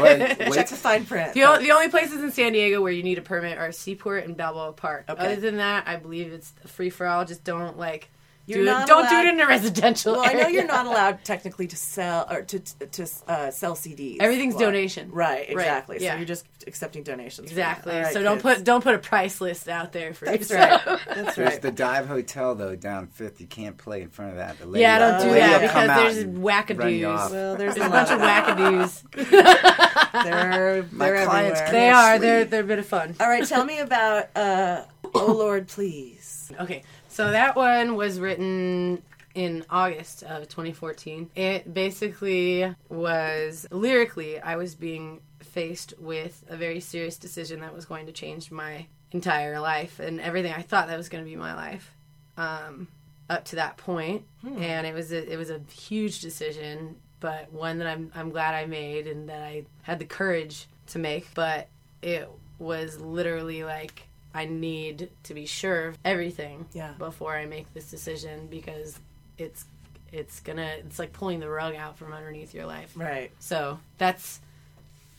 Wait, 0.00 0.52
check 0.52 0.68
the 0.68 0.76
fine 0.76 1.04
print. 1.06 1.32
The, 1.34 1.44
o- 1.44 1.60
the 1.60 1.70
only 1.72 1.88
places 1.88 2.22
in 2.22 2.30
San 2.32 2.52
Diego 2.52 2.80
where 2.82 2.92
you 2.92 3.02
need 3.02 3.18
a 3.18 3.22
permit 3.22 3.58
are 3.58 3.72
Seaport 3.72 4.24
and 4.24 4.36
Balboa 4.36 4.72
Park. 4.72 4.95
Okay. 5.08 5.32
Other 5.32 5.40
than 5.40 5.56
that, 5.56 5.86
I 5.86 5.96
believe 5.96 6.32
it's 6.32 6.52
free 6.66 6.90
for 6.90 7.06
all. 7.06 7.24
Just 7.24 7.44
don't 7.44 7.78
like 7.78 8.10
You're 8.46 8.58
do 8.58 8.62
it. 8.62 8.66
not 8.66 8.86
Don't 8.86 9.08
do 9.08 9.16
it 9.16 9.26
in 9.26 9.40
a 9.40 9.46
residential. 9.46 10.12
Well, 10.12 10.22
I 10.24 10.32
know 10.34 10.46
you're 10.46 10.66
not 10.66 10.86
allowed 10.86 11.24
technically 11.24 11.66
to 11.66 11.76
sell 11.76 12.26
or 12.30 12.42
to 12.42 12.58
to 12.60 13.02
uh, 13.26 13.50
sell 13.50 13.74
CDs. 13.74 14.18
Everything's 14.20 14.54
Well, 14.54 14.64
donation. 14.66 15.10
Right, 15.10 15.48
Right, 15.48 15.50
exactly. 15.50 15.98
yeah. 16.00 16.12
So 16.12 16.16
you're 16.18 16.26
just 16.26 16.46
accepting 16.66 17.02
donations. 17.02 17.50
Exactly. 17.50 17.90
that. 17.92 17.98
All 17.98 18.04
right, 18.04 18.12
so 18.12 18.22
don't 18.22 18.40
put 18.40 18.62
don't 18.62 18.82
put 18.84 18.94
a 18.94 18.98
price 18.98 19.40
list 19.40 19.68
out 19.68 19.92
there 19.92 20.14
for 20.14 20.26
That's 20.26 20.48
yourself. 20.50 20.86
right. 20.86 21.00
That's 21.06 21.36
There's 21.36 21.52
right. 21.54 21.62
the 21.62 21.72
Dive 21.72 22.06
Hotel 22.06 22.54
though 22.54 22.76
down 22.76 23.08
Fifth. 23.08 23.40
You 23.40 23.46
can't 23.48 23.76
play 23.76 24.02
in 24.02 24.10
front 24.10 24.30
of 24.32 24.36
that. 24.36 24.58
The 24.58 24.66
lady 24.66 24.82
Yeah, 24.82 24.98
will- 24.98 25.10
don't 25.10 25.18
the 25.18 25.24
do 25.26 25.30
lady 25.32 25.40
that 25.46 25.60
because 25.62 25.88
there's 25.96 26.16
and 26.18 26.38
wackadoos. 26.38 26.78
run 26.78 26.94
you 26.94 27.06
off. 27.08 27.30
Well, 27.32 27.56
there's, 27.56 27.74
There's 27.74 27.86
a 27.86 27.88
a 27.88 27.92
bunch 27.92 28.10
of 28.10 28.20
lot 28.20 28.44
wackadoos. 28.46 29.02
They're 30.24 30.82
they're 30.82 31.26
clients 31.26 31.60
they 31.70 31.90
are. 31.90 32.18
They're 32.18 32.44
they're 32.44 32.60
a 32.62 32.64
bit 32.64 32.78
of 32.78 32.86
fun. 32.86 33.14
All 33.20 33.28
right, 33.28 33.44
tell 33.46 33.64
me 33.64 33.80
about 33.80 34.28
uh, 34.36 34.82
Oh 35.14 35.32
Lord, 35.32 35.68
please. 35.68 36.50
Okay, 36.60 36.82
so 37.16 37.30
that 37.30 37.56
one 37.56 37.96
was 37.96 38.20
written 38.20 39.02
in 39.34 39.64
August 39.70 40.22
of 40.22 40.50
2014. 40.50 41.30
It 41.34 41.72
basically 41.72 42.74
was 42.90 43.66
lyrically, 43.70 44.38
I 44.38 44.56
was 44.56 44.74
being 44.74 45.22
faced 45.40 45.94
with 45.98 46.44
a 46.50 46.58
very 46.58 46.78
serious 46.78 47.16
decision 47.16 47.60
that 47.60 47.74
was 47.74 47.86
going 47.86 48.04
to 48.04 48.12
change 48.12 48.50
my 48.50 48.84
entire 49.12 49.58
life 49.60 49.98
and 49.98 50.20
everything 50.20 50.52
I 50.52 50.60
thought 50.60 50.88
that 50.88 50.98
was 50.98 51.08
going 51.08 51.24
to 51.24 51.30
be 51.30 51.36
my 51.36 51.54
life 51.54 51.90
um, 52.36 52.86
up 53.30 53.46
to 53.46 53.56
that 53.56 53.78
point. 53.78 54.26
And 54.60 54.86
it 54.86 54.92
was 54.92 55.10
a, 55.10 55.32
it 55.32 55.38
was 55.38 55.48
a 55.48 55.62
huge 55.72 56.20
decision, 56.20 56.96
but 57.20 57.50
one 57.50 57.78
that 57.78 57.86
I'm 57.86 58.12
I'm 58.14 58.28
glad 58.28 58.54
I 58.54 58.66
made 58.66 59.06
and 59.06 59.30
that 59.30 59.42
I 59.42 59.64
had 59.84 60.00
the 60.00 60.04
courage 60.04 60.68
to 60.88 60.98
make. 60.98 61.32
But 61.32 61.68
it 62.02 62.28
was 62.58 63.00
literally 63.00 63.64
like 63.64 64.05
I 64.36 64.44
need 64.44 65.08
to 65.24 65.34
be 65.34 65.46
sure 65.46 65.88
of 65.88 65.98
everything 66.04 66.66
Yeah. 66.74 66.92
before 66.98 67.34
I 67.34 67.46
make 67.46 67.72
this 67.72 67.90
decision 67.90 68.46
because 68.48 69.00
it's 69.38 69.64
it's 70.12 70.40
gonna 70.40 70.76
it's 70.80 70.98
like 70.98 71.12
pulling 71.12 71.40
the 71.40 71.48
rug 71.48 71.74
out 71.74 71.96
from 71.98 72.12
underneath 72.12 72.54
your 72.54 72.66
life. 72.66 72.92
Right. 72.94 73.30
So 73.38 73.78
that's 73.98 74.40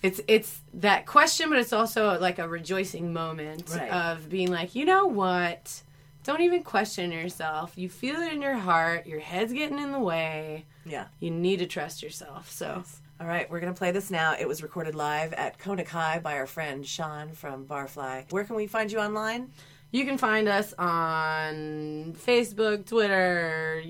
it's 0.03 0.22
it's 0.27 0.60
that 0.76 1.06
question, 1.07 1.49
but 1.49 1.57
it's 1.57 1.73
also 1.73 2.19
like 2.19 2.38
a 2.39 2.48
rejoicing 2.48 3.11
moment 3.11 3.69
Right. 3.76 3.89
of 3.91 4.30
being 4.30 4.52
like, 4.52 4.76
you 4.76 4.85
know 4.85 5.07
what? 5.07 5.81
Don't 6.23 6.41
even 6.41 6.61
question 6.61 7.11
yourself. 7.11 7.73
You 7.77 7.89
feel 7.89 8.18
it 8.22 8.34
in 8.34 8.41
your 8.41 8.57
heart. 8.57 9.07
Your 9.07 9.19
head's 9.19 9.52
getting 9.53 9.80
in 9.80 9.91
the 9.94 9.99
way. 9.99 10.65
Yeah. 10.85 11.06
You 11.19 11.31
need 11.31 11.60
to 11.60 11.65
trust 11.65 12.03
yourself. 12.03 12.52
So 12.52 12.84
All 13.19 13.27
right, 13.27 13.49
we're 13.49 13.60
going 13.60 13.73
to 13.73 13.77
play 13.77 13.91
this 13.91 14.11
now. 14.11 14.35
It 14.39 14.48
was 14.48 14.61
recorded 14.61 14.94
live 14.94 15.34
at 15.34 15.57
Kona 15.57 15.84
Kai 15.84 16.19
by 16.19 16.38
our 16.38 16.45
friend 16.45 16.85
Sean 16.85 17.31
from 17.31 17.65
Barfly. 17.65 18.31
Where 18.31 18.44
can 18.44 18.56
we 18.56 18.68
find 18.68 18.91
you 18.91 18.99
online? 18.99 19.52
you 19.91 20.06
can 20.06 20.18
find 20.18 20.48
us 20.48 20.73
on 20.77 22.14
Facebook, 22.26 22.85
Twitter, 22.85 23.81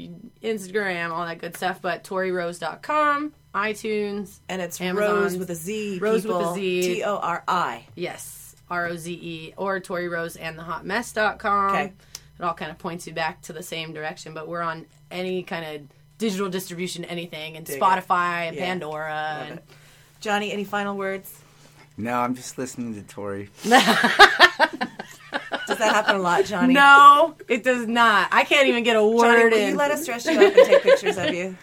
Instagram, 0.44 1.12
all 1.12 1.26
that 1.26 1.40
good 1.40 1.56
stuff. 1.56 1.82
But 1.82 2.04
ToriRoze.com, 2.04 3.34
iTunes, 3.56 4.40
And 4.48 4.62
it's 4.62 4.80
Amazon. 4.80 5.16
Rose 5.16 5.38
with 5.38 5.50
a 5.50 5.56
Z. 5.56 6.00
Rose 6.00 6.26
with 6.26 6.36
a 6.36 6.40
people. 6.40 6.56
Z. 6.56 6.82
T 6.82 7.04
O 7.04 7.18
R 7.18 7.44
I. 7.48 7.86
Yes, 7.96 8.56
R 8.70 8.88
O 8.88 8.96
Z 8.96 9.12
E 9.12 9.54
or 9.58 9.80
Tori 9.80 10.08
Roze 10.08 10.36
and 10.36 10.58
the 10.58 10.64
hotmess.com. 10.64 11.72
Okay. 11.72 11.94
It 12.40 12.44
all 12.44 12.54
kind 12.54 12.70
of 12.70 12.78
points 12.78 13.08
you 13.08 13.14
back 13.14 13.42
to 13.44 13.54
the 13.54 13.64
same 13.64 13.94
direction, 13.94 14.36
but 14.36 14.48
we're 14.48 14.62
on 14.62 14.86
any 15.10 15.42
kind 15.42 15.66
of 15.66 15.97
digital 16.18 16.50
distribution, 16.50 17.06
anything, 17.06 17.56
and 17.58 17.66
Dig 17.66 17.78
it. 17.78 17.82
Spotify 17.82 18.48
and 18.48 18.56
Yeah. 18.56 18.66
Pandora. 18.66 19.38
Love 19.40 19.48
And 19.50 19.60
it. 19.60 19.66
Johnny, 20.20 20.52
any 20.52 20.64
final 20.64 20.98
words? 20.98 21.42
No, 21.98 22.14
I'm 22.20 22.36
just 22.36 22.58
listening 22.58 22.96
to 22.96 23.02
Tori. 23.04 23.50
Does 23.64 23.72
that 25.80 25.94
happen 25.94 26.16
a 26.16 26.20
lot, 26.20 26.46
Johnny? 26.46 26.74
no, 26.74 27.36
it 27.48 27.64
does 27.64 27.88
not. 27.88 28.30
I 28.32 28.44
can't 28.46 28.68
even 28.68 28.84
get 28.84 28.96
a 28.96 29.00
Johnny, 29.00 29.16
word 29.16 29.52
will 29.52 29.60
in. 29.60 29.70
you 29.72 29.76
let 29.76 29.92
us 29.92 30.06
dress 30.06 30.26
you 30.26 30.32
up 30.34 30.56
and 30.56 30.68
take 30.68 30.84
pictures 30.84 31.18
of 31.18 31.34
you? 31.34 31.56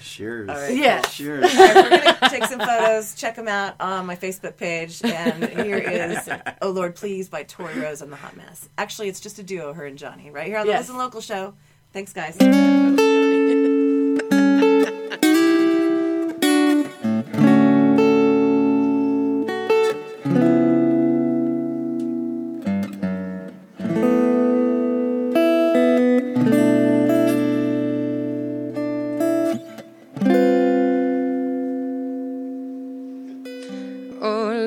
Sure. 0.00 0.50
All 0.50 0.56
right. 0.56 0.74
Yes. 0.76 1.12
Sure. 1.12 1.36
All 1.36 1.42
right, 1.42 1.74
we're 1.74 1.90
going 1.90 2.02
to 2.16 2.28
take 2.28 2.44
some 2.44 2.58
photos. 2.58 3.14
Check 3.14 3.36
them 3.36 3.48
out 3.48 3.80
on 3.80 4.04
my 4.04 4.16
Facebook 4.16 4.56
page. 4.56 5.00
And 5.04 5.44
here 5.60 5.78
is 5.78 6.28
Oh 6.60 6.70
Lord 6.70 6.96
Please 6.96 7.28
by 7.28 7.44
Tori 7.44 7.78
Roze 7.80 8.02
and 8.02 8.12
the 8.12 8.16
Hot 8.16 8.36
Mess. 8.36 8.68
Actually, 8.76 9.08
it's 9.08 9.20
just 9.20 9.38
a 9.38 9.42
duo, 9.42 9.72
her 9.72 9.86
and 9.86 9.96
Johnny, 9.96 10.30
right 10.30 10.46
here 10.46 10.58
on 10.58 10.66
the 10.66 10.72
Yes. 10.72 10.82
Listen 10.82 10.98
Local 10.98 11.20
show. 11.20 11.54
Thanks, 11.92 12.12
guys. 12.12 12.36
Oh 15.14 15.18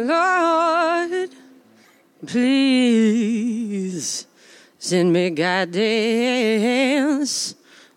Lord, 0.06 1.32
please 2.28 4.28
send 4.78 5.12
me 5.12 5.32
guidance 5.32 5.96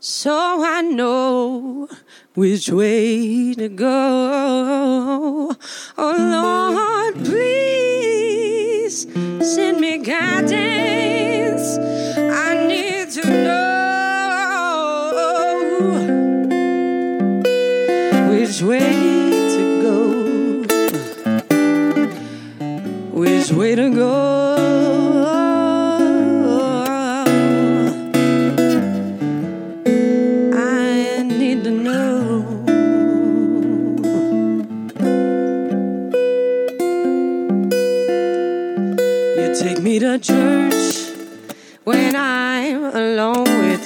so 0.01 0.65
I 0.65 0.81
know 0.81 1.91
which 2.39 2.71
way 2.71 3.53
to 3.53 3.69
go. 3.69 5.51
Oh 5.99 6.17
Lord, 6.37 7.15
please 7.25 9.09
send 9.55 9.81
me 9.81 9.99
guidance. 9.99 11.79
I 12.17 12.65
need 12.65 13.11
to 13.11 13.27
know 13.27 13.59
which 18.31 18.63
way 18.63 19.31
to 19.57 19.83
go 19.83 19.97
which 23.19 23.51
way 23.51 23.75
to 23.75 23.91
go. 23.93 24.38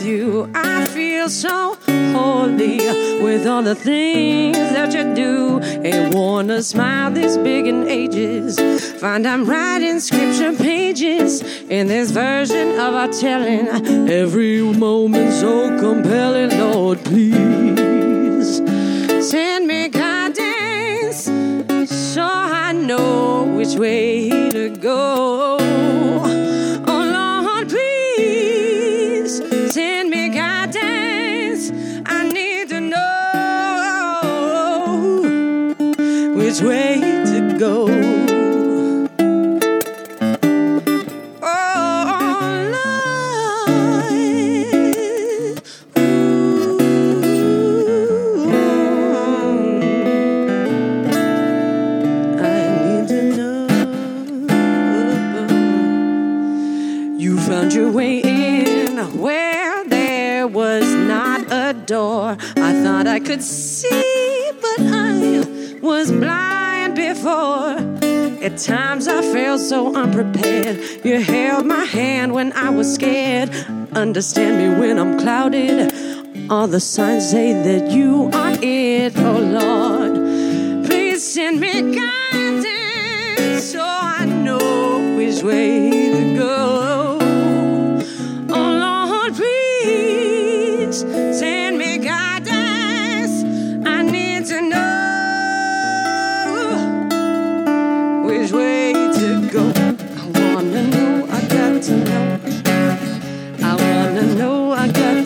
You. 0.04 0.50
I 0.54 0.84
feel 0.86 1.28
so 1.28 1.76
holy 1.86 2.78
with 3.22 3.46
all 3.46 3.62
the 3.62 3.74
things 3.74 4.56
that 4.56 4.92
you 4.92 5.14
do. 5.14 5.60
Ain't 5.62 6.14
worn 6.14 6.50
a 6.50 6.62
smile 6.62 7.10
this 7.10 7.36
big 7.36 7.66
in 7.66 7.88
ages. 7.88 8.58
Find 9.00 9.26
I'm 9.26 9.44
writing 9.44 10.00
scripture 10.00 10.52
pages 10.54 11.42
in 11.68 11.86
this 11.86 12.10
version 12.10 12.78
of 12.78 12.94
our 12.94 13.08
telling. 13.08 13.68
Every 14.10 14.62
moment 14.62 15.32
so 15.32 15.78
compelling, 15.78 16.58
Lord, 16.58 17.04
please 17.04 18.56
send 19.30 19.66
me 19.66 19.88
guidance 19.88 21.24
so 21.90 22.22
I 22.22 22.72
know 22.72 23.44
which 23.56 23.74
way 23.76 24.50
to 24.50 24.70
go. 24.70 25.61
Which 36.52 36.60
way 36.60 37.00
to 37.00 37.56
go. 37.58 37.86
Oh 41.40 41.96
Lord, 42.74 43.14
I 52.38 52.46
need 52.84 53.08
to 53.08 53.22
know. 53.34 53.66
You 57.16 57.38
found 57.38 57.72
your 57.72 57.90
way 57.90 58.18
in 58.20 58.98
where 59.18 59.84
there 59.88 60.46
was 60.46 60.84
not 60.84 61.50
a 61.50 61.72
door. 61.72 62.36
I 62.56 62.72
thought 62.82 63.06
I 63.06 63.20
could 63.20 63.42
see, 63.42 64.50
but 64.60 64.80
I 64.80 65.46
was 65.80 66.12
blind 66.12 66.41
before. 67.22 67.78
At 68.42 68.58
times 68.58 69.06
I 69.06 69.22
felt 69.22 69.60
so 69.60 69.94
unprepared. 69.94 71.04
You 71.04 71.20
held 71.20 71.66
my 71.66 71.84
hand 71.84 72.32
when 72.32 72.52
I 72.52 72.70
was 72.70 72.92
scared. 72.94 73.50
Understand 73.92 74.58
me 74.58 74.80
when 74.80 74.98
I'm 74.98 75.18
clouded. 75.18 75.92
All 76.50 76.66
the 76.66 76.80
signs 76.80 77.30
say 77.30 77.52
that 77.52 77.92
you 77.92 78.30
are 78.32 78.56
it, 78.60 79.16
oh 79.16 79.38
Lord. 79.38 80.86
Please 80.86 81.22
send 81.34 81.60
me 81.60 81.94
guidance 81.94 83.64
so 83.64 83.80
I 83.82 84.24
know 84.24 85.16
which 85.16 85.42
way 85.44 86.01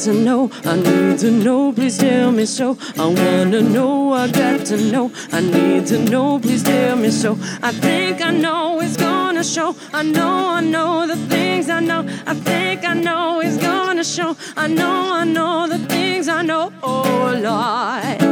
to 0.07 0.15
know. 0.15 0.49
I 0.65 0.77
need 0.77 1.19
to 1.19 1.33
know, 1.33 1.73
please 1.73 1.99
tell 1.99 2.31
me 2.31 2.47
so. 2.47 2.79
I 2.97 3.07
wanna 3.07 3.61
know, 3.61 4.13
I 4.13 4.31
got 4.31 4.65
to 4.67 4.77
know. 4.77 5.11
I 5.33 5.41
need 5.41 5.89
to 5.89 5.99
know, 5.99 6.39
please 6.39 6.63
tell 6.63 6.95
me 6.97 7.11
so. 7.11 7.37
I 7.61 7.73
think 7.73 8.23
I 8.23 8.31
know 8.31 8.79
it's 8.81 8.97
gonna 8.97 9.43
show. 9.43 9.75
I 9.93 10.05
know, 10.05 10.51
I 10.51 10.61
know 10.61 11.09
the 11.09 11.17
things 11.17 11.69
I 11.69 11.81
know. 11.81 12.07
I 12.25 12.35
think 12.35 12.85
I 12.85 12.95
know 12.95 13.41
it's 13.41 13.57
gonna 13.57 14.05
show. 14.05 14.37
I 14.57 14.69
know, 14.69 15.13
I 15.13 15.25
know 15.25 15.67
the 15.67 15.79
things 15.79 16.29
I 16.29 16.43
know. 16.43 16.73
Oh 16.85 17.33
Lord, 17.47 18.23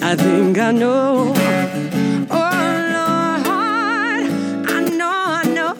I 0.00 0.16
think 0.16 0.56
I 0.56 0.72
know. 0.72 1.34
Oh 2.30 2.50
Lord, 2.96 3.46
I 4.76 4.80
know, 4.98 5.16
I 5.40 5.44
know. 5.54 5.74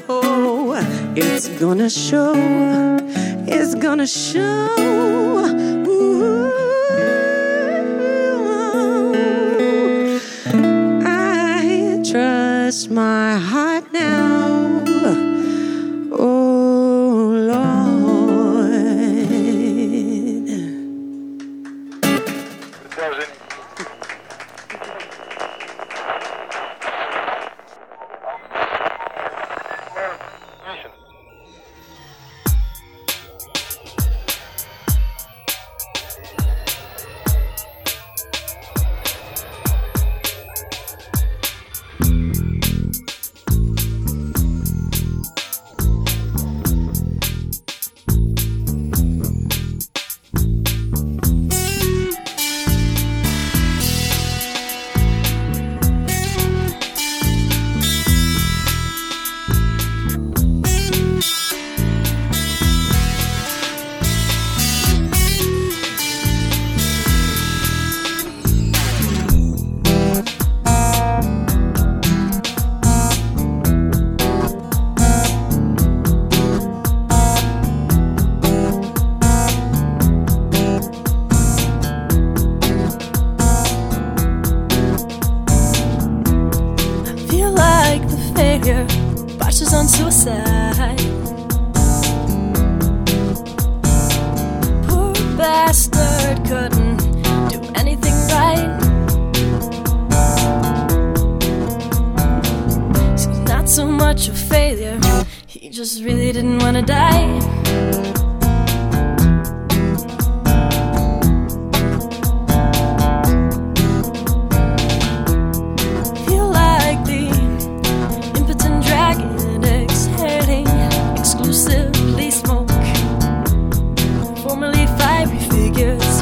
It's 1.16 1.48
gonna 1.48 1.88
show. 1.88 3.37
It's 3.50 3.74
gonna 3.74 4.06
show. 4.06 4.68
Ooh. 5.88 6.50
I 11.04 12.02
trust 12.04 12.90
my 12.90 13.38
heart 13.38 13.90
now. 13.92 14.67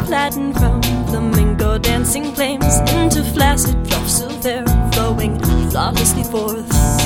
Figures 0.06 0.52
from 0.58 0.82
flamingo 1.08 1.78
dancing 1.78 2.32
flames 2.32 2.78
into 2.90 3.24
flaccid 3.34 3.82
drops 3.88 4.20
of 4.22 4.46
air 4.46 4.64
flowing 4.92 5.38
flawlessly 5.70 6.22
forth. 6.22 7.05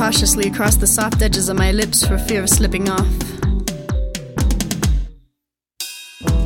Cautiously 0.00 0.48
across 0.48 0.76
the 0.76 0.86
soft 0.86 1.20
edges 1.20 1.50
of 1.50 1.58
my 1.58 1.72
lips 1.72 2.06
for 2.06 2.16
fear 2.16 2.42
of 2.42 2.48
slipping 2.48 2.88
off. 2.88 3.06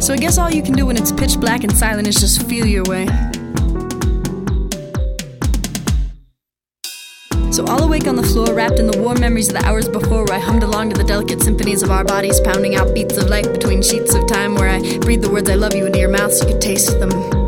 So 0.02 0.12
I 0.12 0.16
guess 0.16 0.38
all 0.38 0.50
you 0.50 0.60
can 0.60 0.72
do 0.72 0.86
when 0.86 0.96
it's 0.96 1.12
pitch 1.12 1.38
black 1.38 1.62
and 1.62 1.72
silent 1.72 2.08
is 2.08 2.16
just 2.16 2.48
feel 2.48 2.66
your 2.66 2.82
way. 2.82 3.06
So 7.52 7.64
all 7.68 7.84
awake 7.84 8.08
on 8.08 8.16
the 8.16 8.28
floor, 8.28 8.52
wrapped 8.52 8.80
in 8.80 8.88
the 8.88 8.98
warm 8.98 9.20
memories 9.20 9.46
of 9.46 9.54
the 9.54 9.64
hours 9.64 9.88
before, 9.88 10.24
where 10.24 10.34
I 10.34 10.40
hummed 10.40 10.64
along 10.64 10.90
to 10.90 10.96
the 10.96 11.04
delicate 11.04 11.40
symphonies 11.40 11.84
of 11.84 11.92
our 11.92 12.02
bodies, 12.02 12.40
pounding 12.40 12.74
out 12.74 12.92
beats 12.92 13.16
of 13.16 13.28
life 13.28 13.52
between 13.52 13.82
sheets 13.82 14.16
of 14.16 14.26
time, 14.26 14.56
where 14.56 14.68
I 14.68 14.98
breathed 14.98 15.22
the 15.22 15.30
words 15.30 15.48
I 15.48 15.54
love 15.54 15.76
you 15.76 15.86
into 15.86 16.00
your 16.00 16.10
mouth 16.10 16.34
so 16.34 16.44
you 16.44 16.54
could 16.54 16.60
taste 16.60 16.98
them. 16.98 17.43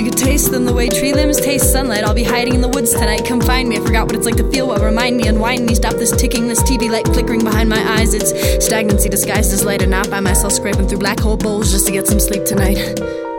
You 0.00 0.10
could 0.10 0.18
taste 0.18 0.50
them 0.50 0.64
the 0.64 0.72
way 0.72 0.88
tree 0.88 1.12
limbs 1.12 1.38
taste 1.38 1.70
sunlight. 1.70 2.04
I'll 2.04 2.14
be 2.14 2.24
hiding 2.24 2.54
in 2.54 2.62
the 2.62 2.68
woods 2.68 2.92
tonight. 2.92 3.26
Come 3.26 3.40
find 3.40 3.68
me. 3.68 3.76
I 3.76 3.80
forgot 3.80 4.06
what 4.06 4.16
it's 4.16 4.24
like 4.24 4.36
to 4.36 4.50
feel 4.50 4.66
what 4.66 4.80
remind 4.80 5.18
me. 5.18 5.28
Unwind 5.28 5.66
me. 5.66 5.74
Stop 5.74 5.94
this 5.94 6.10
ticking, 6.10 6.48
this 6.48 6.62
TV 6.62 6.90
light 6.90 7.06
flickering 7.06 7.44
behind 7.44 7.68
my 7.68 7.82
eyes. 7.98 8.14
It's 8.14 8.30
stagnancy 8.64 9.10
disguised 9.10 9.52
as 9.52 9.62
light, 9.62 9.82
and 9.82 9.90
not 9.90 10.08
by 10.08 10.20
myself 10.20 10.54
scraping 10.54 10.88
through 10.88 11.00
black 11.00 11.20
hole 11.20 11.36
bowls 11.36 11.70
just 11.70 11.86
to 11.86 11.92
get 11.92 12.06
some 12.06 12.18
sleep 12.18 12.46
tonight. 12.46 13.29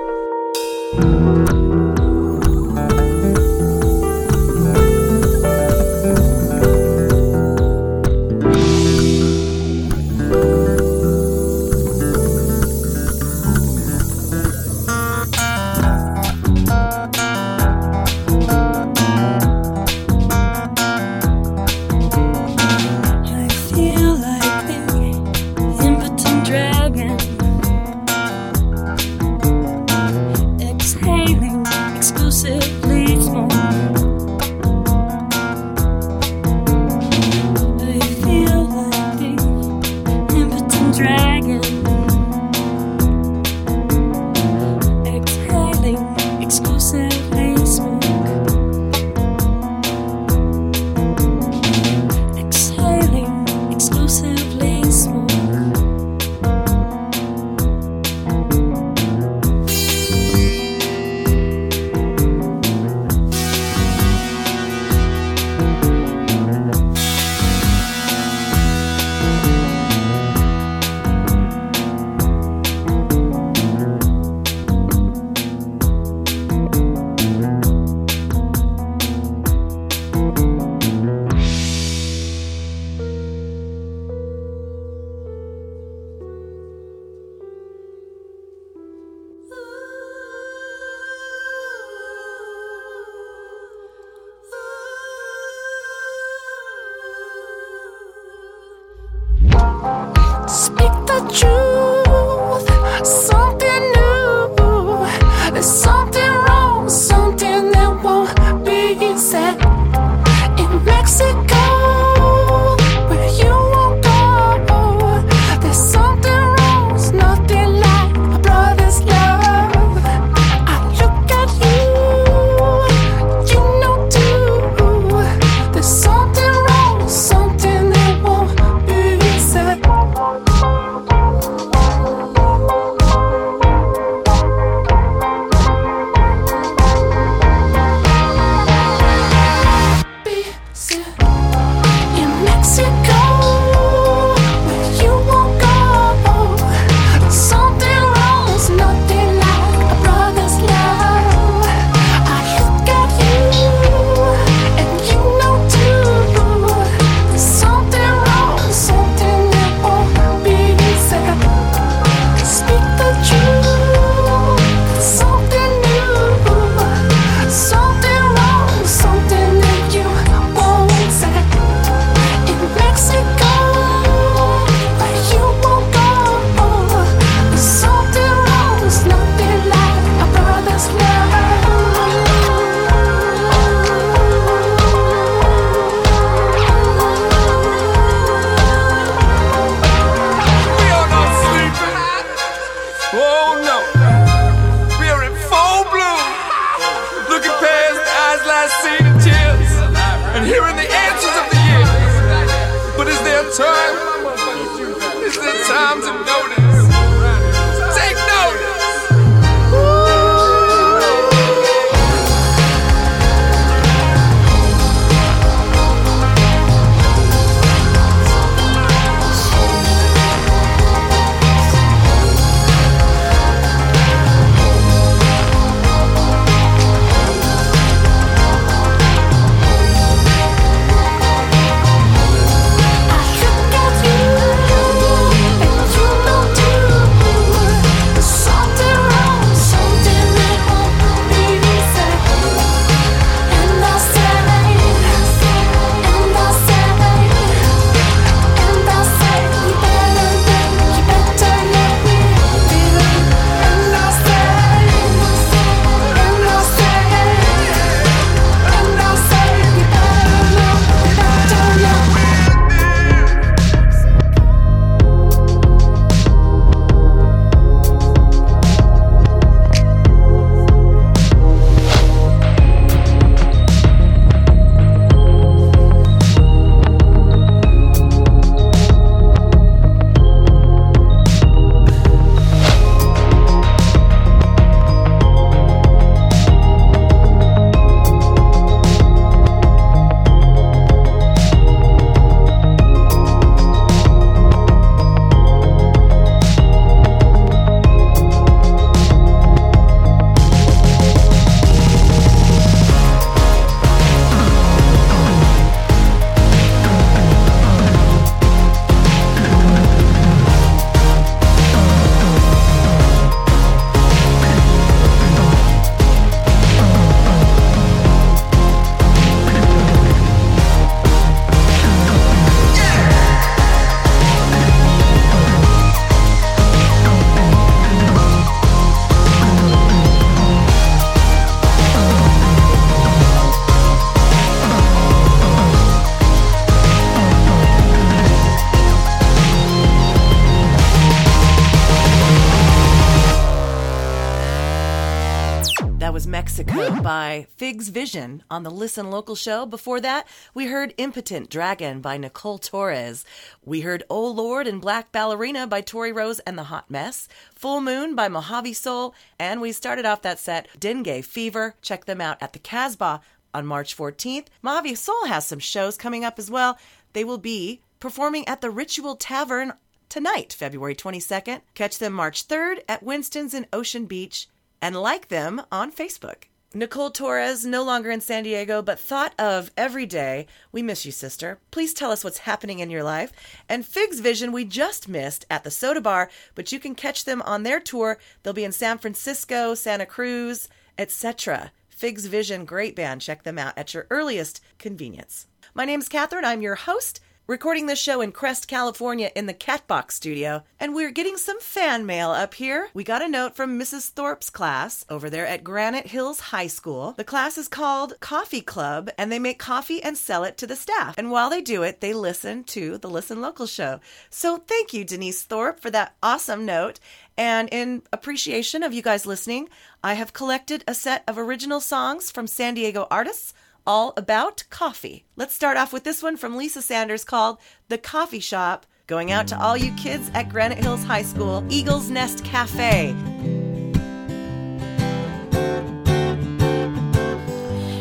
Vision 347.89 348.43
on 348.49 348.63
the 348.63 348.69
Listen 348.69 349.09
Local 349.09 349.35
show. 349.35 349.65
Before 349.65 349.99
that, 350.01 350.27
we 350.53 350.65
heard 350.65 350.93
Impotent 350.97 351.49
Dragon 351.49 352.01
by 352.01 352.17
Nicole 352.17 352.57
Torres. 352.57 353.25
We 353.63 353.81
heard 353.81 354.03
Oh 354.09 354.27
Lord 354.27 354.67
and 354.67 354.81
Black 354.81 355.11
Ballerina 355.11 355.67
by 355.67 355.81
Tori 355.81 356.11
Roze 356.11 356.39
and 356.39 356.57
the 356.57 356.65
Hot 356.65 356.89
Mess. 356.89 357.27
Full 357.55 357.81
Moon 357.81 358.15
by 358.15 358.27
Mojave 358.27 358.73
Soul. 358.73 359.13
And 359.39 359.61
we 359.61 359.71
started 359.71 360.05
off 360.05 360.21
that 360.21 360.39
set, 360.39 360.67
Dengue 360.79 361.23
Fever. 361.23 361.75
Check 361.81 362.05
them 362.05 362.21
out 362.21 362.41
at 362.41 362.53
the 362.53 362.59
Casbah 362.59 363.21
on 363.53 363.65
March 363.65 363.95
14th. 363.95 364.47
Mojave 364.61 364.95
Soul 364.95 365.25
has 365.25 365.45
some 365.45 365.59
shows 365.59 365.97
coming 365.97 366.23
up 366.23 366.39
as 366.39 366.49
well. 366.49 366.77
They 367.13 367.23
will 367.23 367.37
be 367.37 367.81
performing 367.99 368.47
at 368.47 368.61
the 368.61 368.69
Ritual 368.69 369.15
Tavern 369.15 369.73
tonight, 370.09 370.53
February 370.53 370.95
22nd. 370.95 371.61
Catch 371.73 371.97
them 371.99 372.13
March 372.13 372.47
3rd 372.47 372.79
at 372.87 373.03
Winston's 373.03 373.53
in 373.53 373.65
Ocean 373.71 374.05
Beach 374.05 374.47
and 374.81 374.95
like 374.95 375.27
them 375.27 375.61
on 375.71 375.91
Facebook. 375.91 376.45
Nicole 376.73 377.11
Torres, 377.11 377.65
no 377.65 377.83
longer 377.83 378.09
in 378.11 378.21
San 378.21 378.43
Diego, 378.43 378.81
but 378.81 378.97
thought 378.97 379.37
of 379.37 379.71
every 379.75 380.05
day. 380.05 380.47
We 380.71 380.81
miss 380.81 381.05
you, 381.05 381.11
sister. 381.11 381.59
Please 381.69 381.93
tell 381.93 382.11
us 382.11 382.23
what's 382.23 382.37
happening 382.39 382.79
in 382.79 382.89
your 382.89 383.03
life. 383.03 383.33
And 383.67 383.85
Figs 383.85 384.21
Vision, 384.21 384.53
we 384.53 384.63
just 384.63 385.09
missed 385.09 385.45
at 385.49 385.65
the 385.65 385.71
Soda 385.71 385.99
Bar, 385.99 386.29
but 386.55 386.71
you 386.71 386.79
can 386.79 386.95
catch 386.95 387.25
them 387.25 387.41
on 387.41 387.63
their 387.63 387.81
tour. 387.81 388.17
They'll 388.41 388.53
be 388.53 388.63
in 388.63 388.71
San 388.71 388.99
Francisco, 388.99 389.75
Santa 389.75 390.05
Cruz, 390.05 390.69
etc. 390.97 391.73
Figs 391.89 392.27
Vision, 392.27 392.63
great 392.63 392.95
band. 392.95 393.19
Check 393.19 393.43
them 393.43 393.59
out 393.59 393.77
at 393.77 393.93
your 393.93 394.07
earliest 394.09 394.63
convenience. 394.79 395.47
My 395.73 395.83
name's 395.83 396.07
Cathryn. 396.07 396.45
I'm 396.45 396.61
your 396.61 396.75
host 396.75 397.19
recording 397.51 397.85
this 397.85 397.99
show 397.99 398.21
in 398.21 398.31
Crest, 398.31 398.69
California 398.69 399.29
in 399.35 399.45
the 399.45 399.53
Catbox 399.53 400.11
studio, 400.11 400.63
and 400.79 400.95
we're 400.95 401.11
getting 401.11 401.35
some 401.35 401.59
fan 401.59 402.05
mail 402.05 402.29
up 402.29 402.53
here. 402.53 402.87
We 402.93 403.03
got 403.03 403.21
a 403.21 403.27
note 403.27 403.57
from 403.57 403.77
Mrs. 403.77 404.07
Thorpe's 404.07 404.49
class 404.49 405.03
over 405.09 405.29
there 405.29 405.45
at 405.45 405.61
Granite 405.61 406.07
Hills 406.07 406.39
High 406.39 406.67
School. 406.67 407.11
The 407.17 407.25
class 407.25 407.57
is 407.57 407.67
called 407.67 408.17
Coffee 408.21 408.61
Club, 408.61 409.09
and 409.17 409.29
they 409.29 409.37
make 409.37 409.59
coffee 409.59 410.01
and 410.01 410.17
sell 410.17 410.45
it 410.45 410.57
to 410.59 410.65
the 410.65 410.77
staff. 410.77 411.15
And 411.17 411.29
while 411.29 411.49
they 411.49 411.59
do 411.59 411.83
it, 411.83 411.99
they 411.99 412.13
listen 412.13 412.63
to 412.63 412.97
the 412.97 413.09
Listen 413.09 413.41
Local 413.41 413.67
show. 413.67 413.99
So 414.29 414.55
thank 414.55 414.93
you, 414.93 415.03
Denise 415.03 415.43
Thorpe, 415.43 415.81
for 415.81 415.91
that 415.91 416.15
awesome 416.23 416.65
note. 416.65 417.01
And 417.37 417.67
in 417.69 418.03
appreciation 418.13 418.81
of 418.81 418.93
you 418.93 419.01
guys 419.01 419.25
listening, 419.25 419.67
I 420.01 420.13
have 420.13 420.31
collected 420.31 420.85
a 420.87 420.93
set 420.93 421.25
of 421.27 421.37
original 421.37 421.81
songs 421.81 422.31
from 422.31 422.47
San 422.47 422.75
Diego 422.75 423.07
artists 423.11 423.53
all 423.85 424.13
about 424.17 424.63
coffee. 424.69 425.25
Let's 425.35 425.53
start 425.53 425.77
off 425.77 425.93
with 425.93 426.03
this 426.03 426.21
one 426.21 426.37
from 426.37 426.55
Lisa 426.55 426.81
Sanders 426.81 427.23
called 427.23 427.57
The 427.89 427.97
Coffee 427.97 428.39
Shop, 428.39 428.85
going 429.07 429.31
out 429.31 429.47
to 429.47 429.59
all 429.59 429.75
you 429.75 429.91
kids 429.93 430.31
at 430.33 430.49
Granite 430.49 430.77
Hills 430.77 431.03
High 431.03 431.23
School, 431.23 431.65
Eagle's 431.69 432.09
Nest 432.09 432.43
Cafe. 432.43 433.15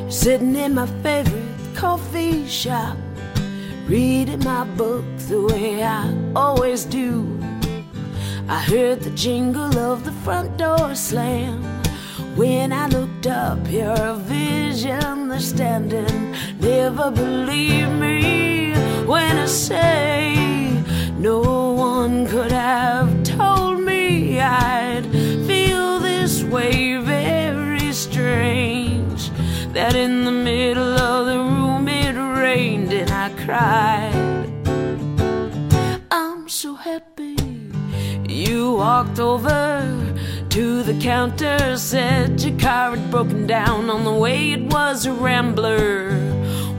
Sitting 0.08 0.56
in 0.56 0.74
my 0.74 0.86
favorite 1.02 1.74
coffee 1.74 2.46
shop, 2.46 2.96
reading 3.86 4.44
my 4.44 4.64
book 4.64 5.04
the 5.28 5.42
way 5.42 5.82
I 5.82 6.14
always 6.36 6.84
do. 6.84 7.38
I 8.48 8.60
heard 8.60 9.00
the 9.00 9.10
jingle 9.10 9.78
of 9.78 10.04
the 10.04 10.12
front 10.12 10.56
door 10.56 10.94
slam. 10.94 11.79
When 12.36 12.72
I 12.72 12.86
looked 12.86 13.26
up, 13.26 13.58
you're 13.68 14.14
vision 14.14 15.28
that's 15.28 15.46
standing. 15.46 16.34
Never 16.60 17.10
believe 17.10 17.90
me 17.90 18.72
when 19.04 19.38
I 19.38 19.46
say 19.46 20.82
no 21.18 21.72
one 21.72 22.26
could 22.26 22.52
have 22.52 23.22
told 23.24 23.80
me 23.80 24.40
I'd 24.40 25.04
feel 25.46 25.98
this 25.98 26.42
way. 26.44 26.96
Very 26.98 27.92
strange 27.92 29.30
that 29.72 29.94
in 29.94 30.24
the 30.24 30.32
middle 30.32 30.98
of 30.98 31.26
the 31.26 31.38
room 31.38 31.88
it 31.88 32.16
rained 32.40 32.92
and 32.92 33.10
I 33.10 33.28
cried. 33.44 34.50
I'm 36.10 36.48
so 36.48 36.74
happy 36.74 37.36
you 38.28 38.74
walked 38.74 39.18
over 39.18 40.09
to 40.50 40.82
the 40.82 40.98
counter, 40.98 41.76
said 41.76 42.40
your 42.42 42.58
car 42.58 42.96
had 42.96 43.10
broken 43.10 43.46
down 43.46 43.88
on 43.88 44.04
the 44.04 44.12
way. 44.12 44.52
It 44.52 44.72
was 44.72 45.06
a 45.06 45.12
rambler. 45.12 46.10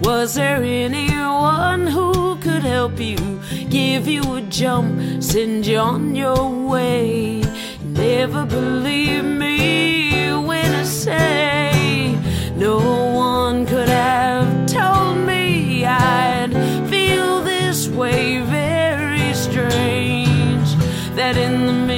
Was 0.02 0.35
there 0.35 0.61
anyone 0.61 1.88
who 1.88 2.35
could 2.38 2.64
help 2.64 2.99
you, 2.99 3.39
give 3.69 4.07
you 4.07 4.22
a 4.35 4.41
jump, 4.41 5.23
send 5.23 5.65
you 5.65 5.77
on 5.77 6.15
your 6.15 6.49
way? 6.68 7.43
Never 7.84 8.45
believe 8.45 9.23
me 9.23 10.34
when 10.34 10.76
I 10.76 10.84
say 10.84 12.18
no 12.57 12.77
one 13.14 13.65
could 13.65 13.89
have 13.89 14.65
told 14.65 15.18
me 15.26 15.85
I'd 15.85 16.52
feel 16.89 17.41
this 17.41 17.88
way. 17.88 18.41
Very 18.41 19.34
strange 19.34 20.76
that 21.15 21.38
in 21.38 21.68
the 21.68 21.90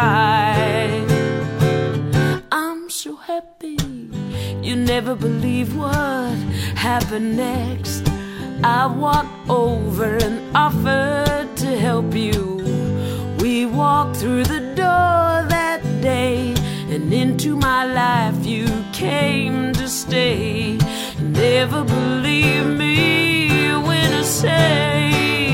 cried. 0.00 1.06
I'm 2.52 2.88
so 2.88 3.16
happy 3.16 3.76
you 4.66 4.74
never 4.76 5.14
believe 5.14 5.76
what 5.76 6.36
happened 6.88 7.36
next. 7.36 8.02
I 8.64 8.86
walked 8.86 9.38
over 9.48 10.16
and 10.26 10.38
offered 10.56 11.48
to 11.62 11.70
help 11.86 12.14
you. 12.14 12.40
We 13.40 13.66
walked 13.66 14.16
through 14.16 14.44
the 14.44 14.62
door 14.82 15.28
that 15.56 15.82
day 16.00 16.54
and 16.92 17.12
into 17.12 17.56
my 17.56 17.82
life 18.02 18.38
you 18.44 18.66
came 18.92 19.72
to 19.74 19.86
stay. 19.88 20.78
Never 21.20 21.84
believe 21.84 22.66
me 22.66 22.96
when 23.88 24.08
I 24.12 24.22
say 24.22 25.49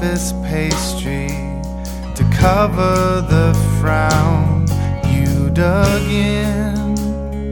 office 0.00 0.32
pastry 0.42 1.28
to 2.14 2.24
cover 2.32 3.20
the 3.28 3.52
frown 3.78 4.64
you 5.12 5.50
dug 5.50 6.02
in 6.10 7.50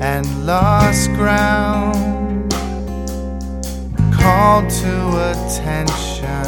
and 0.00 0.46
lost 0.46 1.10
ground. 1.14 2.52
Called 4.14 4.70
to 4.70 5.32
attention 5.32 6.44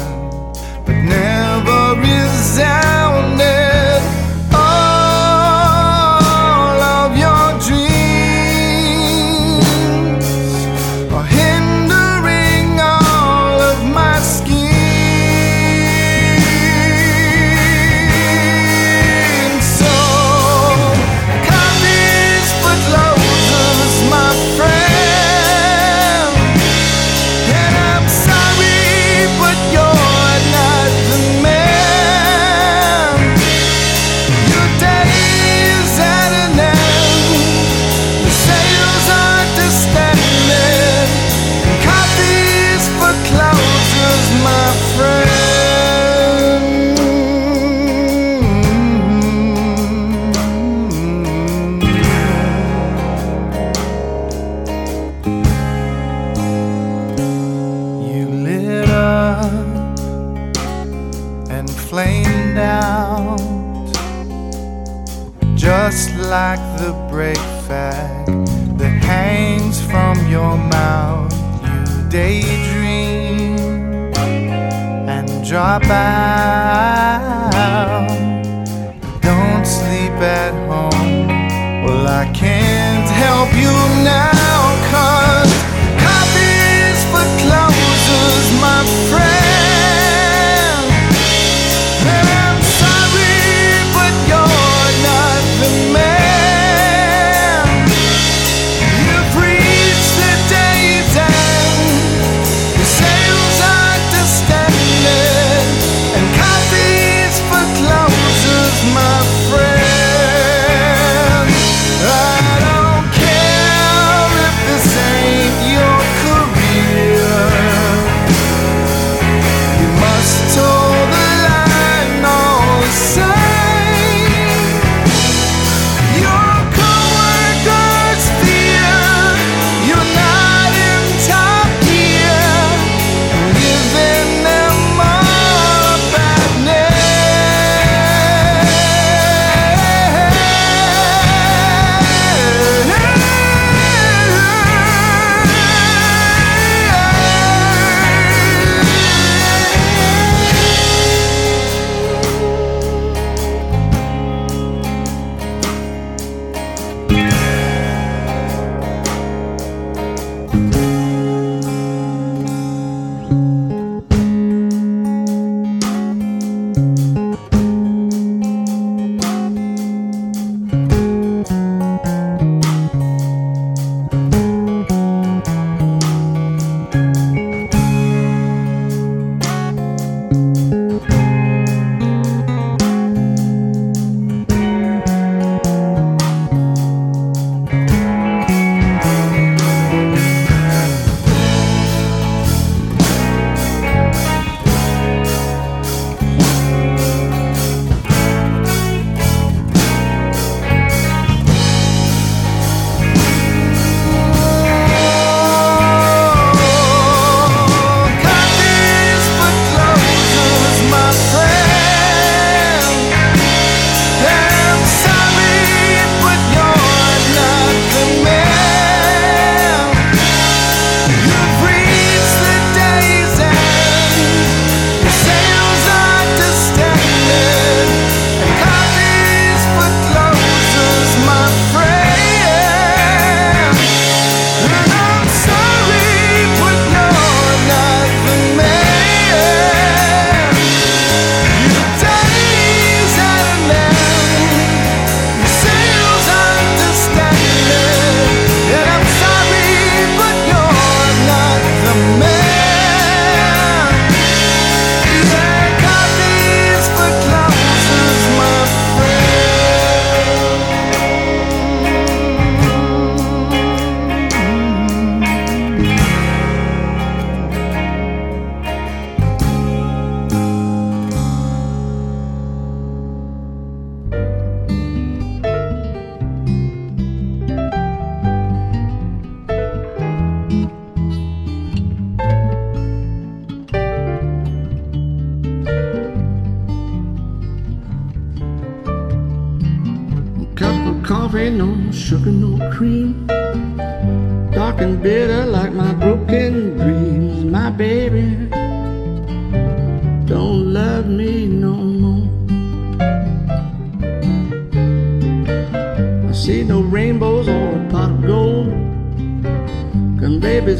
but 0.85 0.95
never 0.95 1.99
resounded. 1.99 3.51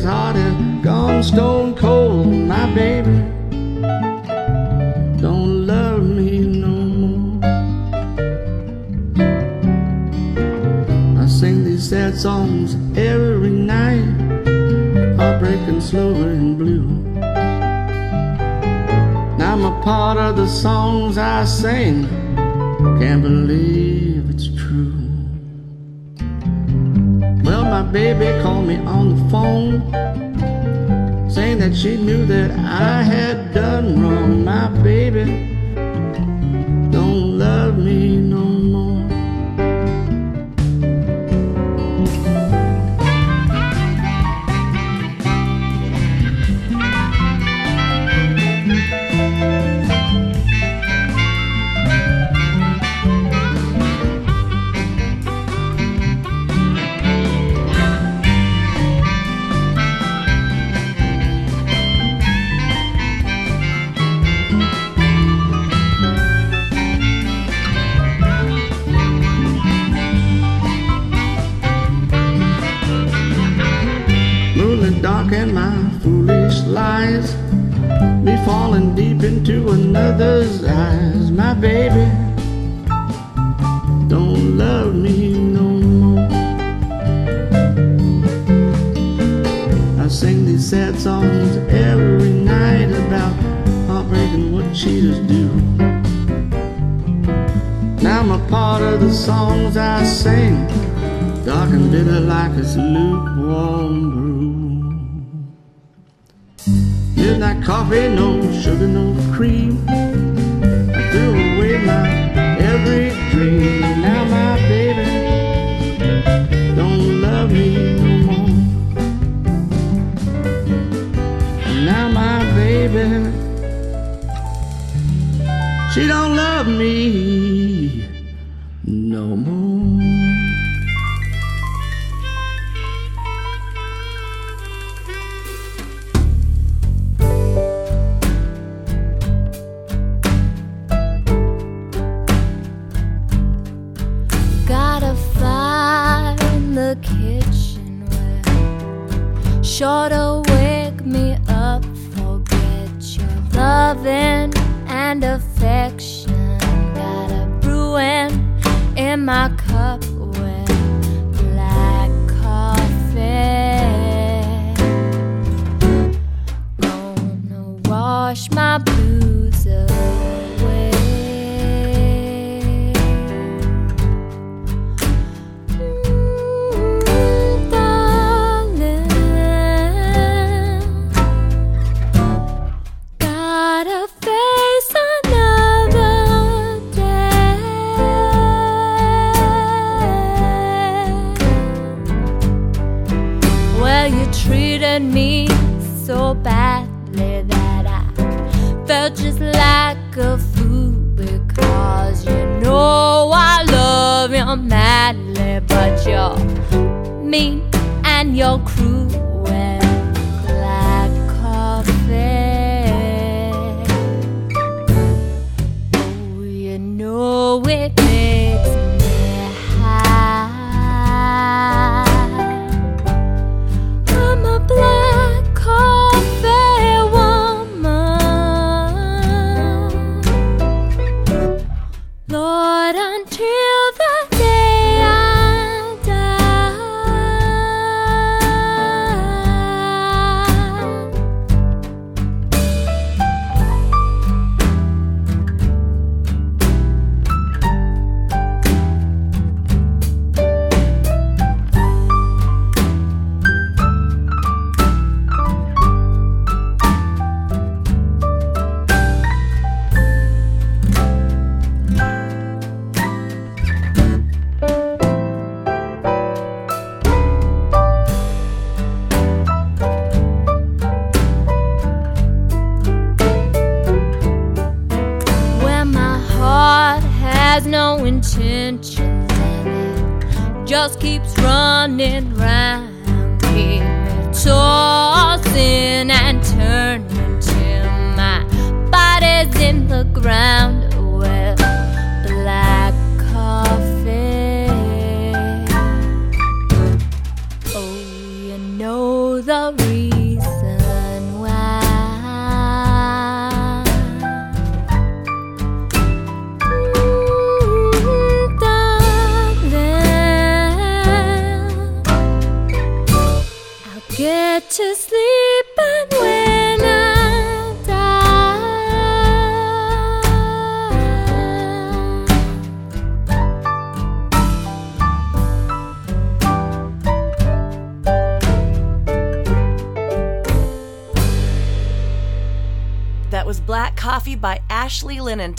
is 0.01 0.07
hot 0.07 0.35
and 0.35 0.83
gone 0.83 1.21
stone 1.21 1.75
cold, 1.75 2.27
my 2.27 2.65
baby. 2.73 3.17
Don't 5.21 5.67
love 5.67 6.03
me 6.03 6.39
no 6.39 6.75
more. 7.01 7.45
I 11.21 11.27
sing 11.27 11.63
these 11.63 11.89
sad 11.89 12.17
songs 12.17 12.75
every 12.97 13.49
night, 13.49 14.07
heartbreaking, 15.17 15.81
slow 15.81 16.13
and 16.15 16.57
blue. 16.57 16.87
Now 19.37 19.53
I'm 19.53 19.65
a 19.65 19.81
part 19.83 20.17
of 20.17 20.35
the 20.35 20.47
songs 20.47 21.17
I 21.17 21.45
sing. 21.45 22.07
Can't 22.99 23.21
believe 23.21 24.29
it's 24.31 24.47
true. 24.47 24.93
Well, 27.43 27.65
my 27.65 27.83
baby 27.83 28.25
called 28.41 28.65
me 28.67 28.77
on 28.77 29.10
phone 29.31 29.79
saying 31.31 31.57
that 31.59 31.73
she 31.73 31.95
knew 31.95 32.25
that 32.25 32.51
I 32.51 33.01
had 33.01 33.53
done 33.53 34.01
wrong. 34.01 34.45
I 34.45 34.70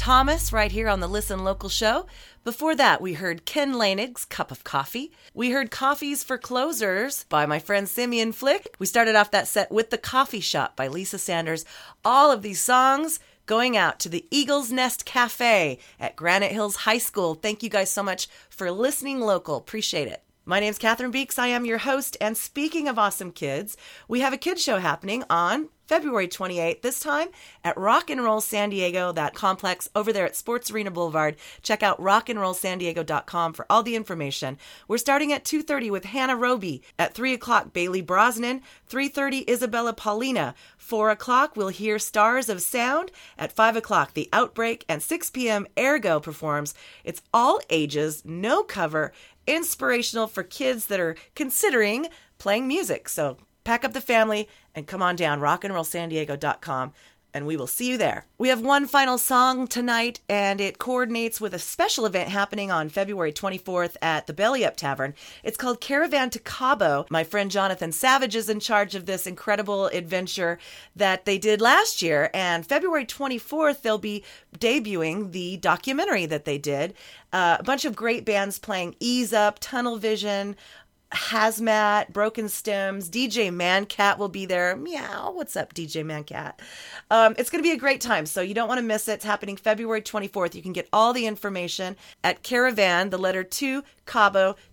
Thomas 0.02 0.52
right 0.52 0.72
here 0.72 0.88
on 0.88 0.98
the 0.98 1.06
Listen 1.06 1.44
Local 1.44 1.68
show. 1.68 2.06
Before 2.42 2.74
that, 2.74 3.00
we 3.00 3.12
heard 3.12 3.44
Ken 3.44 3.74
Lanig's 3.74 4.24
Cup 4.24 4.50
of 4.50 4.64
Coffee. 4.64 5.12
We 5.32 5.52
heard 5.52 5.70
Coffees 5.70 6.24
for 6.24 6.38
Closers 6.38 7.22
by 7.28 7.46
my 7.46 7.60
friend 7.60 7.88
Simeon 7.88 8.32
Flick. 8.32 8.74
We 8.80 8.86
started 8.86 9.14
off 9.14 9.30
that 9.30 9.46
set 9.46 9.70
with 9.70 9.90
The 9.90 9.98
Coffee 9.98 10.40
Shop 10.40 10.74
by 10.74 10.88
Lisa 10.88 11.18
Sanders. 11.18 11.64
All 12.04 12.32
of 12.32 12.42
these 12.42 12.60
songs 12.60 13.20
going 13.46 13.76
out 13.76 14.00
to 14.00 14.08
the 14.08 14.26
Eagles 14.32 14.72
Nest 14.72 15.04
Cafe 15.04 15.78
at 16.00 16.16
Granite 16.16 16.50
Hills 16.50 16.74
High 16.74 16.98
School. 16.98 17.36
Thank 17.36 17.62
you 17.62 17.68
guys 17.68 17.88
so 17.88 18.02
much 18.02 18.26
for 18.50 18.72
listening 18.72 19.20
local. 19.20 19.56
Appreciate 19.56 20.08
it. 20.08 20.24
My 20.44 20.58
name's 20.58 20.80
Cathryn 20.80 21.12
Beeks. 21.12 21.38
I 21.38 21.46
am 21.46 21.64
your 21.64 21.78
host. 21.78 22.16
And 22.20 22.36
speaking 22.36 22.88
of 22.88 22.98
awesome 22.98 23.30
kids, 23.30 23.76
we 24.08 24.18
have 24.18 24.32
a 24.32 24.36
kids 24.36 24.64
show 24.64 24.80
happening 24.80 25.22
on 25.30 25.68
February 25.86 26.28
28th, 26.28 26.82
this 26.82 27.00
time 27.00 27.28
at 27.64 27.76
Rock 27.76 28.08
and 28.10 28.22
Roll 28.22 28.40
San 28.40 28.70
Diego, 28.70 29.12
that 29.12 29.34
complex 29.34 29.88
over 29.94 30.12
there 30.12 30.24
at 30.24 30.36
Sports 30.36 30.70
Arena 30.70 30.90
Boulevard. 30.90 31.36
Check 31.62 31.82
out 31.82 32.00
rockandrollsandiego.com 32.00 33.52
for 33.52 33.66
all 33.68 33.82
the 33.82 33.96
information. 33.96 34.58
We're 34.88 34.98
starting 34.98 35.32
at 35.32 35.44
2.30 35.44 35.90
with 35.90 36.04
Hannah 36.06 36.36
Roby. 36.36 36.82
At 36.98 37.14
3 37.14 37.32
o'clock, 37.32 37.72
Bailey 37.72 38.00
Brosnan. 38.00 38.62
3.30, 38.88 39.48
Isabella 39.48 39.92
Paulina. 39.92 40.54
4 40.78 41.10
o'clock, 41.10 41.56
we'll 41.56 41.68
hear 41.68 41.98
Stars 41.98 42.48
of 42.48 42.62
Sound. 42.62 43.10
At 43.36 43.52
5 43.52 43.76
o'clock, 43.76 44.14
The 44.14 44.28
Outbreak. 44.32 44.84
And 44.88 45.02
6 45.02 45.30
p.m., 45.30 45.66
Ergo 45.78 46.20
performs. 46.20 46.74
It's 47.04 47.22
all 47.34 47.60
ages, 47.70 48.22
no 48.24 48.62
cover, 48.62 49.12
inspirational 49.46 50.26
for 50.26 50.42
kids 50.42 50.86
that 50.86 51.00
are 51.00 51.16
considering 51.34 52.06
playing 52.38 52.68
music. 52.68 53.08
So 53.08 53.36
pack 53.64 53.84
up 53.84 53.92
the 53.92 54.00
family 54.00 54.48
and 54.74 54.86
come 54.86 55.02
on 55.02 55.16
down 55.16 55.40
rockandrollsandiego.com 55.40 56.92
and 57.34 57.46
we 57.46 57.56
will 57.56 57.66
see 57.66 57.88
you 57.88 57.98
there. 57.98 58.26
We 58.38 58.48
have 58.48 58.60
one 58.60 58.86
final 58.86 59.16
song 59.16 59.66
tonight 59.66 60.20
and 60.28 60.60
it 60.60 60.78
coordinates 60.78 61.40
with 61.40 61.54
a 61.54 61.58
special 61.58 62.04
event 62.04 62.28
happening 62.28 62.70
on 62.70 62.88
February 62.88 63.32
24th 63.32 63.96
at 64.02 64.26
the 64.26 64.32
Belly 64.32 64.64
Up 64.64 64.76
Tavern. 64.76 65.14
It's 65.42 65.56
called 65.56 65.80
Caravan 65.80 66.30
to 66.30 66.38
Cabo. 66.38 67.06
My 67.10 67.24
friend 67.24 67.50
Jonathan 67.50 67.92
Savage 67.92 68.36
is 68.36 68.48
in 68.48 68.60
charge 68.60 68.94
of 68.94 69.06
this 69.06 69.26
incredible 69.26 69.86
adventure 69.86 70.58
that 70.94 71.24
they 71.24 71.38
did 71.38 71.60
last 71.60 72.02
year 72.02 72.30
and 72.34 72.66
February 72.66 73.06
24th 73.06 73.82
they'll 73.82 73.98
be 73.98 74.24
debuting 74.58 75.32
the 75.32 75.56
documentary 75.56 76.26
that 76.26 76.44
they 76.44 76.58
did. 76.58 76.94
Uh, 77.32 77.56
a 77.58 77.62
bunch 77.62 77.86
of 77.86 77.96
great 77.96 78.26
bands 78.26 78.58
playing 78.58 78.94
Ease 79.00 79.32
Up, 79.32 79.58
Tunnel 79.58 79.96
Vision, 79.96 80.54
Hazmat, 81.12 82.12
Broken 82.12 82.48
Stems, 82.48 83.10
DJ 83.10 83.50
Mancat 83.50 84.18
will 84.18 84.28
be 84.28 84.46
there. 84.46 84.74
Meow. 84.76 85.30
What's 85.32 85.56
up, 85.56 85.74
DJ 85.74 86.04
Mancat? 86.04 86.54
Um, 87.10 87.34
it's 87.38 87.50
going 87.50 87.62
to 87.62 87.68
be 87.68 87.74
a 87.74 87.78
great 87.78 88.00
time, 88.00 88.24
so 88.26 88.40
you 88.40 88.54
don't 88.54 88.68
want 88.68 88.78
to 88.78 88.86
miss 88.86 89.08
it. 89.08 89.14
It's 89.14 89.24
happening 89.24 89.56
February 89.56 90.00
24th. 90.00 90.54
You 90.54 90.62
can 90.62 90.72
get 90.72 90.88
all 90.92 91.12
the 91.12 91.26
information 91.26 91.96
at 92.24 92.42
caravan, 92.42 93.10
the 93.10 93.18
letter 93.18 93.44
2, 93.44 93.82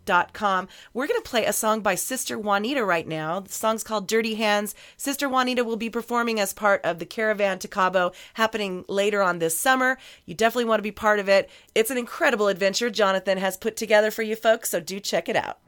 We're 0.10 1.08
going 1.08 1.22
to 1.22 1.30
play 1.30 1.46
a 1.46 1.54
song 1.54 1.82
by 1.82 1.96
Sister 1.96 2.38
Juanita 2.38 2.84
right 2.84 3.08
now. 3.08 3.42
The 3.42 3.52
song's 3.52 3.84
called 3.84 4.08
Dirty 4.08 4.36
Hands. 4.36 4.74
Sister 4.98 5.30
Juanita 5.30 5.64
will 5.64 5.78
be 5.78 5.90
performing 5.90 6.40
as 6.40 6.52
part 6.52 6.84
of 6.84 7.00
the 7.00 7.06
Caravan 7.06 7.60
to 7.60 7.68
Cabo 7.68 8.12
happening 8.34 8.86
later 8.88 9.22
on 9.22 9.40
this 9.40 9.58
summer. 9.58 9.98
You 10.26 10.34
definitely 10.34 10.66
want 10.66 10.80
to 10.80 10.84
be 10.84 10.92
part 10.92 11.20
of 11.20 11.30
it. 11.30 11.50
It's 11.76 11.92
an 11.92 11.98
incredible 11.98 12.48
adventure 12.48 12.90
Jonathan 12.90 13.38
has 13.38 13.56
put 13.56 13.78
together 13.78 14.10
for 14.12 14.24
you 14.24 14.36
folks, 14.36 14.70
so 14.70 14.80
do 14.80 15.00
check 15.00 15.30
it 15.30 15.36
out. 15.36 15.60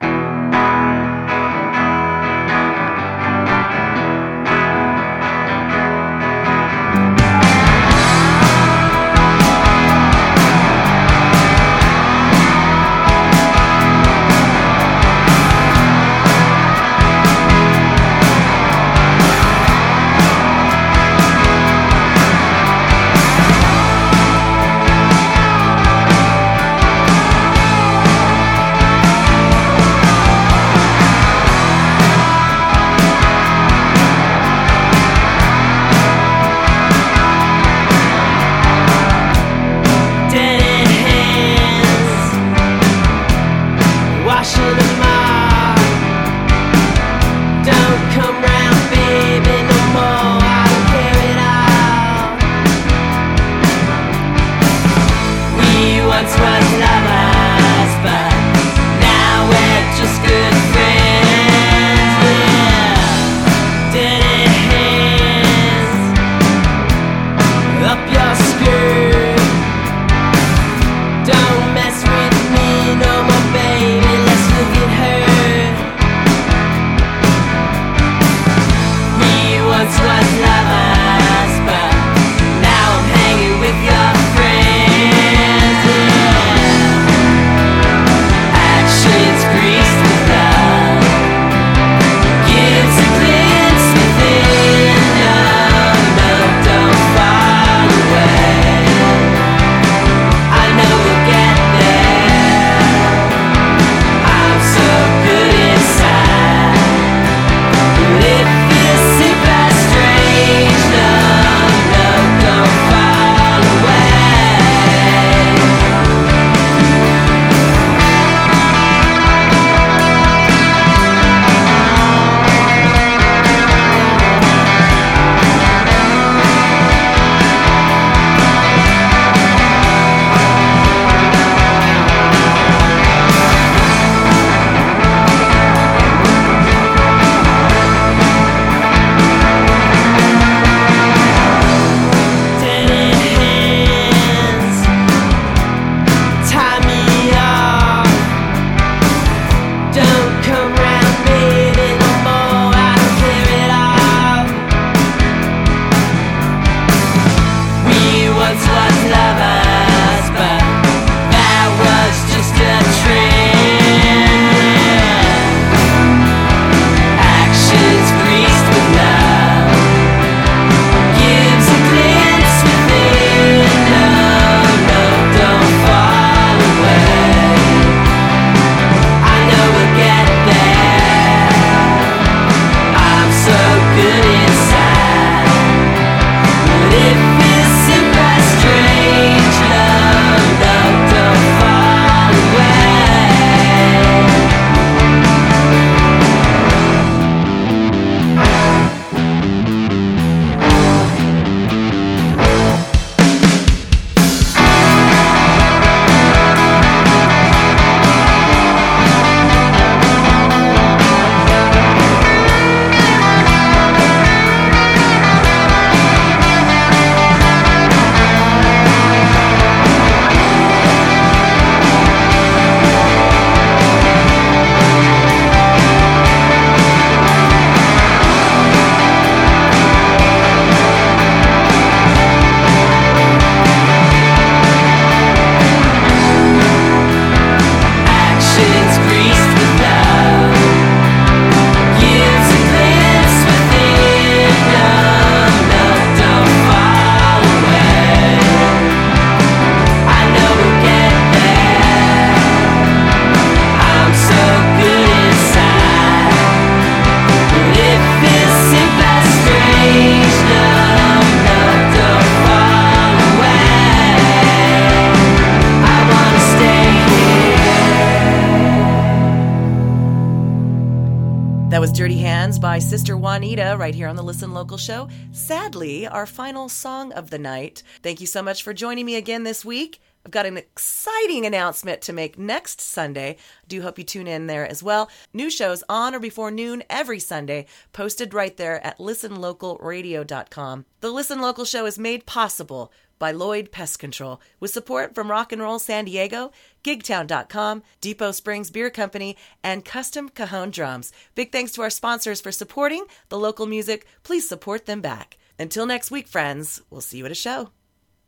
Show. 274.81 275.07
Sadly, 275.31 276.07
our 276.07 276.25
final 276.25 276.67
song 276.67 277.13
of 277.13 277.29
the 277.29 277.39
night. 277.39 277.83
Thank 278.01 278.19
you 278.19 278.27
so 278.27 278.41
much 278.41 278.63
for 278.63 278.73
joining 278.73 279.05
me 279.05 279.15
again 279.15 279.43
this 279.43 279.63
week. 279.63 280.01
I've 280.25 280.31
got 280.31 280.45
an 280.45 280.57
exciting 280.57 281.45
announcement 281.45 282.01
to 282.03 282.13
make 282.13 282.37
next 282.37 282.80
Sunday. 282.91 283.37
Do 283.67 283.81
hope 283.81 283.97
you 283.97 284.03
tune 284.03 284.27
in 284.27 284.47
there 284.47 284.67
as 284.67 284.83
well. 284.83 285.09
New 285.33 285.49
shows 285.49 285.83
on 285.89 286.13
or 286.13 286.19
before 286.19 286.51
noon 286.51 286.83
every 286.89 287.19
Sunday, 287.19 287.65
posted 287.93 288.33
right 288.33 288.55
there 288.57 288.85
at 288.85 288.97
listenlocalradio.com. 288.99 290.85
The 290.99 291.09
Listen 291.09 291.41
Local 291.41 291.65
show 291.65 291.85
is 291.85 291.97
made 291.97 292.25
possible 292.25 292.91
by 293.21 293.31
Lloyd 293.31 293.71
Pest 293.71 293.99
Control 293.99 294.41
with 294.59 294.71
support 294.71 295.13
from 295.13 295.29
Rock 295.29 295.51
and 295.51 295.61
Roll 295.61 295.77
San 295.77 296.05
Diego, 296.05 296.51
gigtown.com, 296.83 297.83
Depot 298.01 298.31
Springs 298.31 298.71
Beer 298.71 298.89
Company, 298.89 299.37
and 299.63 299.85
Custom 299.85 300.27
Cajon 300.27 300.71
Drums. 300.71 301.13
Big 301.35 301.51
thanks 301.51 301.71
to 301.73 301.83
our 301.83 301.91
sponsors 301.91 302.41
for 302.41 302.51
supporting 302.51 303.05
the 303.29 303.37
local 303.37 303.67
music. 303.67 304.07
Please 304.23 304.49
support 304.49 304.87
them 304.87 305.01
back. 305.01 305.37
Until 305.59 305.85
next 305.85 306.09
week, 306.09 306.27
friends, 306.27 306.81
we'll 306.89 307.01
see 307.01 307.19
you 307.19 307.25
at 307.27 307.31
a 307.31 307.35
show. 307.35 307.69